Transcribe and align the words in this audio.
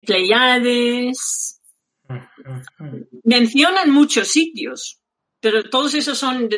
Pleiades. 0.00 1.60
Mencionan 3.24 3.90
muchos 3.90 4.28
sitios, 4.28 5.00
pero 5.40 5.68
todos 5.68 5.94
esos 5.94 6.18
son 6.18 6.48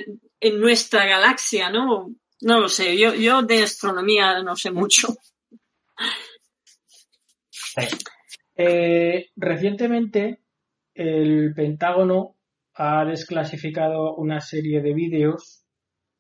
en 0.41 0.61
nuestra 0.61 1.07
galaxia, 1.07 1.71
¿no? 1.71 2.15
No 2.41 2.59
lo 2.59 2.69
sé, 2.69 2.97
yo, 2.99 3.15
yo 3.15 3.43
de 3.43 3.63
astronomía 3.63 4.43
no 4.43 4.57
sé 4.57 4.71
mucho. 4.71 5.15
Eh, 8.57 9.31
recientemente, 9.37 10.41
el 10.95 11.55
Pentágono 11.55 12.37
ha 12.75 13.05
desclasificado 13.05 14.15
una 14.17 14.41
serie 14.41 14.81
de 14.81 14.95
vídeos 14.95 15.65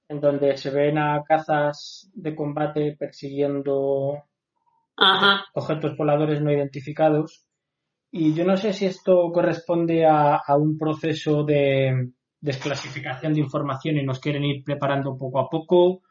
en 0.08 0.20
donde 0.20 0.56
se 0.56 0.70
ven 0.70 0.98
a 0.98 1.22
cazas 1.26 2.10
de 2.14 2.34
combate 2.34 2.96
persiguiendo 2.98 4.24
objetos 5.54 5.96
voladores 5.96 6.40
no 6.40 6.52
identificados. 6.52 7.46
Y 8.10 8.34
yo 8.34 8.44
no 8.44 8.56
sé 8.56 8.72
si 8.72 8.86
esto 8.86 9.30
corresponde 9.32 10.06
a, 10.06 10.42
un 10.56 10.76
proceso 10.76 11.44
de 11.44 12.10
desclasificación 12.40 13.34
de 13.34 13.40
información 13.40 13.96
y 13.96 14.02
nos 14.02 14.20
quieren 14.20 14.44
ir 14.44 14.64
preparando 14.64 15.16
poco 15.16 15.38
a 15.40 15.48
poco 15.48 16.02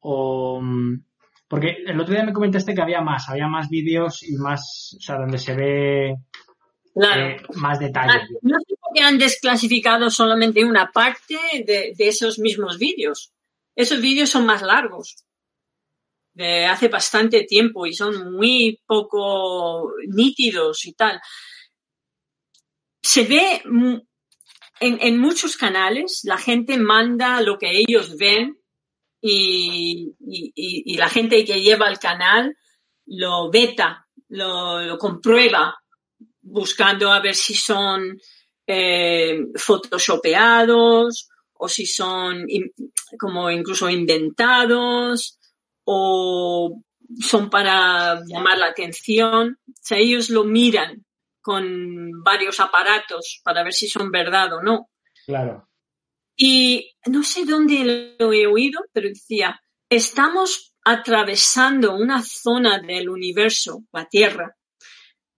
o 0.00 0.60
mm, 0.62 1.02
porque 1.48 1.78
el 1.86 1.98
otro 1.98 2.14
día 2.14 2.24
me 2.24 2.32
comentaste 2.32 2.74
que 2.74 2.82
había 2.82 3.00
más, 3.00 3.28
había 3.28 3.48
más 3.48 3.70
vídeos 3.70 4.22
y 4.22 4.36
más, 4.36 4.94
o 4.98 5.00
sea, 5.00 5.16
donde 5.16 5.38
se 5.38 5.54
ve 5.54 6.10
eh, 6.10 7.36
más 7.54 7.78
detalle. 7.78 8.12
Ah, 8.12 8.26
no 8.42 8.58
sé 8.58 8.74
por 8.78 8.94
qué 8.94 9.00
han 9.00 9.18
desclasificado 9.18 10.10
solamente 10.10 10.64
una 10.64 10.90
parte 10.92 11.36
de, 11.66 11.94
esos 11.98 12.38
mismos 12.38 12.78
vídeos. 12.78 13.32
Esos 13.74 14.00
vídeos 14.00 14.28
son 14.28 14.44
más 14.44 14.60
largos. 14.62 15.24
De 16.38 16.66
hace 16.66 16.86
bastante 16.86 17.42
tiempo 17.42 17.84
y 17.84 17.92
son 17.92 18.32
muy 18.32 18.80
poco 18.86 19.90
nítidos 20.06 20.86
y 20.86 20.92
tal. 20.92 21.20
Se 23.02 23.24
ve 23.24 23.60
en, 23.64 24.98
en 25.00 25.18
muchos 25.18 25.56
canales, 25.56 26.20
la 26.22 26.38
gente 26.38 26.78
manda 26.78 27.40
lo 27.40 27.58
que 27.58 27.80
ellos 27.80 28.16
ven 28.16 28.56
y, 29.20 30.14
y, 30.20 30.96
la 30.96 31.08
gente 31.08 31.44
que 31.44 31.60
lleva 31.60 31.88
el 31.88 31.98
canal 31.98 32.56
lo 33.06 33.50
beta, 33.50 34.06
lo, 34.28 34.96
comprueba, 34.96 35.76
buscando 36.40 37.10
a 37.10 37.20
ver 37.20 37.34
si 37.34 37.54
son 37.54 38.16
eh, 38.64 39.40
photoshopeados 39.56 41.28
o 41.54 41.68
si 41.68 41.84
son 41.84 42.46
como 43.18 43.50
incluso 43.50 43.90
inventados 43.90 45.38
o 45.90 46.82
son 47.18 47.48
para 47.48 48.20
llamar 48.26 48.58
la 48.58 48.66
atención. 48.66 49.58
O 49.66 49.72
sea, 49.80 49.96
ellos 49.96 50.28
lo 50.28 50.44
miran 50.44 51.06
con 51.40 52.22
varios 52.22 52.60
aparatos 52.60 53.40
para 53.42 53.62
ver 53.62 53.72
si 53.72 53.88
son 53.88 54.10
verdad 54.10 54.52
o 54.52 54.62
no. 54.62 54.90
Claro. 55.24 55.66
Y 56.36 56.94
no 57.06 57.22
sé 57.22 57.46
dónde 57.46 58.16
lo 58.18 58.32
he 58.34 58.46
oído, 58.46 58.82
pero 58.92 59.08
decía, 59.08 59.62
estamos 59.88 60.74
atravesando 60.84 61.94
una 61.94 62.22
zona 62.22 62.78
del 62.80 63.08
universo, 63.08 63.84
la 63.90 64.04
Tierra, 64.04 64.54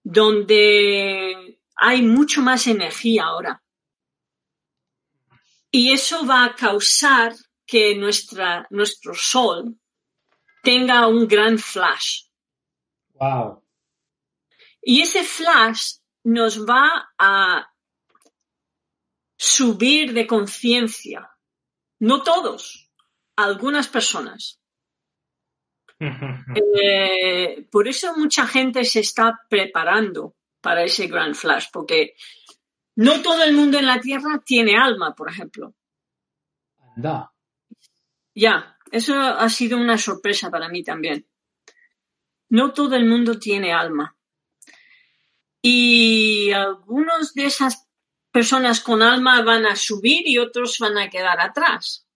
donde 0.03 1.61
hay 1.77 2.03
mucho 2.03 2.43
más 2.43 2.67
energía 2.67 3.27
ahora. 3.27 3.62
Y 5.71 5.93
eso 5.93 6.27
va 6.27 6.45
a 6.45 6.56
causar 6.56 7.34
que 7.65 7.95
nuestra, 7.95 8.67
nuestro 8.71 9.15
Sol 9.15 9.77
tenga 10.62 11.06
un 11.06 11.27
gran 11.27 11.58
flash. 11.58 12.25
Wow. 13.14 13.62
Y 14.83 15.03
ese 15.03 15.25
flash 15.25 15.98
nos 16.25 16.66
va 16.66 17.11
a 17.19 17.70
subir 19.36 20.12
de 20.12 20.27
conciencia. 20.27 21.31
No 21.98 22.22
todos, 22.22 22.91
algunas 23.37 23.88
personas. 23.88 24.60
Eh, 25.98 27.69
por 27.71 27.87
eso 27.87 28.16
mucha 28.16 28.47
gente 28.47 28.84
se 28.84 29.00
está 29.00 29.38
preparando 29.50 30.34
para 30.62 30.82
ese 30.82 31.06
gran 31.06 31.34
flash, 31.34 31.66
porque 31.72 32.15
no 32.97 33.21
todo 33.22 33.44
el 33.44 33.54
mundo 33.54 33.78
en 33.78 33.87
la 33.87 34.00
Tierra 34.00 34.42
tiene 34.44 34.77
alma, 34.77 35.15
por 35.15 35.31
ejemplo. 35.31 35.75
Anda. 36.97 37.32
Ya, 38.34 38.76
eso 38.91 39.18
ha 39.18 39.48
sido 39.48 39.78
una 39.78 39.98
sorpresa 39.98 40.50
para 40.50 40.68
mí 40.68 40.82
también. 40.82 41.26
No 42.48 42.72
todo 42.72 42.96
el 42.96 43.06
mundo 43.06 43.38
tiene 43.38 43.72
alma. 43.72 44.16
Y 45.62 46.50
algunos 46.52 47.34
de 47.34 47.46
esas 47.46 47.88
personas 48.32 48.80
con 48.80 49.02
alma 49.02 49.42
van 49.42 49.66
a 49.66 49.76
subir 49.76 50.26
y 50.26 50.38
otros 50.38 50.78
van 50.78 50.98
a 50.98 51.08
quedar 51.08 51.41
atrás. 51.41 52.06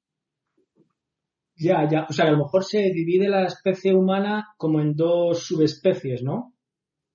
Ya, 1.56 1.88
ya. 1.88 2.06
O 2.08 2.12
sea, 2.12 2.26
a 2.26 2.30
lo 2.30 2.38
mejor 2.38 2.64
se 2.64 2.78
divide 2.90 3.28
la 3.28 3.46
especie 3.46 3.94
humana 3.94 4.54
como 4.56 4.80
en 4.80 4.96
dos 4.96 5.46
subespecies, 5.46 6.22
¿no? 6.22 6.54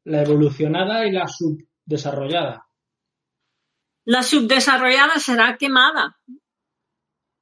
La 0.06 0.22
evolucionada 0.22 1.06
y 1.06 1.12
la 1.12 1.28
subdesarrollada. 1.28 2.68
La 4.06 4.24
subdesarrollada 4.24 5.20
será 5.20 5.58
quemada. 5.58 6.18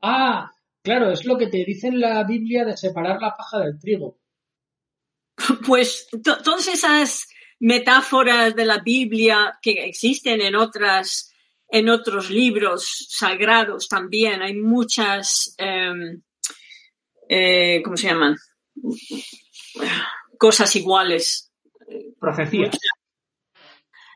Ah, 0.01 0.51
claro, 0.84 1.12
es 1.12 1.26
lo 1.26 1.38
que 1.38 1.48
te 1.48 1.64
dice 1.66 1.88
en 1.88 2.00
la 2.00 2.24
Biblia 2.24 2.66
de 2.66 2.78
separar 2.78 3.22
la 3.22 3.36
paja 3.36 3.60
del 3.60 3.80
trigo. 3.80 4.20
Pues 5.68 6.08
todas 6.24 6.68
esas 6.68 7.28
metáforas 7.60 8.56
de 8.56 8.66
la 8.66 8.80
Biblia 8.80 9.58
que 9.62 9.72
existen 9.86 10.42
en 10.42 10.56
otras 10.56 11.34
en 11.70 11.90
otros 11.90 12.30
libros 12.30 13.08
sagrados 13.10 13.90
también 13.90 14.42
hay 14.42 14.56
muchas, 14.56 15.54
em, 15.58 16.22
eh, 17.28 17.82
¿cómo 17.84 17.98
se 17.98 18.08
llaman? 18.08 18.38
Cosas 20.38 20.74
iguales. 20.76 21.52
Profecías. 22.20 22.78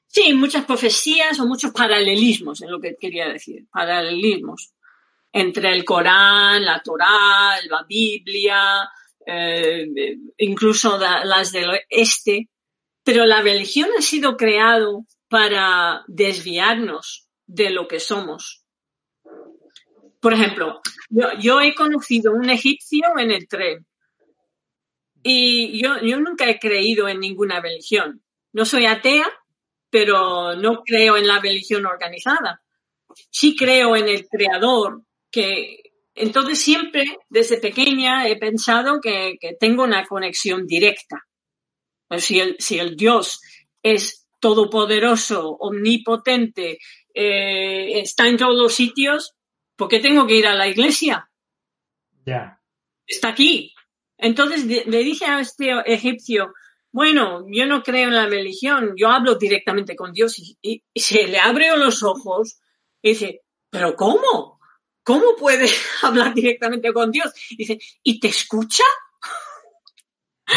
Sí, 0.07 0.33
muchas 0.33 0.65
profecías 0.65 1.39
o 1.39 1.45
muchos 1.45 1.71
paralelismos, 1.71 2.61
es 2.61 2.69
lo 2.69 2.79
que 2.79 2.97
quería 2.99 3.29
decir, 3.29 3.65
paralelismos 3.71 4.73
entre 5.31 5.73
el 5.73 5.85
Corán, 5.85 6.65
la 6.65 6.81
Torá, 6.81 7.59
la 7.69 7.83
Biblia, 7.87 8.89
eh, 9.25 10.17
incluso 10.37 10.97
las 10.97 11.51
del 11.51 11.79
este, 11.89 12.49
pero 13.03 13.25
la 13.25 13.41
religión 13.41 13.89
ha 13.97 14.01
sido 14.01 14.35
creado 14.35 15.05
para 15.29 16.03
desviarnos 16.07 17.29
de 17.45 17.69
lo 17.69 17.87
que 17.87 17.99
somos. 17.99 18.65
Por 20.19 20.33
ejemplo, 20.33 20.81
yo, 21.39 21.61
he 21.61 21.73
conocido 21.73 22.31
un 22.31 22.49
egipcio 22.49 23.17
en 23.17 23.31
el 23.31 23.47
tren 23.47 23.87
y 25.23 25.81
yo, 25.81 25.99
yo 26.01 26.19
nunca 26.19 26.49
he 26.49 26.59
creído 26.59 27.07
en 27.07 27.19
ninguna 27.19 27.59
religión. 27.59 28.23
No 28.53 28.65
soy 28.65 28.85
atea, 28.85 29.27
pero 29.89 30.55
no 30.55 30.83
creo 30.83 31.17
en 31.17 31.27
la 31.27 31.39
religión 31.39 31.85
organizada. 31.85 32.61
Sí 33.29 33.55
creo 33.55 33.95
en 33.95 34.07
el 34.07 34.27
creador, 34.27 35.03
que 35.31 35.93
entonces 36.13 36.59
siempre 36.59 37.05
desde 37.29 37.57
pequeña 37.57 38.27
he 38.27 38.37
pensado 38.37 38.99
que, 39.01 39.37
tengo 39.59 39.83
una 39.83 40.05
conexión 40.05 40.67
directa. 40.67 41.27
si 42.17 42.39
el, 42.39 42.55
si 42.59 42.79
el 42.79 42.95
Dios 42.95 43.41
es 43.81 44.27
todopoderoso, 44.39 45.49
omnipotente, 45.59 46.79
eh, 47.13 47.99
está 47.99 48.27
en 48.27 48.37
todos 48.37 48.57
los 48.57 48.73
sitios, 48.73 49.33
¿por 49.75 49.87
qué 49.87 49.99
tengo 49.99 50.27
que 50.27 50.35
ir 50.35 50.47
a 50.47 50.55
la 50.55 50.67
iglesia? 50.67 51.29
Ya. 52.25 52.59
Está 53.07 53.29
aquí. 53.29 53.73
Entonces 54.17 54.65
le 54.65 55.03
dije 55.03 55.25
a 55.25 55.39
este 55.39 55.71
egipcio, 55.85 56.53
bueno, 56.91 57.45
yo 57.47 57.65
no 57.65 57.83
creo 57.83 58.09
en 58.09 58.15
la 58.15 58.27
religión, 58.27 58.93
yo 58.97 59.09
hablo 59.09 59.35
directamente 59.35 59.95
con 59.95 60.11
Dios 60.11 60.37
y, 60.37 60.83
se 60.93 61.27
le 61.27 61.39
abrió 61.39 61.77
los 61.77 62.03
ojos 62.03 62.59
y 63.01 63.09
dice, 63.09 63.41
pero 63.69 63.95
¿cómo? 63.95 64.59
¿Cómo 65.03 65.35
puede 65.35 65.67
hablar 66.01 66.33
directamente 66.33 66.91
con 66.93 67.11
Dios? 67.11 67.31
Y 67.49 67.57
dice, 67.57 67.79
¿y 68.03 68.19
te 68.19 68.27
escucha? 68.27 68.83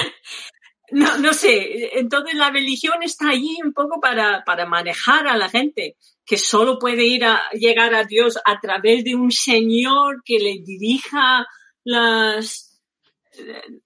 No, 0.91 1.19
no 1.19 1.33
sé. 1.33 1.99
Entonces 1.99 2.37
la 2.37 2.51
religión 2.51 3.03
está 3.03 3.31
allí 3.31 3.57
un 3.65 3.73
poco 3.73 4.01
para, 4.01 4.45
para 4.45 4.67
manejar 4.67 5.27
a 5.27 5.37
la 5.37 5.49
gente 5.49 5.97
que 6.25 6.37
solo 6.37 6.79
puede 6.79 7.05
ir 7.05 7.25
a 7.25 7.51
llegar 7.53 7.95
a 7.95 8.05
Dios 8.05 8.39
a 8.45 8.61
través 8.61 9.03
de 9.03 9.15
un 9.15 9.33
Señor 9.33 10.23
que 10.25 10.39
le 10.39 10.59
dirija 10.63 11.47
las, 11.85 12.81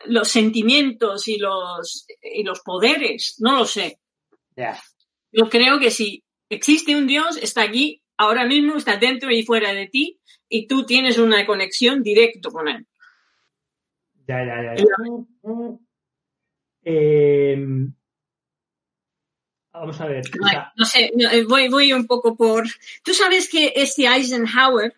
los 0.05 0.29
sentimientos 0.29 1.29
y 1.29 1.39
los, 1.39 2.07
y 2.21 2.43
los 2.43 2.61
poderes. 2.61 3.37
No 3.39 3.57
lo 3.57 3.65
sé. 3.65 4.01
Yo 5.33 5.49
creo 5.49 5.79
que 5.79 5.91
si 5.91 6.25
existe 6.49 6.97
un 6.97 7.07
Dios, 7.07 7.37
está 7.37 7.63
aquí, 7.63 8.03
ahora 8.19 8.47
mismo 8.47 8.77
está 8.77 8.97
dentro 8.97 9.31
y 9.31 9.45
fuera 9.45 9.73
de 9.73 9.87
ti, 9.87 10.21
y 10.49 10.67
tú 10.67 10.85
tienes 10.85 11.19
una 11.19 11.47
conexión 11.47 12.03
directa 12.03 12.51
con 12.51 12.69
él. 12.69 12.87
Ya, 14.27 14.45
ya, 14.45 14.75
ya. 14.77 14.85
Eh, 16.85 17.57
Vamos 19.73 20.01
a 20.01 20.07
ver. 20.07 20.25
no 20.77 20.85
sé, 20.85 21.13
eh, 21.17 21.45
voy, 21.45 21.69
voy 21.69 21.93
un 21.93 22.07
poco 22.07 22.37
por. 22.37 22.67
Tú 23.05 23.15
sabes 23.15 23.49
que 23.49 23.73
este 23.77 24.07
Eisenhower 24.07 24.95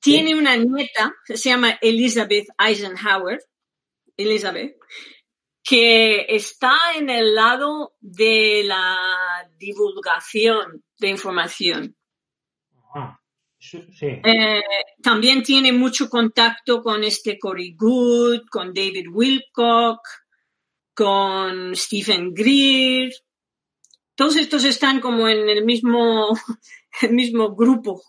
tiene 0.00 0.34
una 0.36 0.56
nieta, 0.56 1.14
se 1.24 1.48
llama 1.48 1.78
Elizabeth 1.80 2.46
Eisenhower, 2.58 3.40
Elizabeth, 4.16 4.76
que 5.64 6.26
está 6.28 6.76
en 6.96 7.10
el 7.10 7.34
lado 7.34 7.94
de 8.00 8.62
la 8.64 9.48
divulgación 9.58 10.84
de 10.98 11.08
información. 11.08 11.96
Eh, 14.24 14.62
también 15.02 15.42
tiene 15.42 15.72
mucho 15.72 16.08
contacto 16.08 16.82
con 16.82 17.04
este 17.04 17.38
Cory 17.38 17.74
Good, 17.76 18.48
con 18.50 18.74
David 18.74 19.06
Wilcock, 19.08 20.00
con 20.94 21.76
Stephen 21.76 22.34
Greer. 22.34 23.12
Todos 24.14 24.36
estos 24.36 24.64
están 24.64 25.00
como 25.00 25.28
en 25.28 25.48
el 25.48 25.64
mismo, 25.64 26.28
el 27.02 27.12
mismo 27.12 27.54
grupo. 27.54 28.02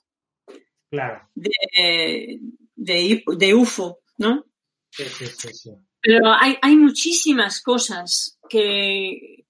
Claro. 0.90 1.30
De, 1.34 2.40
de, 2.76 3.54
UFO, 3.56 4.00
¿no? 4.18 4.46
Sí, 4.92 5.06
sí, 5.06 5.26
sí, 5.52 5.72
Pero 6.02 6.32
hay, 6.32 6.58
hay 6.62 6.76
muchísimas 6.76 7.62
cosas 7.62 8.38
que 8.48 9.46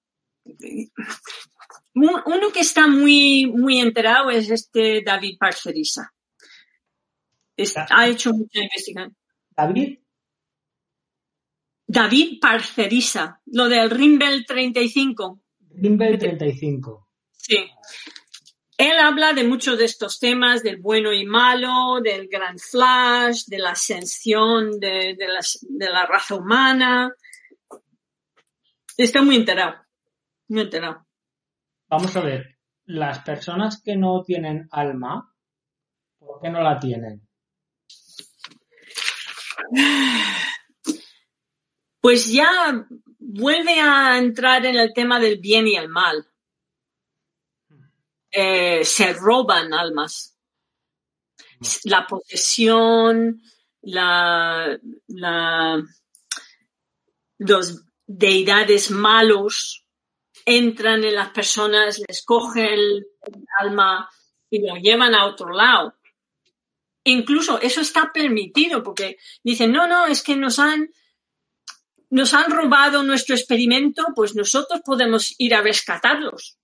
uno 1.94 2.52
que 2.52 2.60
está 2.60 2.86
muy, 2.86 3.46
muy 3.46 3.80
enterado 3.80 4.30
es 4.30 4.50
este 4.50 5.02
David 5.02 5.38
Parcerisa. 5.38 6.12
ha 7.90 8.08
hecho 8.08 8.32
mucha 8.32 8.60
investigación. 8.60 9.16
¿David? 9.56 9.98
David 11.86 12.40
Parcerisa, 12.40 13.40
lo 13.46 13.68
del 13.68 13.90
Rimbel 13.90 14.44
35. 14.44 15.40
Rimbel 15.70 16.18
35. 16.18 17.08
Sí. 17.30 17.58
Él 18.76 18.98
habla 18.98 19.32
de 19.32 19.44
muchos 19.44 19.78
de 19.78 19.84
estos 19.84 20.18
temas, 20.18 20.64
del 20.64 20.78
bueno 20.78 21.12
y 21.12 21.24
malo, 21.24 22.00
del 22.02 22.26
gran 22.26 22.58
flash, 22.58 23.44
de 23.46 23.58
la 23.58 23.70
ascensión 23.70 24.80
de, 24.80 25.16
de 25.16 25.90
la 25.90 26.06
raza 26.06 26.34
humana. 26.34 27.14
Está 28.96 29.22
muy 29.22 29.36
enterado. 29.36 29.76
Muy 30.48 30.62
enterado. 30.62 31.03
Vamos 31.88 32.16
a 32.16 32.20
ver, 32.20 32.58
las 32.86 33.20
personas 33.20 33.80
que 33.82 33.96
no 33.96 34.22
tienen 34.22 34.68
alma, 34.70 35.34
¿por 36.18 36.40
qué 36.40 36.50
no 36.50 36.60
la 36.62 36.78
tienen? 36.78 37.26
Pues 42.00 42.30
ya 42.30 42.86
vuelve 43.18 43.80
a 43.80 44.18
entrar 44.18 44.66
en 44.66 44.76
el 44.76 44.92
tema 44.92 45.18
del 45.18 45.38
bien 45.38 45.66
y 45.66 45.76
el 45.76 45.88
mal. 45.88 46.26
Eh, 48.30 48.84
se 48.84 49.12
roban 49.12 49.72
almas. 49.72 50.36
La 51.84 52.06
posesión, 52.06 53.40
la, 53.80 54.78
la, 55.06 55.82
los 57.38 57.84
deidades 58.06 58.90
malos 58.90 59.83
entran 60.44 61.04
en 61.04 61.14
las 61.14 61.30
personas, 61.30 62.00
les 62.06 62.22
cogen 62.22 62.66
el 62.66 63.06
alma 63.58 64.08
y 64.50 64.66
lo 64.66 64.76
llevan 64.76 65.14
a 65.14 65.26
otro 65.26 65.50
lado. 65.52 65.94
Incluso 67.04 67.60
eso 67.60 67.80
está 67.80 68.12
permitido 68.12 68.82
porque 68.82 69.18
dicen, 69.42 69.72
no, 69.72 69.86
no, 69.86 70.06
es 70.06 70.22
que 70.22 70.36
nos 70.36 70.58
han, 70.58 70.90
nos 72.10 72.32
han 72.32 72.50
robado 72.50 73.02
nuestro 73.02 73.34
experimento, 73.34 74.06
pues 74.14 74.34
nosotros 74.34 74.80
podemos 74.84 75.34
ir 75.38 75.54
a 75.54 75.60
rescatarlos. 75.60 76.58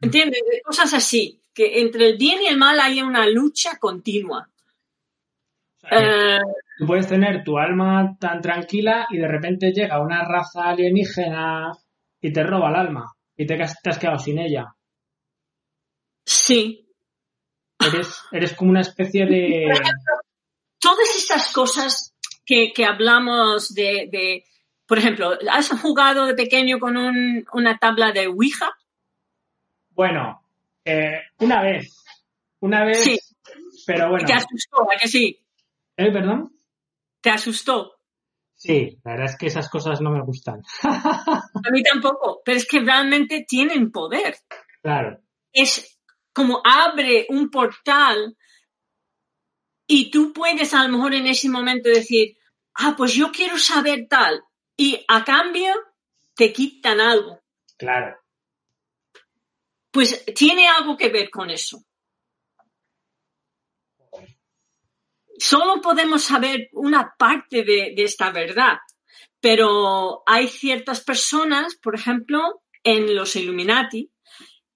¿Entiendes? 0.00 0.40
Cosas 0.64 0.94
así, 0.94 1.42
que 1.52 1.80
entre 1.80 2.10
el 2.10 2.16
bien 2.16 2.42
y 2.42 2.46
el 2.46 2.56
mal 2.56 2.78
hay 2.80 3.02
una 3.02 3.26
lucha 3.26 3.78
continua. 3.78 4.50
Eh, 5.90 6.38
Tú 6.78 6.86
puedes 6.86 7.06
tener 7.06 7.44
tu 7.44 7.56
alma 7.56 8.16
tan 8.18 8.40
tranquila 8.40 9.06
y 9.10 9.18
de 9.18 9.28
repente 9.28 9.72
llega 9.72 10.00
una 10.00 10.24
raza 10.24 10.68
alienígena 10.68 11.72
y 12.20 12.32
te 12.32 12.42
roba 12.42 12.70
el 12.70 12.76
alma 12.76 13.14
y 13.36 13.46
te, 13.46 13.62
has 13.62 13.98
quedado 13.98 14.18
sin 14.18 14.38
ella. 14.38 14.74
Sí. 16.26 16.88
Eres, 17.78 18.22
eres 18.32 18.54
como 18.54 18.70
una 18.70 18.80
especie 18.80 19.26
de... 19.26 19.66
todas 20.78 21.16
estas 21.16 21.52
cosas 21.52 22.14
que, 22.44 22.72
hablamos 22.86 23.72
de, 23.74 24.44
por 24.86 24.98
ejemplo, 24.98 25.32
¿has 25.50 25.70
jugado 25.80 26.26
de 26.26 26.34
pequeño 26.34 26.78
con 26.78 26.96
una 26.96 27.78
tabla 27.78 28.12
de 28.12 28.26
Ouija? 28.26 28.70
Bueno, 29.90 30.42
eh, 30.84 31.22
una 31.38 31.62
vez. 31.62 32.04
Una 32.60 32.84
vez. 32.84 33.04
Sí. 33.04 33.18
Pero 33.86 34.10
bueno. 34.10 34.26
¿Te 34.26 34.32
asustó? 34.32 34.82
¿A 34.82 34.96
que 35.00 35.08
sí? 35.08 35.43
¿Eh, 35.96 36.10
perdón? 36.12 36.58
¿Te 37.20 37.30
asustó? 37.30 37.92
Sí, 38.54 38.98
la 39.04 39.12
verdad 39.12 39.30
es 39.30 39.36
que 39.36 39.46
esas 39.46 39.68
cosas 39.68 40.00
no 40.00 40.10
me 40.10 40.22
gustan. 40.22 40.62
A 40.82 41.70
mí 41.72 41.82
tampoco, 41.82 42.40
pero 42.44 42.56
es 42.56 42.66
que 42.66 42.80
realmente 42.80 43.44
tienen 43.46 43.90
poder. 43.90 44.36
Claro. 44.82 45.20
Es 45.52 46.00
como 46.32 46.60
abre 46.64 47.26
un 47.30 47.50
portal 47.50 48.36
y 49.86 50.10
tú 50.10 50.32
puedes 50.32 50.74
a 50.74 50.84
lo 50.84 50.96
mejor 50.96 51.14
en 51.14 51.26
ese 51.26 51.48
momento 51.48 51.88
decir, 51.88 52.36
ah, 52.74 52.94
pues 52.96 53.14
yo 53.14 53.30
quiero 53.30 53.58
saber 53.58 54.06
tal. 54.08 54.42
Y 54.76 55.04
a 55.08 55.24
cambio 55.24 55.72
te 56.34 56.52
quitan 56.52 57.00
algo. 57.00 57.40
Claro. 57.76 58.16
Pues 59.90 60.24
tiene 60.34 60.68
algo 60.68 60.96
que 60.96 61.08
ver 61.08 61.30
con 61.30 61.50
eso. 61.50 61.84
Solo 65.38 65.80
podemos 65.80 66.22
saber 66.24 66.68
una 66.72 67.14
parte 67.18 67.64
de, 67.64 67.94
esta 67.96 68.30
verdad, 68.30 68.78
pero 69.40 70.22
hay 70.26 70.48
ciertas 70.48 71.02
personas, 71.02 71.76
por 71.76 71.94
ejemplo, 71.94 72.62
en 72.82 73.14
los 73.14 73.36
Illuminati, 73.36 74.12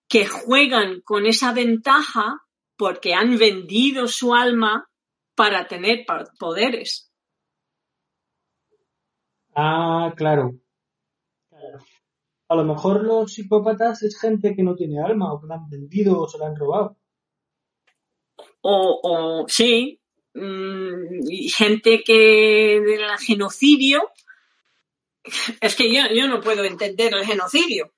que 0.09 0.27
juegan 0.27 1.01
con 1.03 1.27
esa 1.27 1.53
ventaja 1.53 2.43
porque 2.77 3.15
han 3.15 3.37
vendido 3.39 4.09
su 4.09 4.35
alma 4.35 4.89
para 5.35 5.67
tener 5.67 6.05
poderes. 6.39 7.13
Ah, 9.55 10.13
claro. 10.17 10.55
A 12.49 12.55
lo 12.55 12.65
mejor 12.65 13.05
los 13.05 13.33
psicópatas 13.33 14.03
es 14.03 14.19
gente 14.19 14.55
que 14.55 14.63
no 14.63 14.75
tiene 14.75 15.03
alma 15.03 15.33
o 15.33 15.41
que 15.41 15.49
la 15.49 15.57
han 15.57 15.69
vendido 15.69 16.21
o 16.21 16.29
se 16.29 16.39
la 16.39 16.47
han 16.47 16.57
robado. 16.57 16.97
O, 18.63 19.01
o 19.03 19.49
sí, 19.49 20.01
Mm, 20.39 21.49
gente 21.51 22.03
que 22.05 22.81
del 22.85 23.19
genocidio, 23.19 24.11
es 25.61 25.75
que 25.75 25.93
yo, 25.93 26.29
no 26.29 26.41
puedo 26.41 26.65
entender 26.65 27.13
el 27.15 27.25
genocidio 27.25 27.93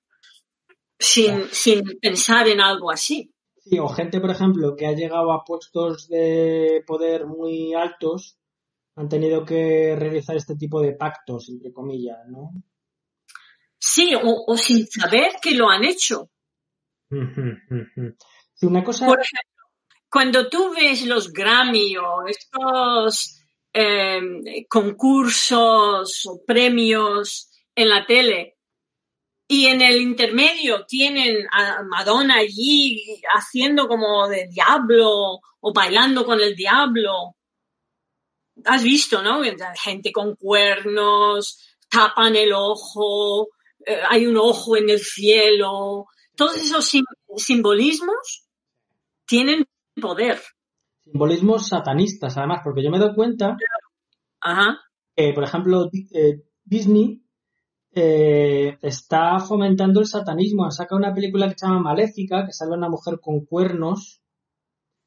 sin, 0.99 1.49
sin 1.51 1.99
pensar 2.01 2.49
en 2.49 2.61
algo 2.61 2.91
así. 2.91 3.33
Sí, 3.59 3.79
o 3.79 3.89
gente, 3.89 4.21
por 4.21 4.31
ejemplo, 4.31 4.75
que 4.75 4.87
ha 4.87 4.93
llegado 4.93 5.33
a 5.33 5.45
puestos 5.45 6.09
de 6.09 6.83
poder 6.87 7.27
muy 7.27 7.75
altos, 7.75 8.39
han 8.97 9.09
tenido 9.09 9.45
que 9.45 9.95
realizar 9.97 10.37
este 10.37 10.57
tipo 10.57 10.81
de 10.81 10.93
pactos, 10.93 11.49
entre 11.51 11.73
comillas, 11.73 12.19
¿no? 12.29 12.53
Sí, 13.79 14.13
o, 14.15 14.57
sin 14.57 14.87
saber 14.87 15.33
que 15.41 15.53
lo 15.53 15.69
han 15.69 15.85
hecho. 15.85 16.31
una 17.11 18.85
cosa 18.85 19.07
cuando 20.11 20.49
tú 20.49 20.75
ves 20.75 21.07
los 21.07 21.33
Grammy 21.33 21.97
o 21.97 22.27
estos 22.27 23.39
em, 23.73 24.43
concursos 24.69 26.27
o 26.27 26.45
premios 26.45 27.51
en 27.75 27.89
la 27.89 28.05
tele 28.05 28.59
y 29.47 29.67
en 29.67 29.83
el 29.83 30.01
intermedio 30.01 30.85
tienen 30.87 31.47
a 31.53 31.83
Madonna 31.83 32.37
allí 32.37 33.21
haciendo 33.35 33.89
como 33.89 34.29
de 34.29 34.49
diablo 34.49 35.41
o 35.61 35.73
bailando 35.73 36.25
con 36.25 36.41
el 36.41 36.55
diablo. 36.55 37.37
Has 38.65 38.83
visto, 38.83 39.23
¿no? 39.23 39.43
Gente 39.77 40.13
con 40.13 40.37
cuernos, 40.37 41.77
tapan 41.89 42.37
el 42.37 42.53
ojo, 42.53 43.49
eh, 43.85 44.01
hay 44.09 44.27
un 44.27 44.37
ojo 44.37 44.77
en 44.77 44.91
el 44.91 45.01
cielo. 45.01 46.07
Todos 46.37 46.57
esos 46.57 46.93
simbolismos 47.37 48.45
tienen 49.27 49.67
poder. 50.01 50.41
Simbolismos 51.05 51.69
satanistas, 51.69 52.37
además, 52.37 52.61
porque 52.65 52.83
yo 52.83 52.91
me 52.91 52.99
doy 52.99 53.15
cuenta 53.15 53.57
que, 55.15 55.33
por 55.33 55.45
ejemplo, 55.45 55.91
eh, 56.13 56.43
Disney 56.65 57.23
eh, 57.93 58.79
está 58.83 59.39
fomentando 59.41 60.01
el 60.01 60.07
satanismo. 60.07 60.71
Saca 60.71 60.97
una 60.97 61.13
película 61.13 61.49
que 61.49 61.59
se 61.59 61.67
llama 61.67 61.81
Maléfica, 61.81 62.47
que 62.47 62.53
sale 62.53 62.77
una 62.77 62.89
mujer 62.89 63.19
con 63.21 63.45
cuernos. 63.45 64.23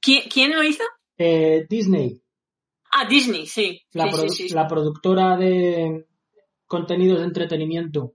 ¿Quién, 0.02 0.52
lo 0.52 0.64
hizo? 0.64 0.84
Eh, 1.18 1.66
Disney. 1.70 2.22
Ah, 2.92 3.08
Disney, 3.08 3.48
sí. 3.48 3.82
La, 3.94 4.68
productora 4.68 5.38
de 5.38 6.08
contenidos 6.66 7.20
de 7.20 7.26
entretenimiento. 7.26 8.14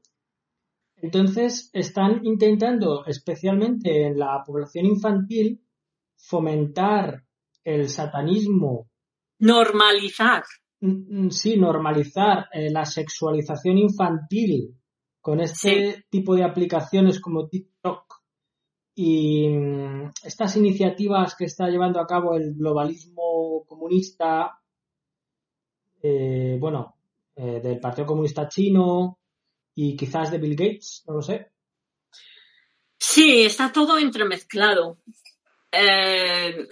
Entonces 0.97 1.71
están 1.73 2.21
intentando, 2.25 3.07
especialmente 3.07 4.07
en 4.07 4.19
la 4.19 4.43
población 4.45 4.87
infantil, 4.87 5.63
fomentar 6.19 7.25
el 7.65 7.89
satanismo. 7.89 8.91
Normalizar. 9.39 10.45
Sí, 11.31 11.57
normalizar 11.57 12.47
eh, 12.53 12.71
la 12.71 12.85
sexualización 12.85 13.79
infantil 13.79 14.77
con 15.21 15.41
este 15.41 16.05
tipo 16.09 16.35
de 16.35 16.45
aplicaciones 16.45 17.21
como 17.21 17.49
TikTok 17.49 18.05
y 18.95 19.49
mm, 19.49 20.11
estas 20.25 20.57
iniciativas 20.57 21.37
que 21.37 21.45
está 21.45 21.69
llevando 21.69 22.01
a 22.01 22.07
cabo 22.07 22.35
el 22.35 22.55
globalismo 22.55 23.65
comunista, 23.67 24.61
eh, 26.03 26.57
bueno, 26.59 26.97
eh, 27.37 27.61
del 27.63 27.79
Partido 27.79 28.07
Comunista 28.07 28.49
Chino 28.49 29.19
y 29.75 29.97
quizás 29.97 30.33
de 30.33 30.39
Bill 30.39 30.57
Gates, 30.57 31.05
no 31.07 31.15
lo 31.15 31.23
sé. 31.23 31.53
Sí, 32.99 33.45
está 33.45 33.73
todo 33.73 33.99
entremezclado. 33.99 34.99
Eh, 35.73 36.67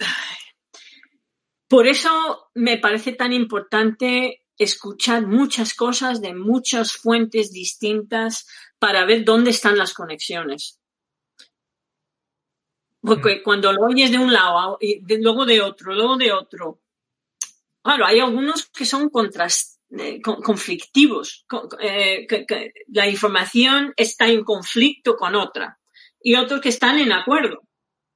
por 1.67 1.87
eso 1.87 2.49
me 2.53 2.77
parece 2.77 3.13
tan 3.13 3.33
importante 3.33 4.43
escuchar 4.57 5.27
muchas 5.27 5.73
cosas 5.73 6.21
de 6.21 6.33
muchas 6.33 6.93
fuentes 6.93 7.51
distintas 7.51 8.47
para 8.79 9.05
ver 9.05 9.23
dónde 9.23 9.51
están 9.51 9.77
las 9.77 9.93
conexiones. 9.93 10.79
Porque 13.01 13.37
mm. 13.37 13.43
cuando 13.43 13.71
lo 13.73 13.85
oyes 13.85 14.11
de 14.11 14.17
un 14.17 14.33
lado 14.33 14.77
y 14.81 15.01
luego 15.21 15.45
de 15.45 15.61
otro, 15.61 15.93
luego 15.93 16.17
de 16.17 16.31
otro, 16.31 16.81
claro, 17.81 18.05
hay 18.05 18.19
algunos 18.19 18.67
que 18.69 18.85
son 18.85 19.11
eh, 19.89 20.21
conflictivos, 20.21 21.45
eh, 21.79 22.27
la 22.87 23.07
información 23.07 23.93
está 23.95 24.27
en 24.27 24.43
conflicto 24.43 25.15
con 25.15 25.35
otra 25.35 25.79
y 26.21 26.35
otros 26.35 26.61
que 26.61 26.69
están 26.69 26.97
en 26.97 27.11
acuerdo. 27.11 27.61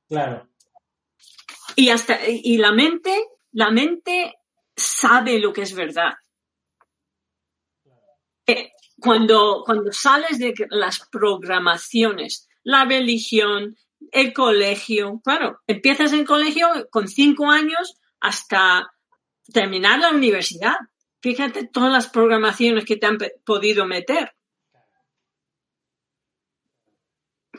Claro. 0.08 0.51
Y 1.76 1.90
hasta 1.90 2.20
y 2.28 2.58
la 2.58 2.72
mente, 2.72 3.28
la 3.52 3.72
mente 3.72 4.36
sabe 4.76 5.40
lo 5.40 5.54
que 5.54 5.62
es 5.64 5.74
verdad. 5.74 6.14
Eh, 8.48 8.72
cuando, 9.00 9.64
cuando 9.66 9.92
sales 9.92 10.40
de 10.40 10.54
las 10.70 11.08
programaciones, 11.10 12.48
la 12.64 12.86
religión, 12.86 13.76
el 14.12 14.34
colegio, 14.34 15.22
claro, 15.24 15.60
empiezas 15.68 16.14
en 16.14 16.26
colegio 16.26 16.68
con 16.90 17.08
cinco 17.08 17.50
años 17.50 17.96
hasta 18.20 18.94
terminar 19.52 20.00
la 20.00 20.12
universidad. 20.12 20.76
Fíjate 21.22 21.68
todas 21.68 21.92
las 21.92 22.10
programaciones 22.10 22.86
que 22.86 22.98
te 22.98 23.06
han 23.06 23.18
podido 23.46 23.86
meter 23.86 24.34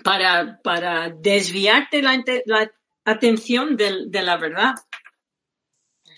para, 0.03 0.61
para 0.63 1.11
desviarte 1.11 2.03
la, 2.03 2.23
la 2.47 2.73
atención 3.05 3.77
de, 3.77 4.07
de 4.09 4.23
la 4.23 4.37
verdad. 4.37 4.75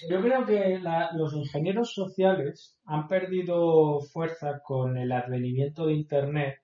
Yo 0.09 0.21
creo 0.21 0.45
que 0.45 0.81
los 1.15 1.35
ingenieros 1.35 1.95
sociales 1.95 2.77
han 2.85 3.09
perdido 3.09 4.01
fuerza 4.01 4.61
con 4.63 4.99
el 4.99 5.13
advenimiento 5.13 5.87
de 5.87 5.95
Internet. 5.95 6.61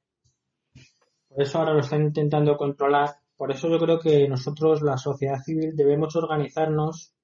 Por 1.28 1.42
eso 1.42 1.58
ahora 1.58 1.72
lo 1.72 1.80
están 1.80 2.02
intentando 2.02 2.56
controlar. 2.56 3.10
Por 3.36 3.52
eso 3.52 3.68
yo 3.68 3.78
creo 3.78 3.98
que 3.98 4.28
nosotros, 4.28 4.82
la 4.82 4.98
sociedad 4.98 5.38
civil, 5.42 5.74
debemos 5.74 6.14
organizarnos 6.16 7.14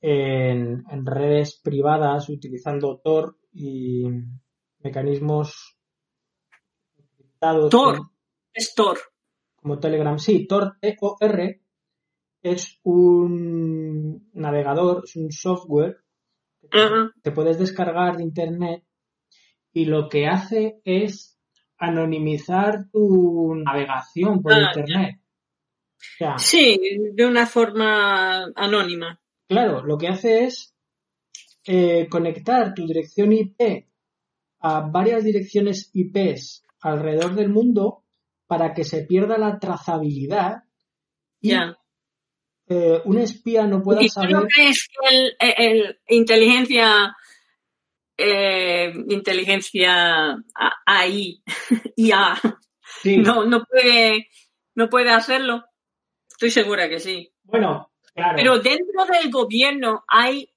en, 0.00 1.06
redes 1.06 1.60
privadas 1.62 2.28
utilizando 2.28 2.98
Tor 2.98 3.36
y 3.52 4.08
mecanismos 4.78 5.78
Tor, 7.38 8.00
es 8.52 8.74
Tor. 8.74 8.98
Como 9.56 9.78
Telegram, 9.78 10.18
sí, 10.18 10.46
Tor, 10.46 10.78
T-O-R, 10.80 11.62
es 12.42 12.78
un 12.82 14.30
navegador, 14.32 15.02
es 15.04 15.16
un 15.16 15.30
software 15.30 15.98
que 16.70 16.78
te 17.22 17.32
puedes 17.32 17.58
descargar 17.58 18.16
de 18.16 18.22
internet 18.22 18.84
y 19.72 19.86
lo 19.86 20.08
que 20.08 20.26
hace 20.26 20.80
es 20.84 21.38
anonimizar 21.78 22.90
tu 22.90 23.54
navegación 23.54 24.42
por 24.42 24.52
ah, 24.52 24.72
internet. 24.74 25.20
sí, 26.36 26.78
de 27.14 27.26
una 27.26 27.46
forma 27.46 28.44
anónima. 28.54 29.20
Claro, 29.48 29.84
lo 29.84 29.96
que 29.96 30.08
hace 30.08 30.44
es 30.44 30.74
eh, 31.66 32.08
conectar 32.08 32.74
tu 32.74 32.86
dirección 32.86 33.32
IP 33.32 33.88
a 34.60 34.80
varias 34.80 35.24
direcciones 35.24 35.90
IPs 35.94 36.64
alrededor 36.80 37.34
del 37.34 37.48
mundo 37.48 38.04
para 38.46 38.74
que 38.74 38.84
se 38.84 39.04
pierda 39.04 39.38
la 39.38 39.58
trazabilidad 39.58 40.64
y 41.40 41.52
eh, 42.72 43.02
un 43.04 43.18
espía 43.18 43.66
no 43.66 43.82
pueda 43.82 44.00
saber. 44.06 44.30
¿No 44.30 44.46
crees 44.46 44.88
que 44.88 45.36
el, 45.40 45.98
inteligencia, 46.06 47.16
eh, 48.16 48.94
inteligencia 49.08 50.36
AI, 50.86 51.42
IA, 51.96 52.40
no, 53.04 53.44
no, 53.44 53.64
puede, 53.64 54.28
no 54.76 54.88
puede 54.88 55.10
hacerlo? 55.10 55.64
Estoy 56.28 56.52
segura 56.52 56.88
que 56.88 57.00
sí. 57.00 57.32
Bueno, 57.42 57.90
claro. 58.14 58.36
Pero 58.36 58.58
dentro 58.60 59.04
del 59.04 59.32
gobierno 59.32 60.04
hay 60.06 60.48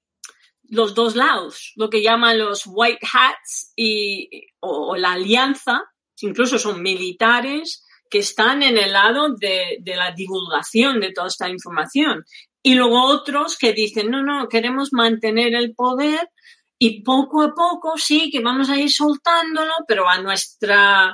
los 0.68 0.94
dos 0.94 1.16
lados, 1.16 1.72
lo 1.74 1.90
que 1.90 2.00
llaman 2.00 2.38
los 2.38 2.62
white 2.64 3.04
hats 3.12 3.72
y, 3.74 4.52
o 4.60 4.94
la 4.94 5.14
alianza, 5.14 5.82
incluso 6.20 6.60
son 6.60 6.80
militares 6.80 7.83
que 8.14 8.20
están 8.20 8.62
en 8.62 8.78
el 8.78 8.92
lado 8.92 9.34
de, 9.34 9.82
la 9.84 10.12
divulgación 10.12 11.00
de 11.00 11.10
toda 11.10 11.26
esta 11.26 11.48
información. 11.48 12.24
Y 12.62 12.76
luego 12.76 13.06
otros 13.06 13.58
que 13.58 13.72
dicen, 13.72 14.08
no, 14.08 14.22
no, 14.22 14.48
queremos 14.48 14.92
mantener 14.92 15.52
el 15.56 15.74
poder 15.74 16.30
y 16.78 17.02
poco 17.02 17.42
a 17.42 17.52
poco 17.52 17.98
sí 17.98 18.30
que 18.30 18.38
vamos 18.38 18.70
a 18.70 18.78
ir 18.78 18.88
soltándolo, 18.88 19.72
pero 19.88 20.08
a 20.08 20.22
nuestra, 20.22 21.12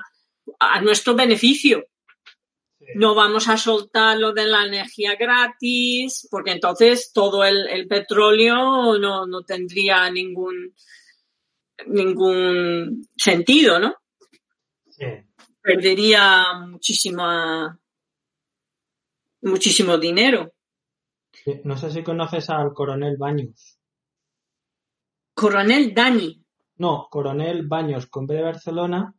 a 0.59 0.81
nuestro 0.83 1.15
beneficio. 1.15 1.87
No 2.97 3.15
vamos 3.15 3.49
a 3.49 3.57
soltar 3.57 4.19
lo 4.19 4.35
de 4.35 4.45
la 4.45 4.67
energía 4.67 5.15
gratis, 5.15 6.29
porque 6.31 6.51
entonces 6.51 7.13
todo 7.15 7.45
el, 7.45 7.89
petróleo 7.89 8.99
no, 8.99 9.27
no, 9.27 9.43
tendría 9.45 10.11
ningún, 10.11 10.75
ningún 11.87 13.09
sentido, 13.17 13.79
¿no? 13.79 13.95
Sí 14.91 15.07
perdería 15.61 16.45
muchísima, 16.67 17.79
muchísimo 19.43 19.99
dinero. 19.99 20.53
No 21.65 21.77
sé 21.77 21.91
si 21.91 22.03
conoces 22.03 22.51
al 22.51 22.73
coronel 22.73 23.17
Baños. 23.17 23.79
Coronel 25.35 25.95
Dani. 25.95 26.45
No, 26.77 27.09
coronel 27.11 27.67
Baños 27.67 28.07
con 28.07 28.27
B 28.27 28.35
de 28.35 28.43
Barcelona, 28.43 29.15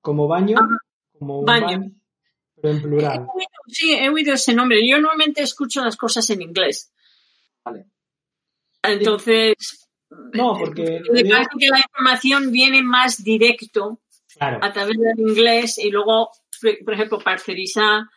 como 0.00 0.26
baño, 0.26 0.56
ah, 0.60 0.78
como 1.18 1.40
un 1.40 1.44
baño. 1.44 1.90
pero 2.56 2.74
en 2.74 2.82
plural. 2.82 3.26
sí, 3.68 3.92
he 3.92 4.08
oído 4.08 4.34
ese 4.34 4.54
nombre. 4.54 4.86
Yo 4.86 4.98
normalmente 4.98 5.42
escucho 5.42 5.82
las 5.82 5.96
cosas 5.96 6.28
en 6.30 6.42
inglés. 6.42 6.92
Vale. 7.64 7.86
Entonces, 8.82 9.88
no, 10.32 10.56
porque 10.58 11.00
me 11.12 11.24
parece 11.24 11.50
que 11.58 11.68
la 11.68 11.78
información 11.78 12.50
viene 12.50 12.82
más 12.82 13.22
directo 13.22 14.00
a 14.42 14.72
través 14.72 14.96
del 14.98 15.18
inglés 15.18 15.78
y 15.78 15.90
luego, 15.90 16.30
por 16.84 16.94
ejemplo, 16.94 17.18
Parcerisa, 17.18 18.08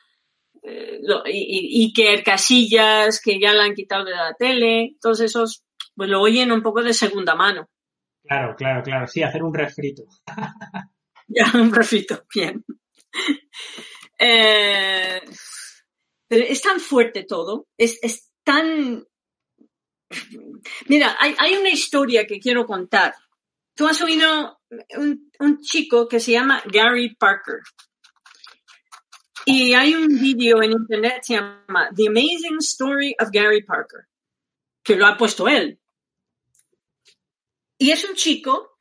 eh, 0.63 0.99
y, 1.27 1.85
Iker 1.85 2.23
Casillas, 2.23 3.21
que 3.21 3.39
ya 3.39 3.53
la 3.53 3.65
han 3.65 3.75
quitado 3.75 4.05
de 4.05 4.11
la 4.11 4.33
tele, 4.33 4.95
todos 4.99 5.21
esos, 5.21 5.63
pues 5.95 6.09
lo 6.09 6.21
oyen 6.21 6.51
un 6.51 6.63
poco 6.63 6.81
de 6.81 6.93
segunda 6.93 7.35
mano. 7.35 7.69
Claro, 8.23 8.55
claro, 8.55 8.81
claro, 8.81 9.07
sí, 9.07 9.21
hacer 9.21 9.43
un 9.43 9.53
refrito. 9.53 10.03
ya, 11.27 11.51
un 11.53 11.71
refrito, 11.71 12.23
bien. 12.33 12.65
Eh, 14.17 15.21
pero 16.27 16.45
es 16.45 16.61
tan 16.61 16.79
fuerte 16.79 17.23
todo, 17.23 17.67
es, 17.77 17.99
es 18.01 18.31
tan... 18.43 19.05
Mira, 20.87 21.15
hay, 21.19 21.35
hay, 21.37 21.55
una 21.55 21.69
historia 21.69 22.25
que 22.25 22.39
quiero 22.39 22.65
contar 22.65 23.13
Tú 23.75 23.87
has 23.87 24.01
oído 24.01 24.57
un, 24.97 25.59
chico 25.61 26.07
que 26.07 26.21
se 26.21 26.31
llama 26.31 26.63
Gary 26.65 27.13
Parker. 27.15 27.59
Y 29.45 29.73
hay 29.73 29.93
un 29.93 30.07
vídeo 30.07 30.63
en 30.63 30.71
internet 30.71 31.15
que 31.17 31.23
se 31.23 31.33
llama 31.33 31.89
The 31.93 32.07
Amazing 32.07 32.57
Story 32.59 33.15
of 33.19 33.29
Gary 33.31 33.63
Parker, 33.63 34.07
que 34.81 34.95
lo 34.95 35.05
ha 35.05 35.17
puesto 35.17 35.49
él. 35.49 35.77
Y 37.77 37.91
es 37.91 38.05
un 38.05 38.15
chico 38.15 38.77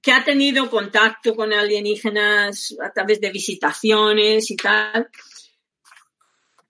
que 0.00 0.12
ha 0.12 0.24
tenido 0.24 0.70
contacto 0.70 1.34
con 1.34 1.52
alienígenas 1.52 2.76
a 2.80 2.92
través 2.92 3.20
de 3.20 3.32
visitaciones 3.32 4.48
y 4.48 4.56
tal. 4.56 5.10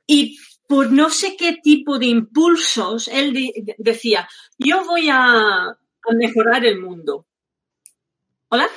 Y 0.06 0.38
por 0.66 0.90
no 0.90 1.10
sé 1.10 1.36
qué 1.36 1.58
tipo 1.62 1.98
de 1.98 2.06
impulsos, 2.06 3.08
él 3.08 3.52
decía, 3.76 4.26
yo 4.56 4.84
voy 4.86 5.10
a 5.10 5.76
mejorar 6.16 6.64
el 6.64 6.80
mundo. 6.80 7.26
¿Hola? 8.48 8.68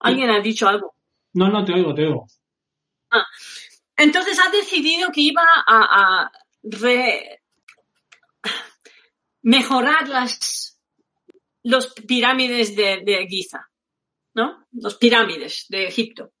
¿Alguien 0.00 0.30
ha 0.30 0.40
dicho 0.40 0.68
algo? 0.68 0.94
No, 1.32 1.48
no, 1.48 1.64
te 1.64 1.72
oigo, 1.72 1.94
te 1.94 2.06
oigo. 2.06 2.26
Ah, 3.10 3.26
entonces 3.96 4.38
ha 4.38 4.50
decidido 4.50 5.10
que 5.12 5.20
iba 5.20 5.42
a, 5.66 6.30
mejorar 9.42 10.08
las 10.08 10.78
los 11.62 11.92
pirámides 11.92 12.74
de, 12.74 13.02
de, 13.04 13.26
Giza, 13.28 13.70
¿no? 14.34 14.66
Los 14.72 14.96
pirámides 14.96 15.66
de 15.68 15.86
Egipto. 15.86 16.32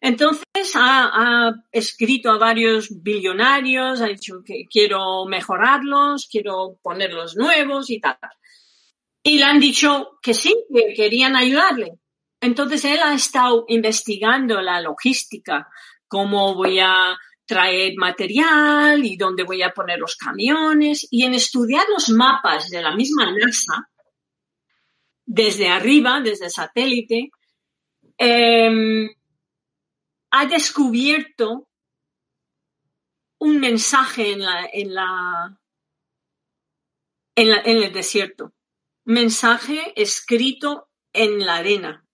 Entonces 0.00 0.72
ha, 0.74 1.52
escrito 1.72 2.30
a 2.30 2.38
varios 2.38 3.02
billonarios, 3.02 4.00
ha 4.00 4.06
dicho 4.06 4.42
que 4.44 4.64
quiero 4.70 5.26
mejorarlos, 5.26 6.28
quiero 6.30 6.78
ponerlos 6.82 7.36
nuevos 7.36 7.90
y 7.90 8.00
tal. 8.00 8.18
Y 9.22 9.38
le 9.38 9.44
han 9.44 9.60
dicho 9.60 10.18
que 10.22 10.34
sí, 10.34 10.54
que 10.72 10.94
querían 10.94 11.36
ayudarle. 11.36 11.98
Entonces 12.40 12.84
él 12.84 13.00
ha 13.02 13.14
estado 13.14 13.64
investigando 13.68 14.60
la 14.60 14.80
logística, 14.80 15.68
cómo 16.06 16.54
voy 16.54 16.78
a 16.78 17.18
traer 17.44 17.94
material 17.96 19.04
y 19.04 19.16
dónde 19.16 19.42
voy 19.42 19.62
a 19.62 19.72
poner 19.72 19.98
los 19.98 20.16
camiones 20.16 21.08
y 21.10 21.24
en 21.24 21.34
estudiar 21.34 21.84
los 21.88 22.10
mapas 22.10 22.68
de 22.68 22.82
la 22.82 22.94
misma 22.94 23.32
NASA 23.32 23.88
desde 25.24 25.68
arriba, 25.68 26.20
desde 26.20 26.48
satélite, 26.48 27.30
em, 28.16 29.08
ha 30.30 30.46
descubierto 30.46 31.68
un 33.38 33.60
mensaje 33.60 34.32
en 34.32 34.40
la, 34.40 34.68
en 34.72 34.94
la, 34.94 35.58
en, 37.36 37.82
el 37.82 37.92
desierto. 37.92 38.52
Mensaje 39.08 39.94
escrito 39.96 40.90
en 41.14 41.46
la 41.46 41.56
arena, 41.56 42.04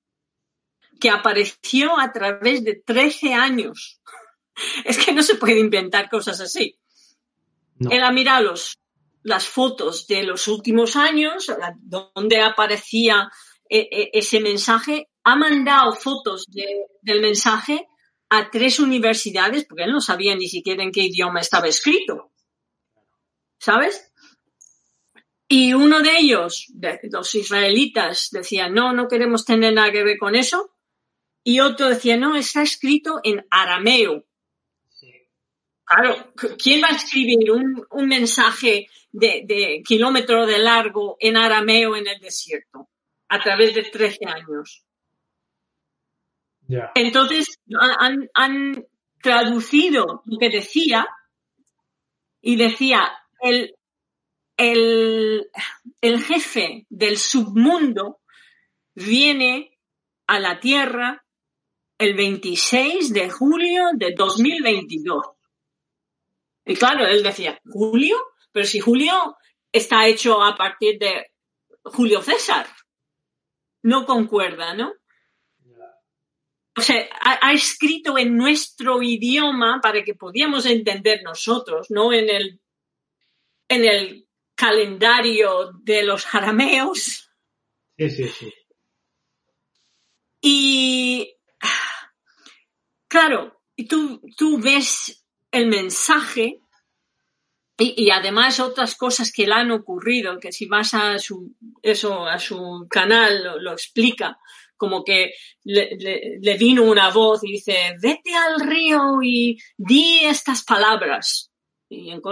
que 1.00 1.10
apareció 1.10 1.98
a 1.98 2.12
través 2.12 2.62
de 2.62 2.76
13 2.86 3.34
años. 3.34 4.00
Es 4.84 5.04
que 5.04 5.12
no 5.12 5.24
se 5.24 5.34
puede 5.34 5.58
inventar 5.58 6.08
cosas 6.08 6.40
así. 6.40 6.78
Él 7.90 8.04
ha 8.04 8.12
mirado 8.12 8.54
las 9.24 9.48
fotos 9.48 10.06
de 10.06 10.22
los 10.22 10.46
últimos 10.46 10.94
años, 10.94 11.50
donde 11.80 12.40
aparecía 12.40 13.28
e, 13.68 13.80
e, 13.90 14.10
ese 14.12 14.38
mensaje, 14.38 15.08
ha 15.24 15.34
mandado 15.34 15.92
fotos 15.94 16.46
del 16.46 17.20
mensaje 17.20 17.88
a 18.28 18.48
tres 18.48 18.78
universidades 18.78 19.64
porque 19.64 19.82
él 19.82 19.90
no 19.90 20.00
sabía 20.00 20.36
ni 20.36 20.48
siquiera 20.48 20.84
en 20.84 20.92
qué 20.92 21.00
idioma 21.06 21.40
estaba 21.40 21.66
escrito. 21.66 22.30
¿Sabes? 23.58 24.13
Y 25.46 25.74
uno 25.74 26.00
de 26.00 26.18
ellos, 26.18 26.66
de 26.70 27.00
los 27.04 27.34
israelitas, 27.34 28.30
decía, 28.30 28.68
no, 28.68 28.92
no 28.92 29.08
queremos 29.08 29.44
tener 29.44 29.74
nada 29.74 29.92
que 29.92 30.04
ver 30.04 30.18
con 30.18 30.34
eso. 30.34 30.74
Y 31.42 31.60
otro 31.60 31.88
decía, 31.88 32.16
no, 32.16 32.36
está 32.36 32.62
escrito 32.62 33.20
en 33.22 33.46
arameo. 33.50 34.24
Claro, 35.86 36.32
¿quién 36.62 36.82
va 36.82 36.88
a 36.88 36.96
escribir 36.96 37.50
un, 37.50 38.08
mensaje 38.08 38.88
de, 39.12 39.44
de 39.46 39.82
kilómetro 39.86 40.46
de 40.46 40.58
largo 40.58 41.18
en 41.20 41.36
arameo 41.36 41.94
en 41.94 42.08
el 42.08 42.18
desierto 42.20 42.88
a 43.28 43.38
través 43.38 43.74
de 43.74 43.82
13 43.82 44.18
años? 44.26 44.84
Entonces 46.94 47.60
han, 48.32 48.86
traducido 49.22 50.22
lo 50.26 50.38
que 50.38 50.50
decía 50.50 51.08
y 52.42 52.56
decía 52.56 53.10
el, 53.40 53.74
el, 54.56 55.50
el 56.00 56.22
jefe 56.22 56.86
del 56.88 57.18
submundo 57.18 58.20
viene 58.94 59.78
a 60.26 60.40
la 60.40 60.60
Tierra 60.60 61.24
el 61.98 62.14
26 62.14 63.12
de 63.12 63.30
julio 63.30 63.90
de 63.94 64.14
2022. 64.16 65.24
Y 66.66 66.76
claro, 66.76 67.06
él 67.06 67.22
decía, 67.22 67.60
¿Julio? 67.64 68.16
Pero 68.52 68.66
si 68.66 68.80
Julio 68.80 69.36
está 69.72 70.06
hecho 70.06 70.42
a 70.42 70.56
partir 70.56 70.98
de 70.98 71.32
Julio 71.82 72.22
César. 72.22 72.66
No 73.82 74.06
concuerda, 74.06 74.74
¿no? 74.74 74.94
o 76.76 76.80
sea, 76.80 77.08
ha, 77.20 77.52
escrito 77.52 78.18
en 78.18 78.36
nuestro 78.36 79.00
idioma 79.00 79.80
para 79.80 80.02
que 80.02 80.14
podíamos 80.14 80.66
entender 80.66 81.22
nosotros, 81.22 81.86
no 81.90 82.12
en 82.12 82.28
el, 82.28 82.60
en 83.68 83.84
el 83.84 84.28
calendario 84.54 85.72
de 85.82 86.02
los 86.02 86.34
arameos. 86.34 87.30
Sí, 87.96 88.10
sí, 88.10 88.28
sí. 88.28 88.54
Y 90.40 91.36
claro, 93.08 93.60
tú, 93.88 94.20
tú 94.36 94.58
ves 94.60 95.24
el 95.50 95.66
mensaje 95.66 96.60
y, 97.76 98.10
además 98.10 98.60
otras 98.60 98.94
cosas 98.94 99.32
que 99.32 99.46
le 99.46 99.54
han 99.54 99.72
ocurrido, 99.72 100.38
que 100.38 100.52
si 100.52 100.66
vas 100.66 100.94
a 100.94 101.18
su, 101.18 101.56
eso, 101.82 102.26
a 102.26 102.38
su 102.38 102.86
canal 102.88 103.60
lo 103.60 103.72
explica 103.72 104.38
como 104.76 105.04
que 105.04 105.32
le, 105.64 106.56
vino 106.58 106.82
una 106.82 107.10
voz 107.10 107.42
y 107.44 107.52
dice, 107.52 107.96
vete 108.00 108.34
al 108.34 108.60
río 108.60 109.22
y 109.22 109.58
di 109.76 110.20
estas 110.24 110.62
palabras. 110.62 111.50
Y 111.88 112.10
en 112.10 112.22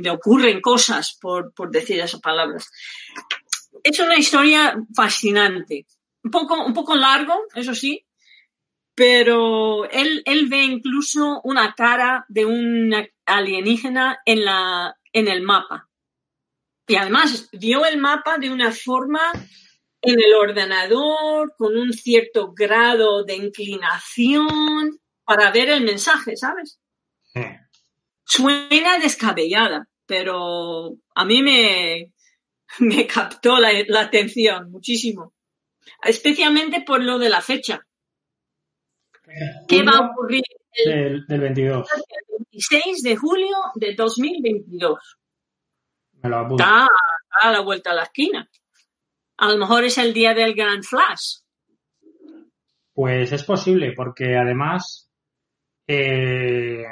le, 0.00 0.10
ocurren 0.10 0.60
cosas 0.60 1.18
por, 1.20 1.52
decir 1.70 1.98
esas 2.00 2.20
palabras. 2.20 2.70
Es 3.82 3.98
una 4.00 4.16
historia 4.16 4.76
fascinante. 4.94 5.86
Un 6.22 6.30
poco, 6.30 6.64
un 6.64 6.74
poco 6.74 6.94
largo, 6.94 7.34
eso 7.54 7.74
sí, 7.74 8.04
pero 8.94 9.88
él, 9.90 10.22
él 10.26 10.48
ve 10.48 10.62
incluso 10.62 11.40
una 11.44 11.74
cara 11.74 12.26
de 12.28 12.44
un 12.44 12.94
alienígena 13.24 14.20
en, 14.26 14.44
la, 14.44 14.94
en 15.12 15.28
el 15.28 15.42
mapa. 15.42 15.88
Y 16.86 16.96
además 16.96 17.48
vio 17.52 17.86
el 17.86 17.98
mapa 17.98 18.36
de 18.36 18.50
una 18.50 18.72
forma 18.72 19.20
en 20.02 20.18
el 20.20 20.34
ordenador 20.34 21.54
con 21.56 21.76
un 21.76 21.92
cierto 21.92 22.52
grado 22.52 23.24
de 23.24 23.36
inclinación 23.36 25.00
para 25.24 25.50
ver 25.50 25.70
el 25.70 25.84
mensaje, 25.84 26.36
¿sabes? 26.36 26.80
Suena 28.30 29.00
descabellada, 29.00 29.88
pero 30.06 30.94
a 31.16 31.24
mí 31.24 31.42
me, 31.42 32.12
me 32.78 33.04
captó 33.04 33.58
la, 33.58 33.70
atención 34.00 34.70
muchísimo, 34.70 35.34
especialmente 36.00 36.82
por 36.82 37.02
lo 37.02 37.18
de 37.18 37.28
la 37.28 37.40
fecha. 37.40 37.84
¿Qué 39.66 39.82
va 39.82 39.92
a 39.96 40.10
ocurrir 40.12 40.44
el, 40.84 41.26
del, 41.26 41.40
22? 41.40 41.88
El 41.92 42.46
26 42.52 43.02
de 43.02 43.16
julio 43.16 43.56
de 43.74 43.94
2022. 43.96 45.18
Me 46.22 46.30
lo 46.30 46.38
apunto. 46.38 46.62
Está 46.62 46.86
a 47.42 47.50
la 47.50 47.60
vuelta 47.62 47.90
a 47.90 47.94
la 47.94 48.04
esquina. 48.04 48.48
A 49.38 49.48
lo 49.48 49.56
mejor 49.56 49.82
es 49.82 49.98
el 49.98 50.14
día 50.14 50.34
del 50.34 50.54
Grand 50.54 50.84
Flash. 50.84 51.38
Pues 52.92 53.32
es 53.32 53.42
posible, 53.42 53.92
porque 53.96 54.36
además 54.36 55.10
eh, 55.88 56.84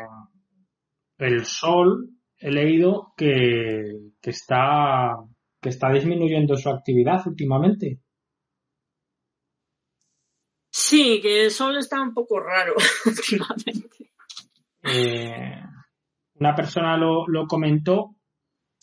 el 1.19 1.45
sol 1.45 2.11
he 2.39 2.51
leído 2.51 3.13
que, 3.17 4.13
está 4.23 5.17
que 5.61 5.69
está 5.69 5.93
disminuyendo 5.93 6.57
su 6.57 6.71
actividad 6.71 7.27
últimamente. 7.27 8.01
Sí, 10.71 11.21
que 11.21 11.45
el 11.45 11.51
sol 11.51 11.77
está 11.77 12.01
un 12.01 12.15
poco 12.15 12.39
raro 12.39 12.75
últimamente. 13.07 14.13
Eh, 14.85 15.61
una 16.35 16.55
persona 16.55 16.97
lo, 16.97 17.47
comentó 17.49 18.15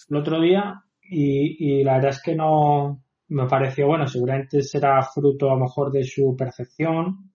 el 0.10 0.18
otro 0.18 0.42
día 0.42 0.84
y, 1.02 1.80
y, 1.80 1.84
la 1.84 1.96
verdad 1.96 2.12
es 2.12 2.22
que 2.22 2.36
no, 2.36 3.06
me 3.30 3.48
pareció, 3.48 3.88
bueno, 3.88 4.08
seguramente 4.08 4.62
será 4.62 5.02
fruto 5.04 5.50
a 5.50 5.54
lo 5.54 5.62
mejor 5.62 5.92
de 5.92 6.04
su 6.04 6.36
percepción, 6.38 7.34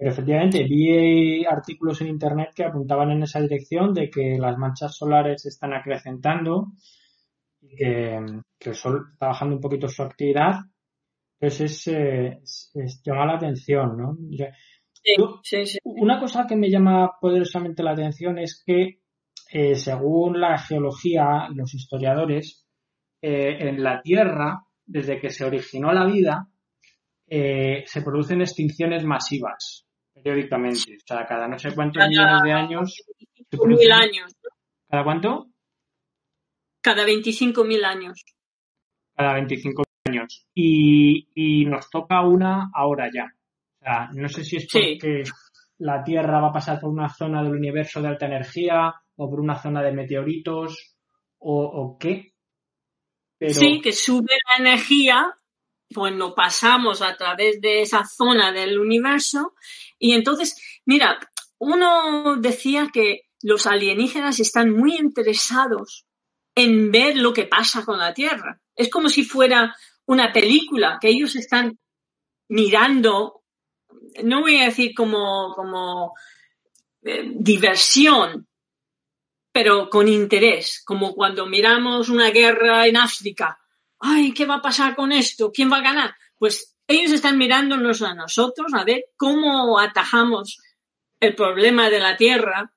pero 0.00 0.12
efectivamente 0.12 0.64
vi 0.64 1.44
artículos 1.44 2.00
en 2.00 2.06
Internet 2.06 2.52
que 2.54 2.64
apuntaban 2.64 3.10
en 3.10 3.22
esa 3.22 3.38
dirección 3.38 3.92
de 3.92 4.08
que 4.08 4.38
las 4.38 4.56
manchas 4.56 4.96
solares 4.96 5.44
están 5.44 5.74
acrecentando 5.74 6.68
y 7.60 7.76
que, 7.76 8.14
el 8.60 8.74
Sol 8.74 9.08
está 9.12 9.26
bajando 9.26 9.56
un 9.56 9.60
poquito 9.60 9.88
su 9.88 10.02
actividad. 10.02 10.60
Entonces 11.38 11.86
es, 11.86 12.70
es, 12.72 13.02
llama 13.04 13.26
la 13.26 13.34
atención, 13.34 13.98
¿no? 13.98 14.16
Sí, 15.42 15.66
sí, 15.66 15.78
Una 15.84 16.18
cosa 16.18 16.46
que 16.46 16.56
me 16.56 16.70
llama 16.70 17.10
poderosamente 17.20 17.82
la 17.82 17.92
atención 17.92 18.38
es 18.38 18.62
que, 18.64 19.00
eh, 19.52 19.74
según 19.74 20.40
la 20.40 20.56
geología, 20.56 21.46
los 21.54 21.74
historiadores, 21.74 22.66
eh, 23.20 23.68
en 23.68 23.82
la 23.82 24.00
Tierra 24.00 24.62
desde 24.86 25.20
que 25.20 25.28
se 25.28 25.44
originó 25.44 25.92
la 25.92 26.06
vida, 26.06 26.48
eh, 27.26 27.82
se 27.84 28.00
producen 28.00 28.40
extinciones 28.40 29.04
masivas 29.04 29.88
periódicamente. 30.14 30.96
O 30.96 31.06
sea, 31.06 31.26
cada 31.26 31.48
no 31.48 31.58
sé 31.58 31.74
cuántos 31.74 32.06
millones 32.08 32.42
de 32.42 32.52
años. 32.52 33.02
mil 33.66 33.92
años. 33.92 34.36
¿Cada 34.88 35.04
cuánto? 35.04 35.46
Cada 36.82 37.04
25.000 37.04 37.84
años. 37.84 38.24
Cada 39.14 39.38
25.000 39.38 39.84
años. 40.08 40.46
Y, 40.54 41.28
y 41.34 41.66
nos 41.66 41.90
toca 41.90 42.22
una 42.22 42.70
ahora 42.74 43.08
ya. 43.12 43.32
O 43.80 43.84
sea, 43.84 44.10
no 44.12 44.28
sé 44.28 44.44
si 44.44 44.56
es 44.56 44.66
porque 44.72 45.22
la 45.78 46.02
Tierra 46.02 46.40
va 46.40 46.48
a 46.48 46.52
pasar 46.52 46.80
por 46.80 46.90
una 46.90 47.08
zona 47.08 47.42
del 47.42 47.52
universo 47.52 48.02
de 48.02 48.08
alta 48.08 48.26
energía 48.26 48.94
o 49.16 49.30
por 49.30 49.40
una 49.40 49.60
zona 49.60 49.82
de 49.82 49.92
meteoritos 49.92 50.96
o, 51.38 51.96
qué. 51.98 52.34
Sí, 53.40 53.80
que 53.80 53.92
sube 53.92 54.36
la 54.48 54.62
energía 54.62 55.34
cuando 55.94 56.34
pasamos 56.34 57.00
a 57.00 57.16
través 57.16 57.60
de 57.60 57.80
esa 57.80 58.04
zona 58.04 58.52
del 58.52 58.78
universo 58.78 59.54
y 60.00 60.14
entonces, 60.14 60.56
mira, 60.86 61.20
uno 61.58 62.36
decía 62.36 62.88
que 62.92 63.28
los 63.42 63.66
alienígenas 63.66 64.40
están 64.40 64.70
muy 64.70 64.96
interesados 64.96 66.06
en 66.54 66.90
ver 66.90 67.16
lo 67.16 67.32
que 67.32 67.44
pasa 67.44 67.84
con 67.84 67.98
la 67.98 68.14
Tierra. 68.14 68.60
Es 68.74 68.88
como 68.90 69.08
si 69.10 69.24
fuera 69.24 69.76
una 70.06 70.32
película 70.32 70.98
que 71.00 71.08
ellos 71.08 71.36
están 71.36 71.78
mirando, 72.48 73.42
no 74.24 74.40
voy 74.40 74.56
a 74.56 74.64
decir 74.64 74.92
como, 74.94 75.52
como 75.54 76.14
eh, 77.02 77.30
diversión, 77.34 78.48
pero 79.52 79.90
con 79.90 80.08
interés, 80.08 80.82
como 80.84 81.14
cuando 81.14 81.44
miramos 81.44 82.08
una 82.08 82.30
guerra 82.30 82.86
en 82.86 82.96
África. 82.96 83.58
Ay, 83.98 84.32
¿qué 84.32 84.46
va 84.46 84.56
a 84.56 84.62
pasar 84.62 84.96
con 84.96 85.12
esto? 85.12 85.52
¿Quién 85.52 85.70
va 85.70 85.78
a 85.78 85.82
ganar? 85.82 86.14
Pues 86.38 86.69
ellos 86.90 87.12
están 87.12 87.38
mirándonos 87.38 88.02
a 88.02 88.14
nosotros 88.14 88.74
a 88.74 88.84
ver 88.84 89.04
cómo 89.16 89.78
atajamos 89.78 90.58
el 91.20 91.36
problema 91.36 91.88
de 91.88 92.00
la 92.00 92.16
Tierra, 92.16 92.72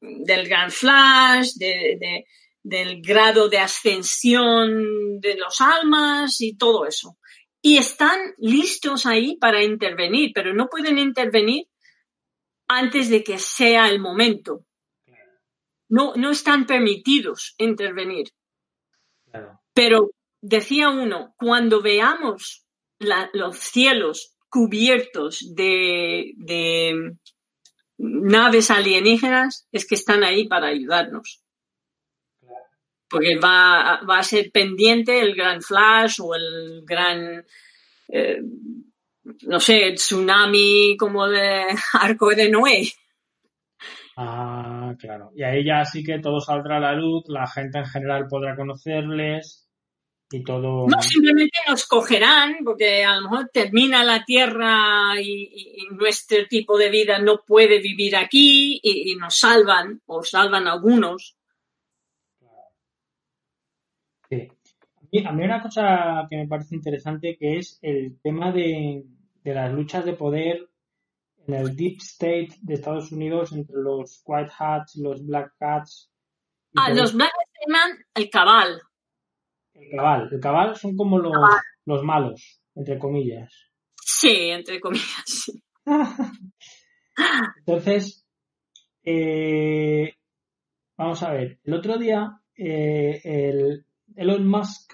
del 0.00 0.48
gran 0.48 0.70
flash, 0.70 1.52
de, 1.56 2.24
del 2.62 3.02
grado 3.02 3.50
de 3.50 3.58
ascensión 3.58 5.20
de 5.20 5.36
los 5.36 5.60
almas 5.60 6.40
y 6.40 6.56
todo 6.56 6.86
eso. 6.86 7.18
Y 7.60 7.76
están 7.76 8.18
listos 8.38 9.04
ahí 9.04 9.36
para 9.36 9.62
intervenir, 9.62 10.30
pero 10.34 10.54
no 10.54 10.68
pueden 10.68 10.96
intervenir 10.96 11.66
antes 12.68 13.10
de 13.10 13.22
que 13.22 13.38
sea 13.38 13.90
el 13.90 14.00
momento. 14.00 14.64
No, 15.90 16.14
no 16.16 16.30
están 16.30 16.66
permitidos 16.66 17.54
intervenir. 17.58 18.28
Pero 19.74 20.12
decía 20.40 20.88
uno, 20.88 21.34
cuando 21.36 21.82
veamos 21.82 22.64
los 23.00 23.58
cielos 23.58 24.34
cubiertos 24.48 25.54
de, 25.54 26.32
de 26.36 27.16
naves 27.98 28.70
alienígenas, 28.70 29.66
es 29.72 29.86
que 29.86 29.94
están 29.94 30.24
ahí 30.24 30.46
para 30.48 30.68
ayudarnos 30.68 31.42
porque 33.10 33.36
va, 33.38 33.94
a 33.96 34.22
ser 34.22 34.52
pendiente 34.52 35.20
el 35.20 35.34
gran 35.34 35.60
flash 35.60 36.20
o 36.20 36.34
el 36.34 36.82
gran, 36.86 37.44
eh, 38.08 38.40
no 39.48 39.58
sé, 39.58 39.92
tsunami 39.94 40.96
como 40.96 41.26
de 41.26 41.64
Arco 42.00 42.28
de 42.30 42.48
Noé. 42.48 42.92
Ah, 44.16 44.94
claro. 44.98 45.32
Y 45.34 45.42
ahí 45.42 45.64
ya 45.64 45.84
sí 45.84 46.04
que 46.04 46.20
todo 46.20 46.40
saldrá 46.40 46.76
a 46.76 46.80
la 46.80 46.92
luz, 46.92 47.24
la 47.26 47.46
gente 47.48 47.78
en 47.78 47.86
general 47.86 48.28
podrá 48.28 48.54
conocerles 48.54 49.68
y 50.30 50.44
todo. 50.44 50.86
No, 50.86 51.02
simplemente 51.02 51.58
nos 51.68 51.86
cogerán, 51.86 52.58
porque 52.64 53.04
a 53.04 53.16
lo 53.16 53.22
mejor 53.22 53.50
termina 53.52 54.04
la 54.04 54.24
Tierra 54.24 55.20
y, 55.20 55.76
nuestro 55.90 56.46
tipo 56.48 56.78
de 56.78 56.88
vida 56.88 57.18
no 57.18 57.42
puede 57.44 57.80
vivir 57.80 58.16
aquí 58.16 58.80
y, 58.82 59.12
y 59.12 59.16
nos 59.16 59.36
salvan, 59.36 60.00
o 60.06 60.22
salvan 60.22 60.68
algunos. 60.68 61.36
A 64.32 65.32
mí 65.32 65.44
una 65.44 65.60
cosa 65.60 66.26
que 66.30 66.36
me 66.36 66.46
parece 66.46 66.76
interesante 66.76 67.36
que 67.36 67.58
es 67.58 67.80
el 67.82 68.20
tema 68.20 68.52
de, 68.52 69.04
las 69.42 69.72
luchas 69.72 70.04
de 70.04 70.12
poder 70.12 70.68
en 71.46 71.54
el 71.54 71.74
deep 71.74 71.98
state 71.98 72.50
de 72.62 72.74
Estados 72.74 73.10
Unidos 73.10 73.50
entre 73.52 73.76
los 73.76 74.22
white 74.24 74.52
hats 74.56 74.96
y 74.96 75.02
los 75.02 75.26
black 75.26 75.52
hats. 75.58 76.12
Ah, 76.76 76.90
los 76.90 77.12
black 77.12 77.28
hats 77.28 77.50
llaman 77.66 78.04
el 78.14 78.30
cabal. 78.30 78.80
El 79.74 79.90
cabal. 79.96 80.28
El 80.32 80.40
cabal 80.40 80.76
son 80.76 80.96
como 80.96 81.18
los, 81.18 81.32
los 81.86 82.02
malos, 82.02 82.60
entre 82.74 82.98
comillas. 82.98 83.70
Sí, 83.96 84.50
entre 84.50 84.80
comillas. 84.80 85.52
Entonces, 87.58 88.26
eh, 89.04 90.14
vamos 90.96 91.22
a 91.22 91.32
ver. 91.32 91.58
El 91.64 91.74
otro 91.74 91.98
día, 91.98 92.40
eh, 92.56 93.20
el 93.24 93.84
Elon 94.16 94.46
Musk 94.46 94.92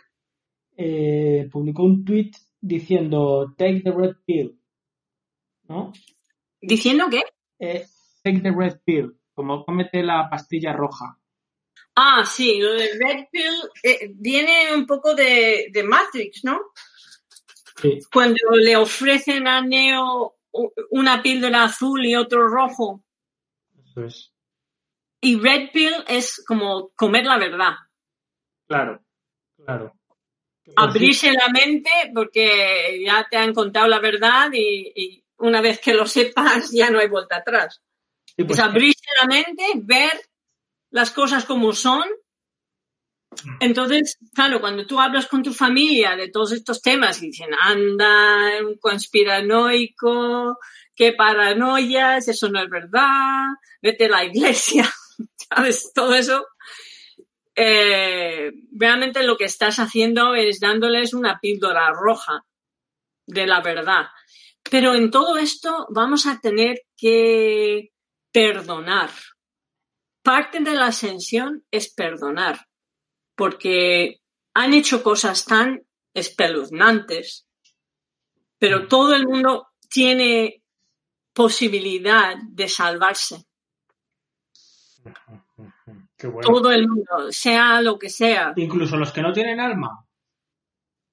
eh, 0.76 1.48
publicó 1.50 1.84
un 1.84 2.04
tweet 2.04 2.32
diciendo 2.60 3.54
take 3.56 3.80
the 3.82 3.92
red 3.92 4.16
pill, 4.24 4.58
¿no? 5.68 5.92
¿Diciendo 6.60 7.06
qué? 7.10 7.22
Take 8.22 8.40
the 8.40 8.52
red 8.56 8.80
pill, 8.84 9.18
como 9.34 9.64
cómete 9.64 10.02
la 10.02 10.28
pastilla 10.30 10.72
roja. 10.72 11.18
Ah, 11.96 12.24
sí, 12.26 12.60
lo 12.60 12.74
de 12.74 12.90
red 12.98 13.24
pill 13.30 13.54
eh, 13.82 14.10
viene 14.14 14.74
un 14.74 14.86
poco 14.86 15.14
de, 15.14 15.70
Matrix, 15.84 16.44
¿no? 16.44 16.60
Sí. 17.80 17.98
Cuando 18.12 18.38
le 18.52 18.76
ofrecen 18.76 19.48
a 19.48 19.62
Neo 19.62 20.36
una 20.90 21.22
píldora 21.22 21.64
azul 21.64 22.04
y 22.06 22.14
otro 22.14 22.48
rojo. 22.48 23.02
Eso 23.82 24.04
es. 24.04 24.32
Y 25.20 25.38
red 25.38 25.70
pill 25.72 25.94
es 26.06 26.42
como 26.46 26.90
comer 26.90 27.24
la 27.24 27.38
verdad. 27.38 27.72
Claro, 28.66 29.02
claro 29.56 29.96
abrirse 30.74 31.32
la 31.32 31.48
mente 31.48 31.90
porque 32.14 33.00
ya 33.04 33.26
te 33.30 33.36
han 33.36 33.54
contado 33.54 33.86
la 33.86 34.00
verdad 34.00 34.50
y, 34.52 35.22
una 35.38 35.60
vez 35.60 35.80
que 35.80 35.92
lo 35.92 36.06
sepas 36.06 36.70
ya 36.72 36.90
no 36.90 36.98
hay 36.98 37.08
vuelta 37.08 37.36
atrás. 37.36 37.82
es 38.36 38.46
pues 38.46 38.58
abrirse 38.58 39.04
la 39.20 39.26
mente, 39.26 39.62
ver 39.76 40.12
las 40.90 41.10
cosas 41.10 41.44
como 41.44 41.72
son. 41.72 42.04
Entonces, 43.60 44.18
claro, 44.34 44.60
cuando 44.60 44.86
tú 44.86 44.98
hablas 44.98 45.26
con 45.26 45.42
tu 45.42 45.52
familia 45.52 46.16
de 46.16 46.30
todos 46.30 46.52
estos 46.52 46.80
temas 46.80 47.22
y 47.22 47.26
dicen, 47.26 47.50
anda, 47.60 48.64
un 48.66 48.78
conspiranoico, 48.78 50.58
qué 50.94 51.12
paranoias, 51.12 52.28
eso 52.28 52.48
no 52.48 52.62
es 52.62 52.70
verdad, 52.70 53.44
vete 53.82 54.06
a 54.06 54.10
la 54.10 54.24
iglesia, 54.24 54.90
¿sabes? 55.50 55.92
Todo 55.94 56.14
eso 56.14 56.46
eh, 57.58 58.52
realmente 58.70 59.22
lo 59.22 59.38
que 59.38 59.44
estás 59.44 59.78
haciendo 59.78 60.34
es 60.34 60.60
dándoles 60.60 61.14
una 61.14 61.40
píldora 61.40 61.90
roja 61.90 62.44
de 63.26 63.46
la 63.46 63.62
verdad. 63.62 64.06
Pero 64.70 64.94
en 64.94 65.10
todo 65.10 65.38
esto 65.38 65.86
vamos 65.90 66.26
a 66.26 66.38
tener 66.38 66.82
que 66.96 67.92
perdonar. 68.30 69.10
Parte 70.26 70.58
de 70.58 70.74
la 70.74 70.86
ascensión 70.86 71.64
es 71.70 71.94
perdonar, 71.94 72.66
porque 73.36 74.22
han 74.54 74.74
hecho 74.74 75.00
cosas 75.04 75.44
tan 75.44 75.86
espeluznantes, 76.12 77.46
pero 78.58 78.88
todo 78.88 79.14
el 79.14 79.24
mundo 79.28 79.68
tiene 79.88 80.64
posibilidad 81.32 82.34
de 82.42 82.68
salvarse. 82.68 83.46
Todo 86.42 86.72
el 86.72 86.88
mundo, 86.88 87.30
sea 87.30 87.80
lo 87.80 87.96
que 87.96 88.08
sea. 88.08 88.52
Incluso 88.56 88.96
los 88.96 89.12
que 89.12 89.22
no 89.22 89.32
tienen 89.32 89.60
alma. 89.60 90.08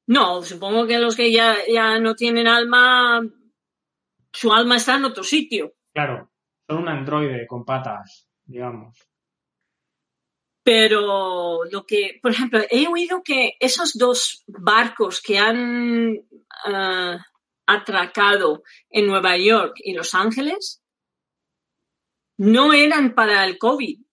No, 0.07 0.41
supongo 0.41 0.87
que 0.87 0.97
los 0.97 1.15
que 1.15 1.31
ya, 1.31 1.57
ya 1.71 1.99
no 1.99 2.15
tienen 2.15 2.47
alma, 2.47 3.21
su 4.31 4.51
alma 4.51 4.77
está 4.77 4.95
en 4.95 5.05
otro 5.05 5.23
sitio. 5.23 5.75
Claro, 5.93 6.31
son 6.67 6.79
un 6.79 6.87
androide 6.87 7.45
con 7.45 7.63
patas, 7.63 8.32
digamos. 8.45 8.97
Pero 10.63 11.65
lo 11.65 11.85
que, 11.85 12.19
por 12.21 12.31
ejemplo, 12.31 12.61
he 12.69 12.87
oído 12.87 13.21
que 13.21 13.57
esos 13.59 13.93
dos 13.93 14.43
barcos 14.47 15.21
que 15.21 15.37
han 15.37 16.13
eh, 16.15 17.17
atracado 17.65 18.63
en 18.89 19.07
Nueva 19.07 19.37
York 19.37 19.75
y 19.83 19.93
Los 19.93 20.13
Ángeles 20.13 20.81
no 22.37 22.73
eran 22.73 23.13
para 23.13 23.45
el 23.45 23.57
COVID 23.57 24.03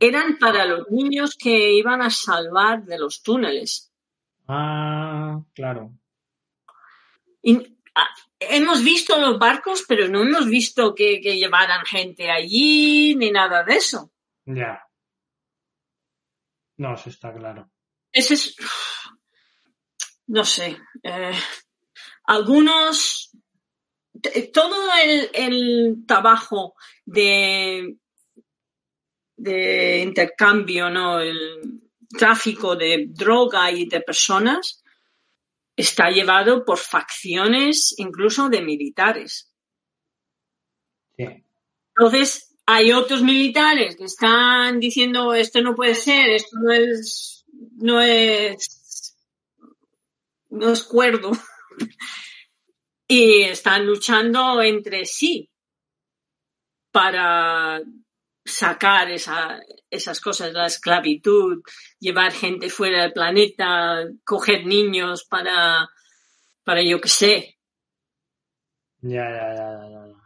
eran 0.00 0.38
para 0.38 0.64
los 0.66 0.90
niños 0.90 1.36
que 1.36 1.72
iban 1.72 2.02
a 2.02 2.10
salvar 2.10 2.84
de 2.84 2.98
los 2.98 3.22
túneles. 3.22 3.92
Ah, 4.46 5.40
claro. 5.54 5.92
Ah, 7.94 8.08
hemos 8.50 8.82
visto 8.82 9.18
los 9.18 9.38
barcos, 9.38 9.84
pero 9.86 10.08
no 10.08 10.22
hemos 10.22 10.46
visto 10.46 10.94
que, 10.94 11.20
llevaran 11.20 11.84
gente 11.84 12.30
allí 12.30 13.14
ni 13.14 13.30
nada 13.30 13.64
de 13.64 13.76
eso. 13.76 14.12
Ya. 14.44 14.82
No, 16.76 16.94
eso 16.94 17.08
está 17.08 17.32
claro. 17.34 17.70
Ese 18.12 18.34
es. 18.34 18.56
No 20.26 20.44
sé. 20.44 20.76
Eh, 21.02 21.32
algunos. 22.24 23.30
Todo 24.52 24.76
el 24.94 26.04
trabajo 26.06 26.74
de 27.04 27.98
de 29.36 30.00
intercambio, 30.00 30.90
¿no? 30.90 31.20
El 31.20 31.82
tráfico 32.16 32.76
de 32.76 33.06
droga 33.08 33.70
y 33.70 33.86
de 33.86 34.00
personas 34.00 34.83
está 35.76 36.10
llevado 36.10 36.64
por 36.64 36.78
facciones 36.78 37.94
incluso 37.98 38.48
de 38.48 38.62
militares. 38.62 39.50
Entonces, 41.16 42.56
hay 42.66 42.92
otros 42.92 43.22
militares 43.22 43.96
que 43.96 44.04
están 44.04 44.80
diciendo 44.80 45.34
esto 45.34 45.60
no 45.60 45.74
puede 45.74 45.94
ser, 45.94 46.30
esto 46.30 46.56
no 46.60 46.72
es, 46.72 47.44
no 47.76 48.00
es, 48.00 49.16
no 50.50 50.72
es 50.72 50.82
cuerdo. 50.82 51.32
y 53.08 53.42
están 53.42 53.86
luchando 53.86 54.62
entre 54.62 55.04
sí 55.04 55.50
para 56.90 57.82
sacar 58.54 59.10
esa, 59.10 59.60
esas 59.90 60.20
cosas, 60.20 60.52
la 60.52 60.66
esclavitud, 60.66 61.62
llevar 61.98 62.32
gente 62.32 62.68
fuera 62.68 63.02
del 63.02 63.12
planeta, 63.12 64.04
coger 64.24 64.66
niños 64.66 65.24
para, 65.24 65.88
para 66.64 66.82
yo 66.82 67.00
que 67.00 67.08
sé. 67.08 67.58
Ya, 69.00 69.28
ya, 69.28 69.54
ya, 69.54 69.88
ya. 69.90 70.24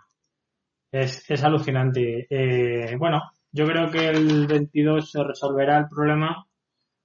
Es, 0.90 1.28
es 1.28 1.42
alucinante. 1.42 2.26
Eh, 2.30 2.96
bueno, 2.96 3.22
yo 3.50 3.66
creo 3.66 3.90
que 3.90 4.08
el 4.08 4.46
22 4.46 5.10
se 5.10 5.24
resolverá 5.24 5.78
el 5.78 5.88
problema. 5.88 6.46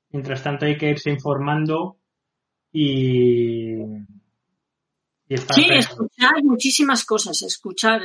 Mientras 0.09 0.43
tanto 0.43 0.65
hay 0.65 0.77
que 0.77 0.91
irse 0.91 1.09
informando 1.09 1.97
y, 2.71 3.75
sí, 5.27 5.67
escuchar 5.69 6.43
muchísimas 6.43 7.05
cosas, 7.05 7.41
escuchar. 7.41 8.03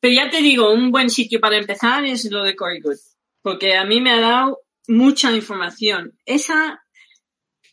Pero 0.00 0.14
ya 0.14 0.30
te 0.30 0.38
digo, 0.38 0.72
un 0.72 0.90
buen 0.90 1.10
sitio 1.10 1.40
para 1.40 1.56
empezar 1.56 2.04
es 2.04 2.30
lo 2.30 2.42
de 2.42 2.56
Corey 2.56 2.80
Good, 2.80 2.98
porque 3.42 3.76
a 3.76 3.84
mí 3.84 4.00
me 4.00 4.12
ha 4.12 4.20
dado 4.20 4.60
mucha 4.88 5.32
información. 5.32 6.18
Esa, 6.24 6.84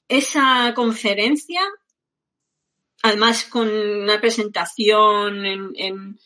esa 0.08 0.73
conferencia, 0.75 1.62
además 3.01 3.45
con 3.45 3.67
una 3.69 4.19
presentación 4.19 5.45
en, 5.45 5.71
en, 5.75 6.19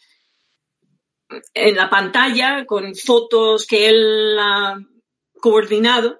en 1.53 1.75
la 1.75 1.89
pantalla, 1.89 2.65
con 2.65 2.95
fotos 2.95 3.65
que 3.65 3.89
él 3.89 4.37
ha 4.39 4.79
coordinado, 5.39 6.19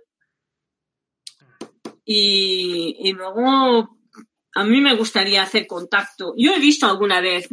y, 2.09 2.95
y 2.99 3.11
luego 3.11 3.96
a 4.55 4.63
mí 4.63 4.81
me 4.81 4.95
gustaría 4.95 5.43
hacer 5.43 5.67
contacto. 5.67 6.33
Yo 6.37 6.53
he 6.53 6.59
visto 6.59 6.85
alguna 6.87 7.21
vez 7.21 7.49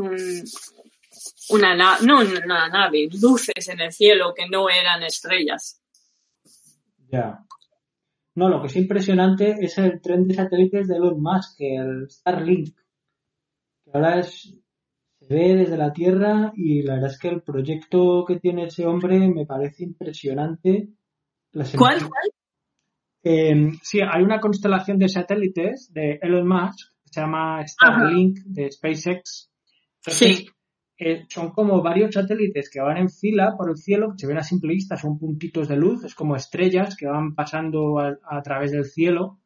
una 1.51 1.75
nave, 1.75 2.07
no 2.07 2.21
una 2.21 2.69
nave, 2.69 3.09
luces 3.21 3.69
en 3.69 3.81
el 3.81 3.93
cielo 3.93 4.33
que 4.35 4.49
no 4.49 4.69
eran 4.69 5.03
estrellas. 5.03 5.81
Ya. 7.11 7.45
No, 8.37 8.49
lo 8.49 8.61
que 8.61 8.67
es 8.67 8.77
impresionante 8.77 9.57
es 9.61 9.79
el 9.79 10.01
tren 10.01 10.27
de 10.27 10.35
satélites 10.35 10.89
de 10.89 10.97
Elon 10.97 11.23
Musk, 11.23 11.61
el 11.61 12.11
Starlink. 12.11 12.75
Que 13.85 13.91
ahora 13.93 14.19
es, 14.21 14.55
se 15.21 15.35
ve 15.35 15.55
desde 15.55 15.77
la 15.77 15.93
Tierra 15.93 16.53
y 16.57 16.83
la 16.83 16.95
verdad 16.95 17.11
es 17.11 17.19
que 17.19 17.29
el 17.29 17.43
proyecto 17.43 18.25
que 18.27 18.41
tiene 18.41 18.65
ese 18.65 18.87
hombre 18.87 19.19
me 19.29 19.47
parece 19.47 19.85
impresionante. 19.85 20.89
¿Cuál? 21.53 22.09
¿Cuál? 22.09 22.31
Eh, 23.25 23.73
sí, 23.83 24.01
hay 24.01 24.23
una 24.23 24.39
constelación 24.39 24.99
de 24.99 25.09
satélites 25.09 25.91
de 25.93 26.19
Elon 26.23 26.47
Musk 26.47 26.95
se 27.15 27.21
llama 27.21 27.65
Starlink 27.67 28.39
de 28.45 28.71
SpaceX. 28.71 29.51
sí. 30.01 30.47
Eh, 30.97 31.25
son 31.29 31.51
como 31.51 31.83
varios 31.83 32.15
satélites 32.15 32.71
que 32.71 32.81
van 32.81 32.99
en 32.99 33.11
fila 33.11 33.57
por 33.59 33.69
el 33.69 33.77
cielo, 33.77 34.13
que 34.13 34.19
se 34.19 34.27
ven 34.29 34.39
a 34.39 34.45
simple 34.45 34.73
vista, 34.73 34.97
son 34.97 35.19
puntitos 35.19 35.67
de 35.67 35.77
luz, 35.77 36.05
es 36.05 36.15
como 36.15 36.37
estrellas 36.37 36.97
que 36.97 37.09
van 37.09 37.35
pasando 37.35 37.99
a, 37.99 38.43
través 38.43 38.71
del 38.71 38.85
cielo. 38.85 39.41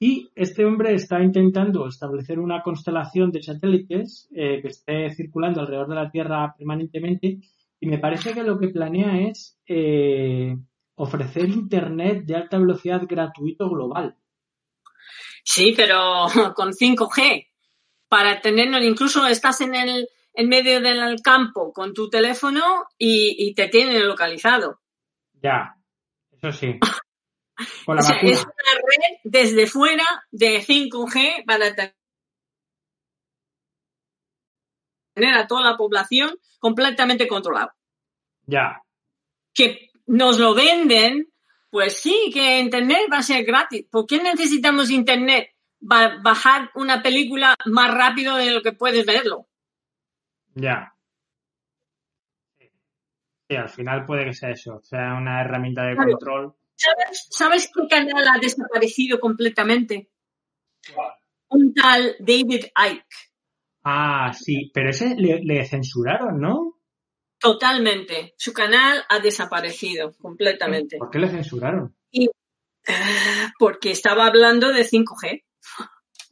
Y 0.00 0.28
este 0.34 0.64
hombre 0.64 0.92
está 0.94 1.22
intentando 1.22 1.86
establecer 1.86 2.40
una 2.40 2.62
constelación 2.62 3.30
de 3.30 3.42
satélites 3.42 4.28
eh, 4.34 4.60
que 4.60 4.68
esté 4.68 5.14
circulando 5.14 5.60
alrededor 5.60 5.88
de 5.88 5.94
la 5.94 6.10
Tierra 6.10 6.52
permanentemente. 6.58 7.38
Y 7.78 7.86
me 7.86 7.98
parece 7.98 8.34
que 8.34 8.42
lo 8.42 8.58
que 8.58 8.68
planea 8.68 9.20
es 9.28 9.56
eh, 9.68 10.56
ofrecer 10.96 11.48
Internet 11.48 12.24
de 12.24 12.36
alta 12.36 12.58
velocidad 12.58 13.02
gratuito 13.06 13.68
global. 13.70 14.16
Sí, 15.44 15.72
pero 15.76 16.26
con 16.56 16.72
5G. 16.72 17.48
Para 18.08 18.40
tenerlo, 18.40 18.78
incluso 18.78 19.26
estás 19.26 19.60
en 19.62 19.74
el 19.74 20.08
en 20.36 20.48
medio 20.48 20.80
del 20.80 21.20
campo 21.22 21.72
con 21.72 21.94
tu 21.94 22.08
teléfono 22.10 22.86
y, 22.98 23.54
te 23.54 23.68
tienen 23.68 24.06
localizado. 24.06 24.80
Ya, 25.42 25.76
eso 26.30 26.52
sí. 26.52 26.78
Con 27.86 27.96
la 27.96 28.02
es 28.02 28.40
una 28.40 28.74
red 28.74 29.18
desde 29.24 29.66
fuera 29.66 30.04
de 30.30 30.60
5G 30.60 31.46
para 31.46 31.74
tener 35.14 35.34
a 35.34 35.46
toda 35.46 35.70
la 35.70 35.76
población 35.78 36.38
completamente 36.58 37.26
controlada. 37.26 37.74
Ya. 38.44 38.82
Que 39.54 39.85
nos 40.06 40.38
lo 40.38 40.54
venden 40.54 41.28
pues 41.76 42.00
sí, 42.00 42.30
que 42.32 42.58
Internet 42.60 43.06
va 43.12 43.18
a 43.18 43.22
ser 43.22 43.44
gratis. 43.44 43.86
¿Por 43.90 44.06
qué 44.06 44.22
necesitamos 44.22 44.90
Internet? 44.90 45.50
Va 45.82 46.16
bajar 46.22 46.70
una 46.74 47.02
película 47.02 47.54
más 47.66 47.92
rápido 47.92 48.36
de 48.36 48.50
lo 48.50 48.62
que 48.62 48.72
puedes 48.72 49.04
verlo. 49.04 49.46
Ya. 50.54 50.94
Sí, 52.58 53.56
al 53.56 53.68
final 53.68 54.06
puede 54.06 54.24
que 54.24 54.32
sea 54.32 54.52
eso, 54.52 54.80
sea 54.82 55.14
una 55.14 55.42
herramienta 55.42 55.82
de 55.84 55.96
control. 55.96 56.54
¿Sabes, 57.12 57.70
qué 57.74 57.86
canal 57.88 58.26
ha 58.26 58.38
desaparecido 58.38 59.20
completamente? 59.20 60.10
Un 61.50 61.74
tal 61.74 62.16
David 62.20 62.64
Icke. 62.74 63.16
Ah, 63.84 64.32
sí, 64.32 64.70
pero 64.72 64.88
ese 64.88 65.14
le 65.14 65.64
censuraron, 65.66 66.40
¿no? 66.40 66.75
Totalmente. 67.38 68.34
Su 68.36 68.52
canal 68.52 69.04
ha 69.08 69.18
desaparecido 69.18 70.12
completamente. 70.20 70.98
¿Por 70.98 71.10
qué 71.10 71.18
le 71.18 71.28
censuraron? 71.28 71.94
Eh, 72.12 72.28
porque 73.58 73.90
estaba 73.90 74.26
hablando 74.26 74.72
de 74.72 74.84
5G. 74.84 75.44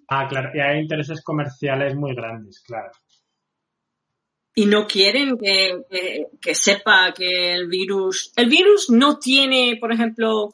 Ah, 0.09 0.27
claro, 0.29 0.51
y 0.55 0.61
hay 0.61 0.81
intereses 0.81 1.23
comerciales 1.23 1.95
muy 1.95 2.15
grandes, 2.15 2.61
claro. 2.61 2.93
Y 4.55 4.67
no 4.67 4.87
quieren 4.87 5.37
que, 5.37 6.55
sepa 6.55 7.13
que 7.13 7.53
el 7.53 7.67
virus. 7.67 8.33
El 8.37 8.49
virus 8.49 8.89
no 8.89 9.19
tiene, 9.19 9.77
por 9.81 9.93
ejemplo, 9.93 10.53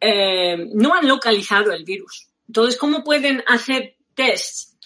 eh, 0.00 0.68
no 0.74 0.94
han 0.94 1.08
localizado 1.08 1.72
el 1.72 1.84
virus. 1.84 2.28
Entonces, 2.46 2.78
¿cómo 2.78 3.02
pueden 3.02 3.42
hacer 3.48 3.96
tests 4.14 4.78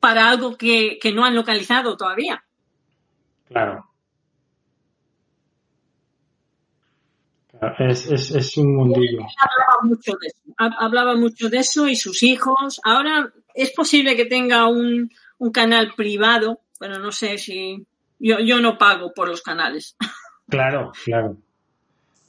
para 0.00 0.28
algo 0.28 0.56
que 0.56 0.98
no 1.14 1.24
han 1.24 1.36
localizado 1.36 1.96
todavía? 1.96 2.44
Claro. 3.48 3.84
Es, 7.78 8.06
es, 8.06 8.30
es, 8.30 8.56
un 8.56 8.76
mundillo. 8.76 9.20
Hablaba 9.20 9.82
mucho, 9.82 10.12
de 10.12 10.28
eso, 10.28 10.38
hablaba 10.56 11.16
mucho 11.16 11.48
de 11.48 11.58
eso 11.58 11.88
y 11.88 11.96
sus 11.96 12.22
hijos. 12.22 12.80
Ahora 12.84 13.32
es 13.52 13.72
posible 13.72 14.14
que 14.14 14.26
tenga 14.26 14.68
un, 14.68 15.10
un 15.38 15.50
canal 15.50 15.92
privado, 15.96 16.60
pero 16.78 16.98
no 16.98 17.10
sé 17.10 17.36
si. 17.38 17.84
Yo, 18.20 18.38
yo 18.40 18.60
no 18.60 18.78
pago 18.78 19.12
por 19.14 19.28
los 19.28 19.42
canales. 19.42 19.96
Claro, 20.50 20.92
claro. 21.04 21.36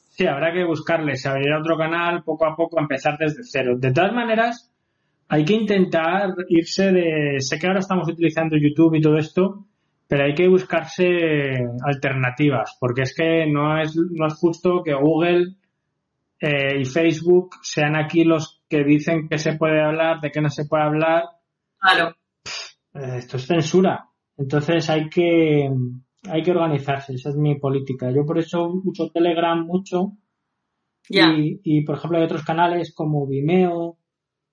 Sí, 0.09 0.27
habrá 0.27 0.51
que 0.51 0.65
buscarle, 0.65 1.15
se 1.15 1.29
abrirá 1.29 1.57
otro 1.57 1.77
canal 1.77 2.21
poco 2.21 2.45
a 2.45 2.53
poco, 2.53 2.77
empezar 2.77 3.17
desde 3.17 3.45
cero. 3.45 3.75
De 3.77 3.93
todas 3.93 4.11
maneras, 4.11 4.69
hay 5.29 5.45
que 5.45 5.53
intentar 5.53 6.35
irse 6.49 6.91
de. 6.91 7.39
Sé 7.39 7.57
que 7.57 7.67
ahora 7.67 7.79
estamos 7.79 8.09
utilizando 8.09 8.57
YouTube 8.57 8.95
y 8.95 9.01
todo 9.01 9.17
esto, 9.17 9.67
pero 10.09 10.25
hay 10.25 10.33
que 10.33 10.47
buscarse 10.47 11.05
alternativas, 11.85 12.75
porque 12.79 13.03
es 13.03 13.13
que 13.15 13.45
no 13.45 13.79
es, 13.79 13.95
no 13.95 14.25
es 14.25 14.33
justo 14.33 14.81
que 14.83 14.95
Google 14.95 15.57
eh, 16.41 16.79
y 16.81 16.85
Facebook 16.85 17.51
sean 17.61 17.95
aquí 17.95 18.23
los 18.23 18.63
que 18.67 18.83
dicen 18.83 19.29
que 19.29 19.37
se 19.37 19.53
puede 19.53 19.79
hablar, 19.79 20.19
de 20.19 20.31
que 20.31 20.41
no 20.41 20.49
se 20.49 20.65
puede 20.65 20.81
hablar. 20.81 21.25
Claro. 21.77 22.15
Eh, 22.95 23.17
esto 23.17 23.37
es 23.37 23.45
censura. 23.45 24.09
Entonces 24.35 24.89
hay 24.89 25.09
que, 25.09 25.69
hay 26.27 26.41
que 26.41 26.51
organizarse, 26.51 27.13
esa 27.13 27.29
es 27.29 27.35
mi 27.35 27.59
política. 27.59 28.09
Yo 28.09 28.25
por 28.25 28.39
eso 28.39 28.67
uso 28.83 29.11
Telegram 29.11 29.63
mucho. 29.63 30.13
Y, 31.07 31.61
y, 31.63 31.83
por 31.83 31.97
ejemplo 31.97 32.17
hay 32.17 32.25
otros 32.25 32.43
canales 32.43 32.95
como 32.95 33.27
Vimeo 33.27 33.99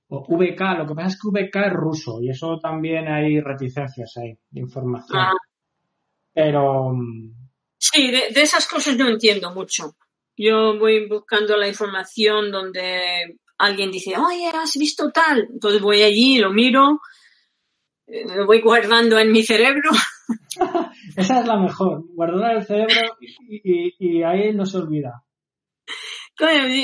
o 0.08 0.36
VK. 0.36 0.60
Lo 0.78 0.86
que 0.86 0.94
pasa 0.94 1.08
es 1.08 1.18
que 1.18 1.28
VK 1.28 1.66
es 1.66 1.72
ruso 1.72 2.20
y 2.20 2.28
eso 2.28 2.58
también 2.58 3.08
hay 3.08 3.40
reticencias 3.40 4.14
ahí 4.18 4.38
de 4.50 4.60
información. 4.60 5.18
Ah. 5.18 5.32
Pero. 6.36 6.92
Sí, 7.78 8.10
de, 8.10 8.28
esas 8.42 8.68
cosas 8.68 8.94
no 8.98 9.08
entiendo 9.08 9.52
mucho. 9.52 9.96
Yo 10.36 10.78
voy 10.78 11.08
buscando 11.08 11.56
la 11.56 11.66
información 11.66 12.50
donde 12.50 13.38
alguien 13.56 13.90
dice, 13.90 14.18
oye, 14.18 14.48
has 14.48 14.76
visto 14.76 15.10
tal. 15.10 15.48
Entonces 15.50 15.80
voy 15.80 16.02
allí, 16.02 16.38
lo 16.38 16.52
miro, 16.52 17.00
eh, 18.06 18.26
lo 18.36 18.44
voy 18.44 18.60
guardando 18.60 19.18
en 19.18 19.32
mi 19.32 19.42
cerebro. 19.42 19.90
Esa 21.16 21.40
es 21.40 21.46
la 21.46 21.56
mejor, 21.56 22.04
guardar 22.14 22.56
el 22.56 22.66
cerebro 22.66 23.16
y, 23.18 23.94
y, 23.98 24.22
ahí 24.22 24.52
no 24.52 24.66
se 24.66 24.76
olvida. 24.76 25.24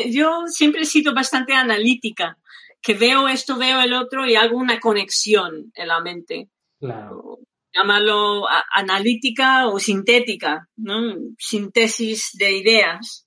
yo 0.08 0.44
siempre 0.46 0.82
he 0.82 0.86
sido 0.86 1.12
bastante 1.12 1.52
analítica 1.52 2.38
que 2.80 2.94
veo 2.94 3.28
esto, 3.28 3.58
veo 3.58 3.82
el 3.82 3.92
otro 3.92 4.26
y 4.26 4.34
hago 4.34 4.56
una 4.56 4.80
conexión 4.80 5.72
en 5.74 5.88
la 5.88 6.00
mente. 6.00 6.48
Claro. 6.78 7.38
Llámalo 7.74 8.46
analítica 8.70 9.68
o 9.68 9.78
sintética, 9.78 10.68
¿no? 10.76 11.16
Síntesis 11.38 12.30
de 12.34 12.52
ideas. 12.52 13.26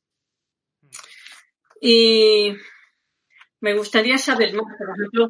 Y 1.81 2.53
me 3.59 3.73
gustaría 3.73 4.17
saber 4.17 4.53
más, 4.53 4.65
por 4.77 4.89
ejemplo, 4.95 5.29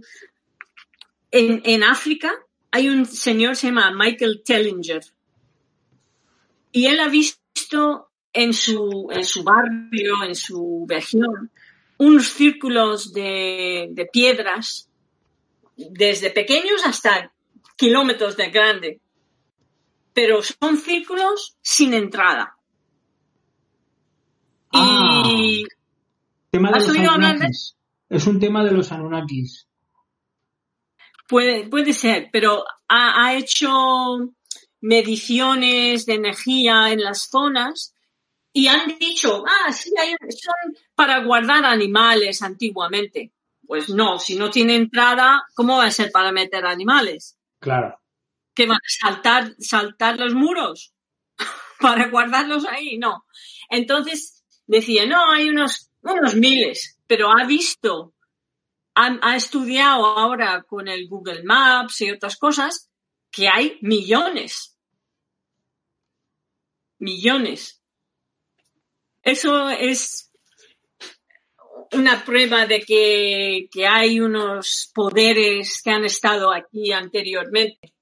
en, 1.31 1.61
en 1.65 1.83
África 1.83 2.31
hay 2.71 2.89
un 2.89 3.05
señor, 3.05 3.55
se 3.55 3.67
llama 3.67 3.91
Michael 3.95 4.41
Tellinger, 4.43 5.01
y 6.73 6.87
él 6.87 6.99
ha 6.99 7.07
visto 7.07 8.09
en 8.33 8.53
su, 8.53 9.07
en 9.11 9.23
su 9.23 9.45
barrio, 9.45 10.23
en 10.25 10.35
su 10.35 10.85
región, 10.89 11.51
unos 11.97 12.27
círculos 12.27 13.13
de, 13.13 13.87
de 13.91 14.05
piedras 14.07 14.89
desde 15.77 16.31
pequeños 16.31 16.85
hasta 16.85 17.31
kilómetros 17.77 18.35
de 18.35 18.49
grande. 18.49 18.99
Pero 20.15 20.41
son 20.41 20.77
círculos 20.77 21.55
sin 21.61 21.93
entrada. 21.93 22.57
y... 24.73 25.63
Ah, 25.63 25.75
tema 26.49 26.71
de 26.71 26.79
los 26.79 27.75
Es 28.09 28.25
un 28.25 28.39
tema 28.39 28.63
de 28.63 28.71
los 28.71 28.91
Anunnakis. 28.91 29.67
Puede, 31.27 31.67
puede 31.67 31.93
ser, 31.93 32.29
pero 32.31 32.63
ha, 32.87 33.25
ha 33.25 33.35
hecho 33.35 33.69
mediciones 34.81 36.05
de 36.05 36.13
energía 36.13 36.91
en 36.91 37.03
las 37.03 37.29
zonas 37.29 37.95
y 38.53 38.67
han 38.67 38.97
dicho, 38.97 39.43
ah, 39.45 39.73
sí, 39.73 39.91
hay, 39.99 40.15
son 40.29 40.77
para 40.95 41.25
guardar 41.25 41.65
animales 41.65 42.41
antiguamente. 42.41 43.33
Pues 43.67 43.89
no, 43.89 44.17
si 44.17 44.37
no 44.37 44.49
tiene 44.49 44.75
entrada, 44.75 45.43
¿cómo 45.55 45.77
va 45.77 45.87
a 45.87 45.91
ser 45.91 46.09
para 46.09 46.31
meter 46.31 46.65
animales? 46.65 47.37
Claro. 47.59 47.99
¿Que 48.55 48.65
van 48.65 48.77
a 48.77 48.89
saltar, 49.07 49.55
saltar 49.59 50.17
los 50.17 50.33
muros 50.33 50.93
para 51.79 52.07
guardarlos 52.09 52.65
ahí? 52.65 52.97
No. 52.97 53.25
Entonces 53.69 54.43
decía, 54.65 55.05
no, 55.05 55.31
hay 55.31 55.49
unos, 55.49 55.91
unos 56.01 56.35
miles, 56.35 56.97
pero 57.07 57.31
ha 57.31 57.45
visto, 57.45 58.13
ha, 58.95 59.19
ha 59.21 59.35
estudiado 59.35 60.05
ahora 60.05 60.63
con 60.63 60.87
el 60.87 61.07
Google 61.07 61.43
Maps 61.43 62.01
y 62.01 62.11
otras 62.11 62.37
cosas 62.37 62.89
que 63.31 63.49
hay 63.49 63.77
millones. 63.81 64.77
Millones. 66.97 67.81
Eso 69.21 69.69
es 69.69 70.31
una 71.93 72.23
prueba 72.23 72.65
de 72.67 72.81
que, 72.81 73.67
hay 73.87 74.19
unos 74.19 74.91
poderes 74.93 75.81
que 75.83 75.91
han 75.91 76.05
estado 76.05 76.53
aquí 76.53 76.91
anteriormente. 76.91 77.94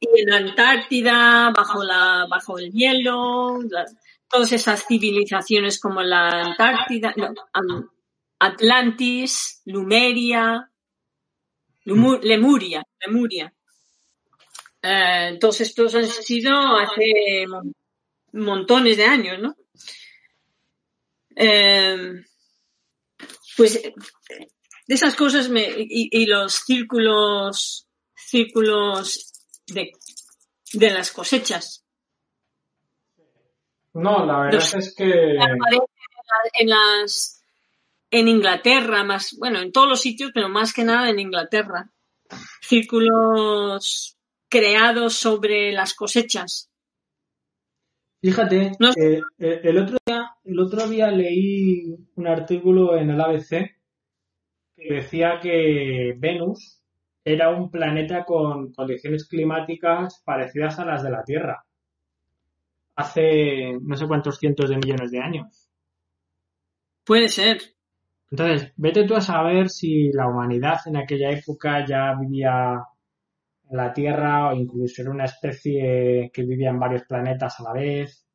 Y 0.00 0.20
en 0.20 0.32
Antártida, 0.32 1.50
bajo, 1.50 1.82
la, 1.82 2.26
bajo 2.28 2.58
el 2.58 2.70
hielo, 2.72 3.60
todas 4.28 4.52
esas 4.52 4.86
civilizaciones 4.86 5.80
como 5.80 6.02
la 6.02 6.28
Antártida, 6.28 7.14
Atlantis, 8.38 9.62
Lumeria, 9.66 10.70
Lemuria, 11.84 12.82
Lemuria. 13.06 13.52
Eh, 14.82 15.38
todos 15.40 15.60
estos 15.62 15.94
han 15.94 16.06
sido 16.06 16.52
hace 16.76 17.46
montones 18.32 18.96
de 18.96 19.04
años, 19.04 19.38
¿no? 19.40 19.56
Eh, 21.36 22.22
pues 23.56 23.82
de 23.82 24.94
esas 24.94 25.14
cosas 25.14 25.48
me, 25.48 25.66
y, 25.76 26.26
los 26.26 26.54
círculos, 26.54 27.83
círculos 28.26 29.32
de, 29.66 29.92
de 30.72 30.90
las 30.90 31.10
cosechas. 31.12 31.84
No, 33.94 34.24
la 34.26 34.40
verdad 34.40 34.78
es 34.78 34.94
que 34.94 35.36
en 36.54 36.68
las 36.68 37.34
en 38.10 38.28
Inglaterra, 38.28 39.02
más, 39.02 39.34
bueno, 39.38 39.60
en 39.60 39.72
todos 39.72 39.88
los 39.88 40.00
sitios, 40.00 40.30
pero 40.32 40.48
más 40.48 40.72
que 40.72 40.84
nada 40.84 41.10
en 41.10 41.18
Inglaterra. 41.18 41.90
Círculos 42.60 44.16
creados 44.48 45.14
sobre 45.14 45.72
las 45.72 45.94
cosechas. 45.94 46.70
Fíjate, 48.22 48.72
eh, 48.96 49.20
eh, 49.38 49.60
el, 49.64 49.78
otro 49.78 49.98
día, 50.06 50.30
el 50.44 50.60
otro 50.60 50.88
día 50.88 51.10
leí 51.10 51.92
un 52.14 52.26
artículo 52.28 52.96
en 52.96 53.10
el 53.10 53.20
ABC 53.20 53.50
que 54.76 54.94
decía 54.94 55.40
que 55.42 56.14
Venus 56.16 56.83
era 57.24 57.50
un 57.50 57.70
planeta 57.70 58.24
con 58.24 58.72
condiciones 58.72 59.26
climáticas 59.26 60.22
parecidas 60.24 60.78
a 60.78 60.84
las 60.84 61.02
de 61.02 61.10
la 61.10 61.24
Tierra 61.24 61.64
hace 62.96 63.78
no 63.80 63.96
sé 63.96 64.06
cuántos 64.06 64.38
cientos 64.38 64.70
de 64.70 64.76
millones 64.76 65.10
de 65.10 65.20
años. 65.20 65.68
Puede 67.04 67.28
ser. 67.28 67.58
Entonces, 68.30 68.72
vete 68.76 69.04
tú 69.04 69.14
a 69.14 69.20
saber 69.20 69.68
si 69.68 70.10
la 70.12 70.28
humanidad 70.28 70.78
en 70.86 70.96
aquella 70.96 71.30
época 71.30 71.84
ya 71.86 72.14
vivía 72.18 72.82
en 73.70 73.76
la 73.76 73.92
Tierra 73.92 74.50
o 74.50 74.54
incluso 74.54 75.02
era 75.02 75.10
una 75.10 75.26
especie 75.26 76.30
que 76.32 76.42
vivía 76.42 76.70
en 76.70 76.78
varios 76.78 77.04
planetas 77.04 77.60
a 77.60 77.64
la 77.64 77.72
vez 77.72 78.26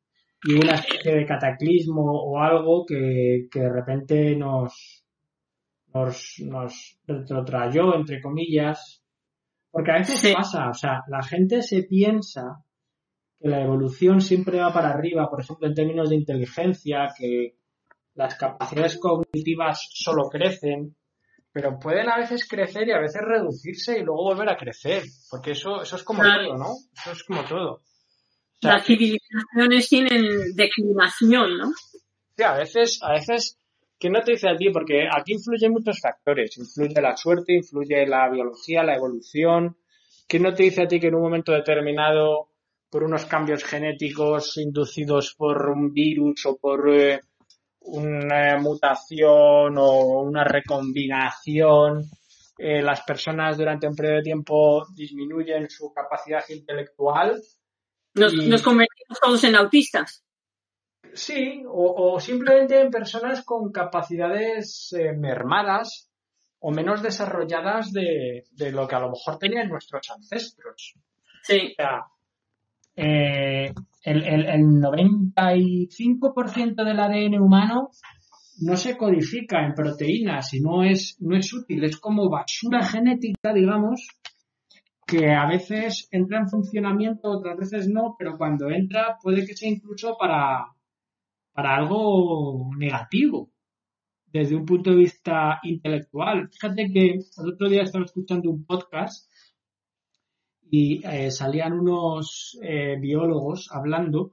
y 0.42 0.54
una 0.54 0.74
especie 0.74 1.14
de 1.16 1.26
cataclismo 1.26 2.02
o 2.02 2.38
algo 2.38 2.86
que, 2.86 3.48
que 3.50 3.60
de 3.60 3.68
repente 3.68 4.36
nos, 4.36 4.99
nos, 5.94 6.36
nos 6.40 6.98
retrotrayó, 7.06 7.94
entre 7.94 8.20
comillas. 8.20 9.02
Porque 9.70 9.92
a 9.92 9.98
veces 9.98 10.34
pasa, 10.34 10.68
o 10.68 10.74
sea, 10.74 11.02
la 11.08 11.22
gente 11.22 11.62
se 11.62 11.84
piensa 11.84 12.64
que 13.38 13.48
la 13.48 13.62
evolución 13.62 14.20
siempre 14.20 14.58
va 14.58 14.72
para 14.72 14.90
arriba, 14.90 15.30
por 15.30 15.40
ejemplo, 15.40 15.66
en 15.68 15.74
términos 15.74 16.10
de 16.10 16.16
inteligencia, 16.16 17.08
que 17.16 17.56
las 18.14 18.34
capacidades 18.34 18.98
cognitivas 18.98 19.88
solo 19.92 20.28
crecen, 20.28 20.96
pero 21.52 21.78
pueden 21.78 22.08
a 22.08 22.18
veces 22.18 22.46
crecer 22.48 22.88
y 22.88 22.92
a 22.92 23.00
veces 23.00 23.22
reducirse 23.22 23.98
y 23.98 24.02
luego 24.02 24.24
volver 24.24 24.48
a 24.48 24.56
crecer, 24.56 25.02
porque 25.30 25.52
eso, 25.52 25.82
eso 25.82 25.96
es 25.96 26.02
como 26.02 26.22
todo, 26.22 26.56
¿no? 26.56 26.74
Eso 26.94 27.12
es 27.12 27.24
como 27.24 27.44
todo. 27.44 27.82
Las 28.60 28.84
civilizaciones 28.84 29.88
tienen 29.88 30.54
declinación, 30.54 31.58
¿no? 31.58 31.72
Sí, 32.36 32.42
a 32.42 32.54
veces, 32.54 33.00
a 33.02 33.12
veces, 33.12 33.59
¿qué 34.00 34.08
no 34.08 34.22
te 34.22 34.32
dice 34.32 34.48
a 34.48 34.56
ti? 34.56 34.70
Porque 34.70 35.06
aquí 35.08 35.34
influyen 35.34 35.72
muchos 35.72 36.00
factores. 36.00 36.56
Influye 36.56 37.00
la 37.00 37.16
suerte, 37.16 37.52
influye 37.52 38.06
la 38.06 38.28
biología, 38.30 38.82
la 38.82 38.96
evolución. 38.96 39.76
¿Qué 40.26 40.40
no 40.40 40.54
te 40.54 40.64
dice 40.64 40.82
a 40.82 40.88
ti 40.88 40.98
que 40.98 41.08
en 41.08 41.14
un 41.14 41.22
momento 41.22 41.52
determinado, 41.52 42.48
por 42.88 43.04
unos 43.04 43.26
cambios 43.26 43.62
genéticos 43.62 44.56
inducidos 44.56 45.34
por 45.36 45.68
un 45.68 45.92
virus 45.92 46.46
o 46.46 46.56
por 46.56 46.88
eh, 46.88 47.20
una 47.80 48.56
mutación 48.58 49.76
o 49.76 50.22
una 50.22 50.44
recombinación, 50.44 52.04
eh, 52.58 52.82
las 52.82 53.02
personas 53.02 53.56
durante 53.56 53.86
un 53.86 53.94
periodo 53.94 54.16
de 54.16 54.22
tiempo 54.22 54.86
disminuyen 54.94 55.68
su 55.68 55.92
capacidad 55.92 56.42
intelectual. 56.48 57.40
Nos, 58.14 58.62
convertimos 58.62 59.20
todos 59.20 59.44
en 59.44 59.56
autistas. 59.56 60.24
Sí, 61.14 61.62
o, 61.66 62.20
simplemente 62.20 62.80
en 62.80 62.90
personas 62.90 63.44
con 63.44 63.72
capacidades 63.72 64.92
eh, 64.92 65.12
mermadas 65.12 66.08
o 66.60 66.70
menos 66.70 67.02
desarrolladas 67.02 67.92
de, 67.92 68.44
lo 68.72 68.86
que 68.86 68.94
a 68.94 69.00
lo 69.00 69.10
mejor 69.10 69.38
tenían 69.38 69.68
nuestros 69.68 70.08
ancestros. 70.10 70.94
Sí. 71.42 71.72
O 71.72 71.74
sea, 71.76 72.04
eh, 72.96 73.72
el, 74.02 74.24
el, 74.24 74.46
el 74.46 74.62
95% 74.62 76.84
del 76.84 77.00
ADN 77.00 77.40
humano 77.40 77.90
no 78.60 78.76
se 78.76 78.96
codifica 78.96 79.64
en 79.64 79.74
proteínas 79.74 80.52
y 80.52 80.60
no 80.60 80.84
es, 80.84 81.16
no 81.20 81.36
es 81.36 81.52
útil, 81.52 81.84
es 81.84 81.96
como 81.96 82.28
basura 82.28 82.84
genética, 82.84 83.54
digamos, 83.54 84.06
que 85.06 85.32
a 85.32 85.46
veces 85.46 86.08
entra 86.10 86.38
en 86.38 86.48
funcionamiento, 86.48 87.30
otras 87.30 87.56
veces 87.56 87.88
no, 87.88 88.14
pero 88.18 88.36
cuando 88.36 88.70
entra 88.70 89.16
puede 89.22 89.46
que 89.46 89.56
sea 89.56 89.70
incluso 89.70 90.16
para, 90.18 90.66
para 91.60 91.76
algo 91.76 92.70
negativo 92.78 93.50
desde 94.32 94.56
un 94.56 94.64
punto 94.64 94.90
de 94.90 94.96
vista 94.96 95.60
intelectual. 95.62 96.48
Fíjate 96.50 96.90
que 96.90 97.06
el 97.10 97.52
otro 97.52 97.68
día 97.68 97.82
estaba 97.82 98.06
escuchando 98.06 98.48
un 98.48 98.64
podcast 98.64 99.30
y 100.70 101.06
eh, 101.06 101.30
salían 101.30 101.74
unos 101.74 102.58
eh, 102.62 102.96
biólogos 102.98 103.68
hablando 103.72 104.32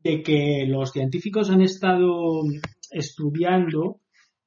de 0.00 0.22
que 0.22 0.64
los 0.68 0.92
científicos 0.92 1.50
han 1.50 1.62
estado 1.62 2.42
estudiando 2.92 4.02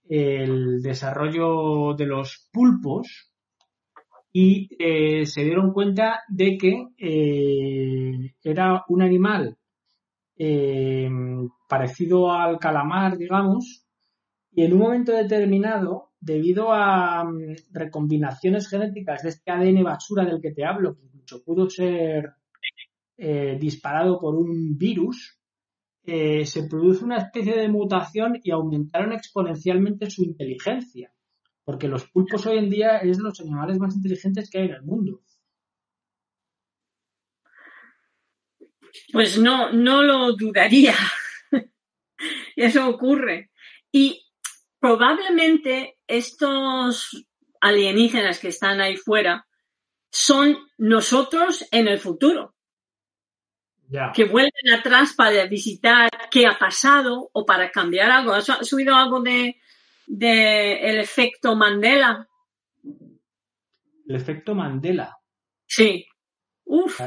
el 0.08 0.82
desarrollo 0.82 1.94
de 1.98 2.06
los 2.06 2.48
pulpos 2.54 3.34
y 4.32 4.70
eh, 4.80 5.26
se 5.26 5.44
dieron 5.44 5.74
cuenta 5.74 6.22
de 6.30 6.58
que 6.58 8.32
era 8.42 8.86
un 8.88 9.02
animal 9.02 9.58
parecido 11.68 12.32
al 12.32 12.58
calamar, 12.60 13.18
digamos, 13.18 13.84
y 14.56 14.64
en 14.64 14.74
un 14.74 14.80
momento 14.80 15.12
determinado, 15.12 16.12
debido 16.20 16.72
a 16.72 17.24
mm, 17.24 17.56
recombinaciones 17.72 18.70
genéticas 18.70 19.24
de 19.24 19.30
este 19.30 19.52
ADN 19.52 19.84
basura 19.84 20.26
del 20.26 20.42
que 20.42 20.52
te 20.52 20.64
hablo, 20.64 20.96
que 20.96 21.06
incluso 21.06 21.44
pudo 21.44 21.70
ser 21.70 22.34
eh, 23.18 23.58
disparado 23.60 24.20
por 24.20 24.36
un 24.36 24.78
virus, 24.78 25.40
eh, 26.06 26.46
se 26.46 26.68
produce 26.68 27.04
una 27.04 27.18
especie 27.18 27.56
de 27.56 27.68
mutación 27.68 28.40
y 28.44 28.52
aumentaron 28.52 29.14
exponencialmente 29.14 30.10
su 30.10 30.24
inteligencia. 30.24 31.12
Porque 31.64 31.88
los 31.88 32.08
pulpos 32.10 32.46
hoy 32.46 32.58
en 32.58 32.70
día 32.70 32.98
es 32.98 33.20
los 33.20 33.40
animales 33.40 33.80
más 33.80 33.96
inteligentes 33.96 34.50
que 34.50 34.60
hay 34.60 34.66
en 34.66 34.76
el 34.76 34.84
mundo. 34.84 35.22
Pues 39.12 39.38
no, 39.38 39.72
no 39.72 40.04
lo 40.04 40.34
dudaría. 40.34 40.96
Eso 42.56 42.88
ocurre. 42.88 43.52
Y 43.92 44.26
probablemente 44.80 45.98
estos 46.08 47.26
alienígenas 47.62 48.40
que 48.40 48.50
están 48.50 48.82
ahí 48.82 48.98
fuera 48.98 49.48
son 50.12 50.58
nosotros 50.78 51.68
en 51.72 51.88
el 51.88 52.00
futuro. 52.00 52.56
Que 54.14 54.26
vuelven 54.26 54.74
atrás 54.76 55.14
para 55.16 55.46
visitar 55.46 56.10
qué 56.32 56.48
ha 56.48 56.58
pasado 56.58 57.30
o 57.32 57.46
para 57.46 57.70
cambiar 57.70 58.10
algo. 58.10 58.34
¿Has 58.34 58.46
subido 58.68 58.96
algo 58.96 59.22
de, 59.22 59.62
de 60.08 60.90
el 60.90 61.00
efecto 61.00 61.56
Mandela? 61.56 62.28
El 64.08 64.16
efecto 64.16 64.56
Mandela. 64.56 65.16
Sí. 65.68 66.08
Uf. 66.66 67.00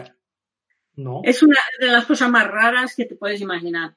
No. 0.96 1.20
Es 1.24 1.42
una 1.42 1.58
de 1.78 1.88
las 1.88 2.06
cosas 2.06 2.30
más 2.30 2.46
raras 2.46 2.94
que 2.94 3.04
te 3.04 3.16
puedes 3.16 3.40
imaginar. 3.40 3.94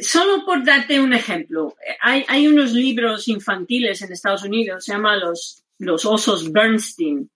Solo 0.00 0.44
por 0.44 0.64
darte 0.64 1.00
un 1.00 1.12
ejemplo, 1.12 1.76
hay, 2.00 2.24
hay 2.28 2.48
unos 2.48 2.72
libros 2.72 3.28
infantiles 3.28 4.02
en 4.02 4.12
Estados 4.12 4.44
Unidos, 4.44 4.84
se 4.84 4.92
llama 4.92 5.16
los, 5.16 5.62
los 5.78 6.04
osos 6.04 6.50
Bernstein. 6.50 7.30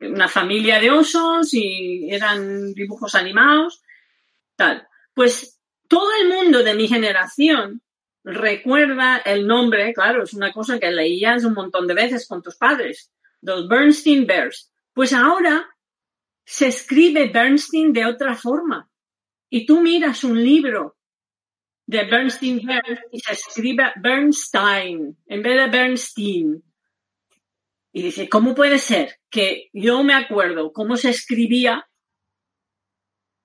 Una 0.00 0.28
familia 0.28 0.80
de 0.80 0.90
osos 0.90 1.52
y 1.52 2.08
eran 2.10 2.72
dibujos 2.72 3.14
animados, 3.14 3.82
tal. 4.56 4.86
Pues 5.12 5.60
todo 5.88 6.08
el 6.22 6.28
mundo 6.28 6.62
de 6.62 6.74
mi 6.74 6.88
generación 6.88 7.82
recuerda 8.24 9.18
el 9.18 9.46
nombre, 9.46 9.92
claro, 9.92 10.22
es 10.22 10.34
una 10.34 10.52
cosa 10.52 10.78
que 10.78 10.90
leías 10.90 11.44
un 11.44 11.54
montón 11.54 11.86
de 11.86 11.94
veces 11.94 12.26
con 12.26 12.42
tus 12.42 12.56
padres, 12.56 13.10
los 13.42 13.68
Bernstein 13.68 14.26
Bears. 14.26 14.72
Pues 14.92 15.12
ahora 15.12 15.68
se 16.50 16.66
escribe 16.66 17.28
Bernstein 17.28 17.92
de 17.92 18.04
otra 18.06 18.34
forma 18.34 18.90
y 19.48 19.66
tú 19.66 19.80
miras 19.80 20.24
un 20.24 20.42
libro 20.42 20.96
de 21.86 22.04
Bernstein 22.06 22.68
y 23.12 23.20
se 23.20 23.32
escribe 23.34 23.92
Bernstein 24.02 25.16
en 25.26 25.42
vez 25.42 25.56
de 25.56 25.78
Bernstein. 25.78 26.64
Y 27.92 28.02
dice, 28.02 28.28
¿cómo 28.28 28.56
puede 28.56 28.78
ser 28.78 29.20
que 29.30 29.70
yo 29.72 30.02
me 30.02 30.12
acuerdo 30.12 30.72
cómo 30.72 30.96
se 30.96 31.10
escribía 31.10 31.88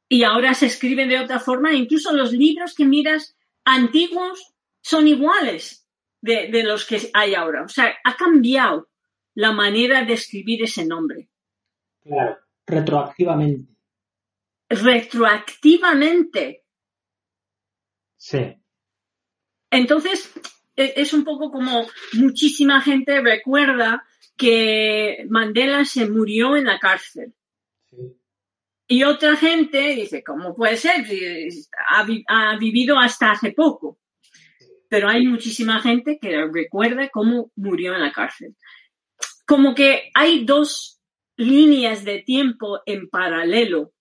y 0.09 0.23
ahora 0.23 0.55
se 0.55 0.65
escriben 0.65 1.07
de 1.07 1.19
otra 1.19 1.39
forma? 1.39 1.73
Incluso 1.73 2.11
los 2.11 2.31
libros 2.31 2.73
que 2.73 2.85
miras 2.85 3.37
antiguos 3.65 4.55
son 4.81 5.07
iguales 5.07 5.87
de, 6.21 6.63
los 6.63 6.87
que 6.87 7.11
hay 7.13 7.35
ahora. 7.35 7.63
O 7.65 7.69
sea, 7.69 7.95
ha 8.03 8.15
cambiado 8.15 8.89
la 9.35 9.51
manera 9.51 10.03
de 10.03 10.13
escribir 10.13 10.63
ese 10.63 10.87
nombre. 10.87 11.29
Retroactivamente 12.67 13.75
retroactivamente. 14.69 16.63
Sí. 18.17 18.55
Entonces, 19.69 20.31
e, 20.75 20.93
es 20.97 21.13
un 21.13 21.23
poco 21.23 21.51
como 21.51 21.87
muchísima 22.13 22.81
gente 22.81 23.21
recuerda 23.21 24.03
que 24.35 25.25
Mandela 25.29 25.85
se 25.85 26.09
murió 26.09 26.55
en 26.55 26.65
la 26.65 26.79
cárcel. 26.79 27.33
Y 28.87 29.03
otra 29.03 29.35
gente 29.35 29.95
dice, 29.95 30.23
¿cómo 30.23 30.55
puede 30.55 30.77
ser? 30.77 31.05
Ha, 31.89 32.05
ha, 32.27 32.57
vivido 32.57 32.99
hasta 32.99 33.31
hace 33.31 33.51
poco. 33.51 33.97
Pero 34.87 35.09
hay 35.09 35.25
muchísima 35.25 35.81
gente 35.81 36.19
que 36.21 36.45
recuerda 36.45 37.09
cómo 37.09 37.51
murió 37.55 37.95
en 37.95 38.01
la 38.01 38.11
cárcel. 38.11 38.55
Como 39.47 39.73
que 39.73 40.11
hay 40.13 40.45
dos 40.45 40.94
líneas 41.37 42.03
de 42.03 42.19
tiempo 42.19 42.81
en 42.85 43.09
paralelo 43.09 43.91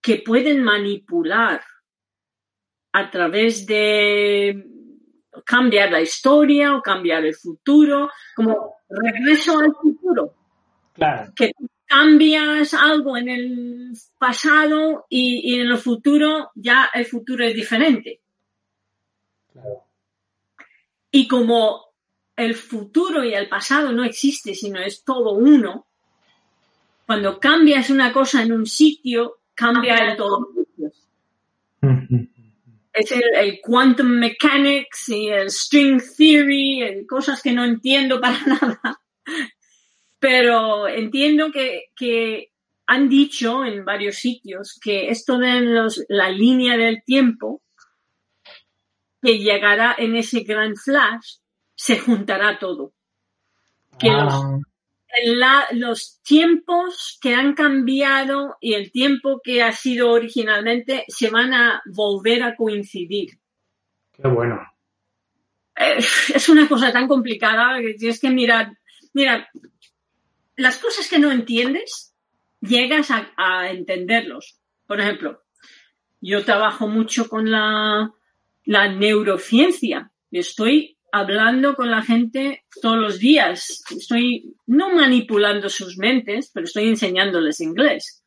que 0.00 0.18
pueden 0.18 0.62
manipular 0.62 1.62
a 2.92 3.10
través 3.10 3.66
de 3.66 4.64
cambiar 5.44 5.90
la 5.90 6.00
historia 6.00 6.76
o 6.76 6.82
cambiar 6.82 7.24
el 7.24 7.34
futuro, 7.34 8.10
como 8.34 8.76
regreso 8.88 9.58
al 9.58 9.74
futuro. 9.74 10.34
Claro. 10.92 11.32
Que 11.36 11.52
cambias 11.84 12.72
algo 12.74 13.16
en 13.16 13.28
el 13.28 13.92
pasado 14.18 15.06
y, 15.08 15.52
y, 15.52 15.60
en 15.60 15.68
el 15.68 15.76
futuro 15.76 16.50
ya 16.54 16.90
el 16.94 17.04
futuro 17.04 17.44
es 17.44 17.54
diferente. 17.54 18.22
Claro. 19.52 19.84
Y 21.10 21.28
como 21.28 21.86
el 22.36 22.54
futuro 22.54 23.24
y 23.24 23.34
el 23.34 23.48
pasado 23.48 23.92
no 23.92 24.04
existe, 24.04 24.54
sino 24.54 24.80
es 24.80 25.04
todo 25.04 25.32
uno, 25.32 25.85
cuando 27.06 27.38
cambias 27.38 27.88
una 27.90 28.12
cosa 28.12 28.42
en 28.42 28.52
un 28.52 28.66
sitio, 28.66 29.38
cambia 29.54 30.10
en 30.10 30.16
todos 30.16 30.48
Es 32.92 33.12
el, 33.12 33.60
quantum 33.62 34.08
mechanics 34.08 35.08
y 35.10 35.28
el 35.28 35.50
string 35.50 36.02
theory, 36.16 37.06
cosas 37.06 37.40
que 37.42 37.52
no 37.52 37.64
entiendo 37.64 38.20
para 38.20 38.38
nada. 38.44 39.00
Pero 40.18 40.88
entiendo 40.88 41.52
que, 41.52 41.90
que 41.94 42.50
han 42.86 43.08
dicho 43.08 43.64
en 43.64 43.84
varios 43.84 44.16
sitios 44.16 44.78
que 44.82 45.08
esto 45.08 45.38
de 45.38 45.60
los, 45.60 46.04
la 46.08 46.30
línea 46.30 46.76
del 46.76 47.04
tiempo, 47.04 47.62
que 49.22 49.38
llegará 49.38 49.94
en 49.96 50.16
ese 50.16 50.40
gran 50.40 50.74
flash, 50.74 51.36
se 51.74 51.98
juntará 51.98 52.58
todo. 52.58 52.92
Que 53.98 54.10
los, 54.10 54.34
los 55.72 56.20
tiempos 56.22 57.18
que 57.20 57.34
han 57.34 57.54
cambiado 57.54 58.56
y 58.60 58.74
el 58.74 58.90
tiempo 58.90 59.40
que 59.42 59.62
ha 59.62 59.72
sido 59.72 60.10
originalmente 60.10 61.04
se 61.08 61.30
van 61.30 61.54
a 61.54 61.82
volver 61.86 62.42
a 62.42 62.56
coincidir. 62.56 63.38
Qué 64.12 64.28
bueno. 64.28 64.60
Es 65.76 66.48
una 66.48 66.68
cosa 66.68 66.92
tan 66.92 67.06
complicada 67.06 67.80
que 67.80 67.94
tienes 67.94 68.20
que 68.20 68.30
mirar. 68.30 68.76
Mira, 69.12 69.48
las 70.56 70.78
cosas 70.78 71.08
que 71.08 71.18
no 71.18 71.30
entiendes, 71.30 72.14
llegas 72.60 73.10
a, 73.10 73.30
a 73.36 73.70
entenderlos. 73.70 74.58
Por 74.86 75.00
ejemplo, 75.00 75.42
yo 76.20 76.44
trabajo 76.44 76.88
mucho 76.88 77.28
con 77.28 77.50
la, 77.50 78.10
la 78.64 78.88
neurociencia. 78.88 80.10
Estoy 80.30 80.95
hablando 81.18 81.74
con 81.74 81.90
la 81.90 82.02
gente 82.02 82.64
todos 82.80 82.96
los 82.96 83.18
días. 83.18 83.82
Estoy 83.90 84.54
no 84.66 84.94
manipulando 84.94 85.68
sus 85.68 85.98
mentes, 85.98 86.50
pero 86.52 86.64
estoy 86.64 86.88
enseñándoles 86.88 87.60
inglés. 87.60 88.22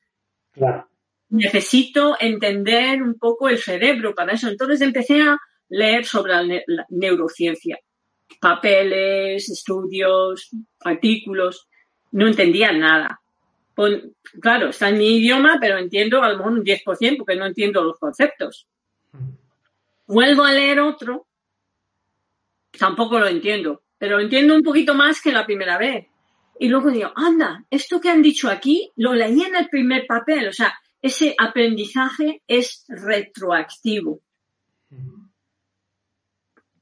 Claro. 0.52 0.88
Necesito 1.30 2.18
entender 2.20 3.04
un 3.04 3.18
poco 3.18 3.50
el 3.50 3.60
cerebro 3.60 4.16
para 4.16 4.34
eso. 4.34 4.50
Entonces 4.50 4.82
empecé 4.82 5.22
a 5.22 5.38
leer 5.70 6.06
sobre 6.06 6.34
la, 6.34 6.86
neurociencia. 6.90 7.80
Papeles, 8.42 9.50
estudios, 9.50 10.50
artículos. 10.82 11.68
No 12.12 12.28
entendía 12.28 12.72
nada. 12.72 13.22
claro, 14.42 14.70
está 14.70 14.90
en 14.90 14.98
mi 14.98 15.18
idioma, 15.18 15.58
pero 15.62 15.78
entiendo 15.78 16.24
a 16.24 16.30
lo 16.30 16.38
mejor 16.38 16.54
un 16.54 16.64
10% 16.64 17.18
porque 17.18 17.36
no 17.36 17.46
entiendo 17.46 17.84
los 17.84 18.00
conceptos. 18.00 18.68
Vuelvo 20.08 20.44
a 20.44 20.54
leer 20.54 20.80
otro 20.80 21.29
tampoco 22.78 23.20
lo 23.20 23.28
entiendo, 23.28 23.84
pero 23.98 24.20
entiendo 24.20 24.56
un 24.56 24.64
poquito 24.64 24.94
más 24.94 25.22
que 25.22 25.32
la 25.32 25.46
primera 25.46 25.78
vez. 25.78 26.08
Y 26.60 26.68
luego 26.68 26.92
digo, 26.92 27.12
anda, 27.16 27.66
esto 27.70 28.02
que 28.02 28.10
han 28.10 28.22
dicho 28.22 28.50
aquí 28.50 28.92
lo 28.98 29.14
leí 29.14 29.42
en 29.42 29.56
el 29.56 29.70
primer 29.70 30.06
papel, 30.06 30.48
o 30.50 30.54
sea, 30.54 30.78
ese 31.02 31.34
aprendizaje 31.38 32.42
es 32.48 32.86
retroactivo. 32.90 34.22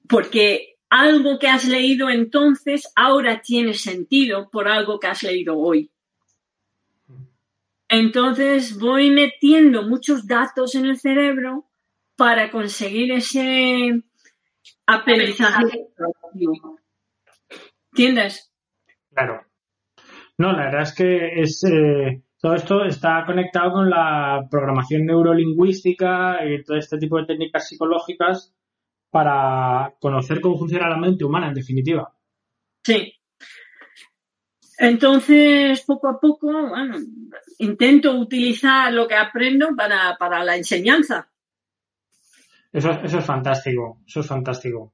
Porque 0.09 0.77
algo 0.89 1.37
que 1.37 1.47
has 1.47 1.65
leído 1.65 2.09
entonces 2.09 2.91
ahora 2.95 3.41
tiene 3.41 3.73
sentido 3.73 4.49
por 4.49 4.67
algo 4.67 4.99
que 4.99 5.07
has 5.07 5.21
leído 5.23 5.57
hoy. 5.57 5.91
Entonces 7.89 8.77
voy 8.77 9.11
metiendo 9.11 9.83
muchos 9.83 10.27
datos 10.27 10.75
en 10.75 10.85
el 10.85 10.99
cerebro 10.99 11.65
para 12.15 12.51
conseguir 12.51 13.11
ese, 13.11 14.01
aprendizaje 14.87 15.89
¿Entiendes? 17.91 18.51
Claro. 19.13 19.41
No, 20.37 20.51
la 20.51 20.65
verdad 20.65 20.83
es 20.83 20.93
que 20.93 21.41
es 21.41 21.63
eh, 21.63 22.21
todo 22.39 22.53
esto 22.53 22.85
está 22.85 23.23
conectado 23.25 23.71
con 23.71 23.89
la 23.89 24.47
programación 24.49 25.05
neurolingüística 25.05 26.45
y 26.45 26.63
todo 26.63 26.77
este 26.77 26.97
tipo 26.97 27.17
de 27.17 27.25
técnicas 27.25 27.67
psicológicas 27.67 28.53
para 29.09 29.95
conocer 29.99 30.41
cómo 30.41 30.57
funciona 30.59 30.89
la 30.89 30.97
mente 30.97 31.25
humana, 31.25 31.47
en 31.47 31.55
definitiva. 31.55 32.13
Sí. 32.83 33.13
Entonces, 34.77 35.83
poco 35.85 36.07
a 36.07 36.19
poco, 36.19 36.51
bueno, 36.51 36.97
intento 37.57 38.13
utilizar 38.13 38.93
lo 38.93 39.07
que 39.07 39.15
aprendo 39.15 39.69
para, 39.75 40.15
para 40.19 40.43
la 40.43 40.55
enseñanza. 40.55 41.31
Eso, 42.71 42.91
eso 42.91 43.19
es 43.19 43.25
fantástico, 43.25 44.01
eso 44.05 44.19
es 44.19 44.27
fantástico. 44.27 44.93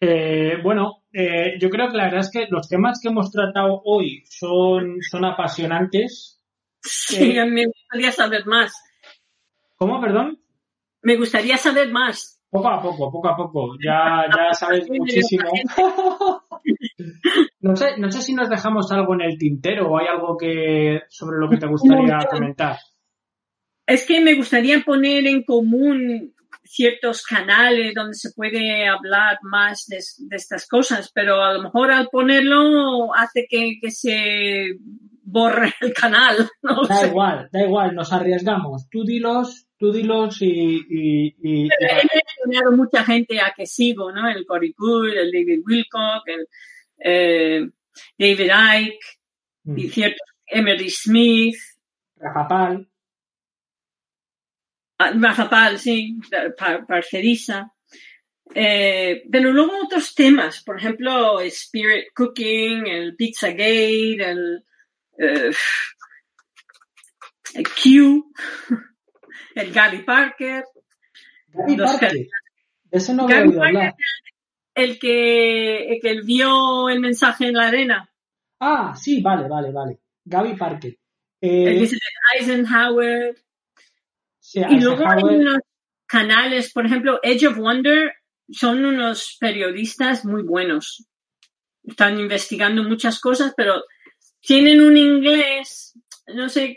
Eh, 0.00 0.58
bueno, 0.62 1.04
eh, 1.12 1.56
yo 1.58 1.70
creo 1.70 1.88
que 1.88 1.96
la 1.96 2.04
verdad 2.04 2.20
es 2.20 2.30
que 2.30 2.46
los 2.50 2.68
temas 2.68 3.00
que 3.00 3.08
hemos 3.08 3.30
tratado 3.30 3.80
hoy 3.84 4.22
son, 4.26 4.98
son 5.00 5.24
apasionantes. 5.24 6.42
Sí, 6.82 7.36
Eh, 7.36 7.46
me 7.46 7.66
gustaría 7.66 8.12
saber 8.12 8.44
más. 8.46 8.74
¿Cómo, 9.76 10.00
perdón? 10.00 10.38
Me 11.02 11.16
gustaría 11.16 11.56
saber 11.56 11.90
más. 11.90 12.42
Poco 12.50 12.68
a 12.68 12.80
poco, 12.80 13.10
poco 13.10 13.28
a 13.28 13.36
poco. 13.36 13.74
Ya, 13.82 14.26
ya 14.28 14.52
sabes 14.52 14.88
muchísimo. 14.90 15.50
No 17.60 17.74
sé, 17.76 17.96
no 17.98 18.10
sé 18.12 18.20
si 18.22 18.34
nos 18.34 18.48
dejamos 18.48 18.92
algo 18.92 19.14
en 19.14 19.22
el 19.22 19.38
tintero 19.38 19.90
o 19.90 19.98
hay 19.98 20.06
algo 20.06 20.36
que 20.36 21.00
sobre 21.08 21.38
lo 21.38 21.48
que 21.48 21.56
te 21.56 21.66
gustaría 21.66 22.18
comentar. 22.30 22.76
Es 23.86 24.06
que 24.06 24.20
me 24.20 24.34
gustaría 24.34 24.80
poner 24.80 25.26
en 25.26 25.42
común 25.42 26.33
ciertos 26.62 27.22
canales 27.22 27.92
donde 27.94 28.14
se 28.14 28.30
puede 28.32 28.86
hablar 28.86 29.38
más 29.42 29.86
de, 29.86 29.98
de 30.18 30.36
estas 30.36 30.66
cosas, 30.68 31.10
pero 31.14 31.42
a 31.42 31.52
lo 31.54 31.62
mejor 31.62 31.90
al 31.90 32.08
ponerlo 32.08 33.14
hace 33.14 33.46
que, 33.48 33.78
que 33.80 33.90
se 33.90 34.76
borre 35.22 35.72
el 35.80 35.92
canal. 35.92 36.36
No 36.62 36.82
Da 36.86 36.96
sé. 36.96 37.06
igual, 37.08 37.48
da 37.52 37.62
igual, 37.64 37.94
nos 37.94 38.12
arriesgamos. 38.12 38.88
Tú 38.90 39.04
dilos, 39.04 39.66
tú 39.78 39.92
dilos 39.92 40.40
y... 40.42 40.80
y, 40.88 41.34
y- 41.42 41.68
He 41.80 42.08
mencionado 42.46 42.76
mucha 42.76 43.04
gente 43.04 43.40
a 43.40 43.52
que 43.56 43.66
sigo, 43.66 44.12
¿no? 44.12 44.28
El 44.28 44.44
Cory 44.46 44.74
Good, 44.76 45.08
el 45.16 45.32
David 45.32 45.60
Wilcock, 45.66 46.22
el 46.26 46.46
eh, 46.98 47.68
David 48.18 48.50
Icke 48.80 48.98
y 49.66 49.86
Mm. 49.86 49.90
ciertos 49.90 50.28
Emery 50.46 50.90
Smith, 50.90 51.56
Rafa 52.16 52.46
Pal, 52.46 52.86
ah, 52.86 52.93
Mazapal, 55.14 55.78
sí, 55.78 56.18
Par- 56.56 56.86
Parcerisa. 56.86 57.70
Eh, 58.54 59.22
pero 59.30 59.52
luego 59.52 59.72
otros 59.84 60.14
temas, 60.14 60.62
por 60.62 60.78
ejemplo, 60.78 61.40
Spirit 61.40 62.08
Cooking, 62.14 62.86
el 62.86 63.16
Pizzagate, 63.16 64.30
el, 64.30 64.64
eh, 65.18 65.50
el 67.54 67.64
Q, 67.68 68.32
el 69.54 69.72
Gary 69.72 70.02
Parker, 70.02 70.64
Gaby 71.48 71.76
Los 71.76 71.90
Parker. 71.90 72.12
De 72.12 72.98
eso 72.98 73.14
no 73.14 73.24
oído 73.26 73.58
Parker. 73.58 73.62
hablar. 73.76 73.94
el 74.74 74.98
que, 74.98 75.86
el 75.88 76.00
que 76.00 76.20
vio 76.22 76.88
el 76.88 77.00
mensaje 77.00 77.46
en 77.48 77.54
la 77.54 77.68
arena, 77.68 78.10
Ah, 78.60 78.94
sí, 78.96 79.20
vale, 79.20 79.46
vale, 79.48 79.70
vale. 79.72 79.98
Gaby 80.24 80.54
Parker. 80.56 80.96
el 81.40 81.68
Eh, 81.76 81.80
dice 81.80 81.96
Eisenhower, 82.38 83.34
sí, 84.54 84.60
Y 84.70 84.80
luego 84.80 85.04
hay 85.08 85.22
unos 85.22 85.58
canales, 86.06 86.72
por 86.72 86.86
ejemplo, 86.86 87.18
Edge 87.22 87.46
of 87.46 87.56
Wonder 87.58 88.12
son 88.50 88.84
unos 88.84 89.36
periodistas 89.40 90.24
muy 90.24 90.42
buenos. 90.42 91.06
Están 91.82 92.18
investigando 92.20 92.82
muchas 92.84 93.20
cosas, 93.20 93.52
pero 93.56 93.82
tienen 94.40 94.80
un 94.80 94.96
inglés, 94.96 95.98
no 96.34 96.48
sé, 96.48 96.76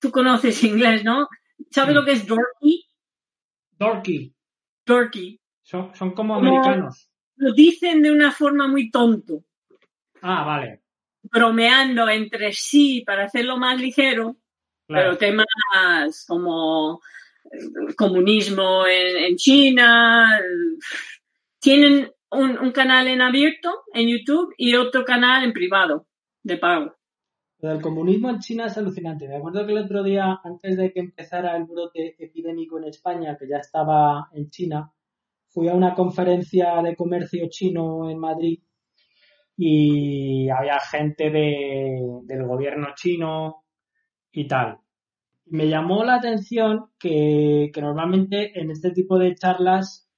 tú 0.00 0.10
conoces 0.10 0.62
inglés, 0.64 1.04
¿no? 1.04 1.28
¿Sabes 1.70 1.90
Sí. 1.90 1.94
lo 1.94 2.04
que 2.04 2.12
es 2.12 2.26
dorky? 2.26 2.84
Dorky. 3.78 4.34
Dorky. 4.84 5.40
Son, 5.62 5.94
son 5.94 6.12
como 6.12 6.34
Como- 6.34 6.48
americanos. 6.62 7.08
Lo 7.36 7.52
dicen 7.52 8.02
de 8.02 8.10
una 8.10 8.32
forma 8.32 8.66
muy 8.66 8.90
tonto, 8.90 9.44
Ah, 10.22 10.44
vale. 10.44 10.82
bromeando 11.22 12.08
entre 12.08 12.52
sí 12.52 13.02
para 13.06 13.24
hacerlo 13.24 13.56
más 13.58 13.80
ligero, 13.80 14.36
Claro. 14.86 15.16
pero 15.18 15.18
temas 15.18 16.24
como 16.28 17.00
eh, 17.50 17.94
comunismo 17.96 18.86
en, 18.86 19.24
en 19.24 19.36
China. 19.36 20.40
Tienen 21.60 22.10
un, 22.30 22.58
un 22.58 22.72
canal 22.72 23.08
en 23.08 23.20
abierto 23.20 23.82
en 23.92 24.08
YouTube 24.08 24.54
y 24.56 24.74
otro 24.74 25.04
canal 25.04 25.44
en 25.44 25.52
privado 25.52 26.06
de 26.42 26.56
pago. 26.56 26.94
Lo 27.58 27.70
del 27.70 27.80
comunismo 27.80 28.30
en 28.30 28.38
China 28.38 28.66
es 28.66 28.76
alucinante. 28.76 29.26
Me 29.26 29.36
acuerdo 29.36 29.66
que 29.66 29.72
el 29.72 29.78
otro 29.78 30.02
día, 30.02 30.40
antes 30.44 30.76
de 30.76 30.92
que 30.92 31.00
empezara 31.00 31.56
el 31.56 31.64
brote 31.64 32.14
epidémico 32.18 32.78
en 32.78 32.84
España, 32.84 33.36
que 33.38 33.48
ya 33.48 33.56
estaba 33.56 34.28
en 34.32 34.50
China, 34.50 34.92
fui 35.48 35.68
a 35.68 35.74
una 35.74 35.94
conferencia 35.94 36.82
de 36.82 36.94
comercio 36.94 37.48
chino 37.48 38.10
en 38.10 38.18
Madrid 38.18 38.60
y 39.56 40.50
había 40.50 40.78
gente 40.78 41.30
de, 41.30 41.98
del 42.24 42.44
gobierno 42.44 42.88
chino 42.94 43.64
y 44.36 44.46
tal. 44.46 44.78
Me 45.46 45.66
llamó 45.68 46.04
la 46.04 46.16
atención 46.16 46.90
que, 46.98 47.70
que 47.72 47.80
normalmente 47.80 48.58
en 48.60 48.70
este 48.70 48.90
tipo 48.90 49.18
de 49.18 49.34
charlas 49.34 50.10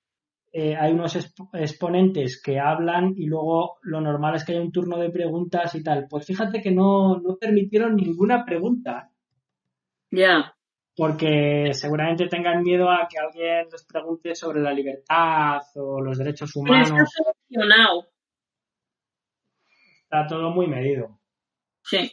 eh, 0.52 0.74
hay 0.76 0.92
unos 0.92 1.14
exp- 1.16 1.48
exponentes 1.52 2.40
que 2.42 2.58
hablan 2.58 3.12
y 3.16 3.26
luego 3.26 3.76
lo 3.82 4.00
normal 4.00 4.34
es 4.34 4.44
que 4.44 4.52
haya 4.52 4.62
un 4.62 4.72
turno 4.72 4.98
de 4.98 5.10
preguntas 5.10 5.74
y 5.74 5.82
tal. 5.84 6.06
Pues 6.10 6.26
fíjate 6.26 6.60
que 6.60 6.70
no, 6.72 7.18
no 7.20 7.36
permitieron 7.36 7.94
ninguna 7.96 8.44
pregunta 8.44 9.10
Ya. 10.10 10.54
porque 10.96 11.68
seguramente 11.72 12.26
tengan 12.26 12.62
miedo 12.62 12.90
a 12.90 13.06
que 13.08 13.18
alguien 13.18 13.68
les 13.70 13.84
pregunte 13.86 14.34
sobre 14.34 14.60
la 14.62 14.72
libertad 14.72 15.60
o 15.76 16.00
los 16.00 16.16
derechos 16.18 16.50
Pero 16.54 16.74
está 16.80 16.92
humanos. 16.94 17.10
solucionado. 17.14 18.06
Está 20.04 20.26
todo 20.26 20.50
muy 20.50 20.66
medido. 20.66 21.20
Sí. 21.84 22.10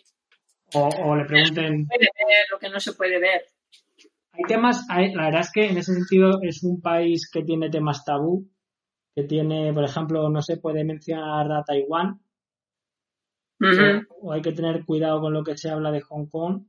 O, 0.74 0.90
o 0.90 1.16
le 1.16 1.26
pregunten, 1.26 1.88
Puede 1.88 2.10
ver 2.28 2.46
lo 2.52 2.60
que 2.60 2.70
no 2.70 2.80
se 2.80 2.94
puede 2.94 3.20
ver. 3.20 3.46
hay 4.34 4.44
temas, 4.48 4.86
hay- 4.90 5.14
la 5.14 5.26
verdad 5.26 5.42
es 5.42 5.52
que 5.52 5.66
en 5.70 5.78
ese 5.78 5.94
sentido 5.94 6.40
es 6.42 6.64
un 6.64 6.82
país 6.82 7.30
que 7.32 7.44
tiene 7.44 7.70
temas 7.70 8.04
tabú, 8.04 8.50
que 9.16 9.24
tiene, 9.24 9.72
por 9.74 9.84
ejemplo, 9.86 10.30
no 10.30 10.42
se 10.42 10.58
puede 10.58 10.84
mencionar 10.84 11.52
a 11.52 11.64
Taiwán, 11.64 12.20
o 14.22 14.32
hay 14.34 14.42
que 14.42 14.52
tener 14.52 14.84
cuidado 14.86 15.22
con 15.22 15.34
lo 15.34 15.44
que 15.44 15.58
se 15.58 15.70
habla 15.70 15.92
de 15.92 16.02
Hong 16.02 16.26
Kong, 16.28 16.64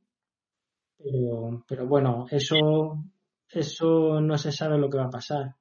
pero, 0.99 1.64
pero 1.68 1.86
bueno, 1.86 2.26
eso, 2.30 3.03
eso 3.51 4.20
no 4.20 4.38
se 4.38 4.53
sabe 4.53 4.78
lo 4.78 4.88
que 4.88 4.99
va 4.99 5.07
a 5.07 5.11
pasar. 5.11 5.55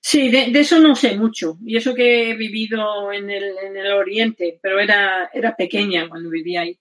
Sí, 0.00 0.30
de, 0.30 0.50
de 0.52 0.60
eso 0.60 0.78
no 0.80 0.94
sé 0.94 1.16
mucho. 1.18 1.58
Y 1.64 1.76
eso 1.76 1.94
que 1.94 2.30
he 2.30 2.36
vivido 2.36 3.12
en 3.12 3.30
el, 3.30 3.44
en 3.58 3.76
el 3.76 3.92
Oriente, 3.92 4.58
pero 4.62 4.78
era, 4.80 5.28
era 5.32 5.56
pequeña 5.56 6.08
cuando 6.08 6.30
vivía 6.30 6.62
ahí. 6.62 6.78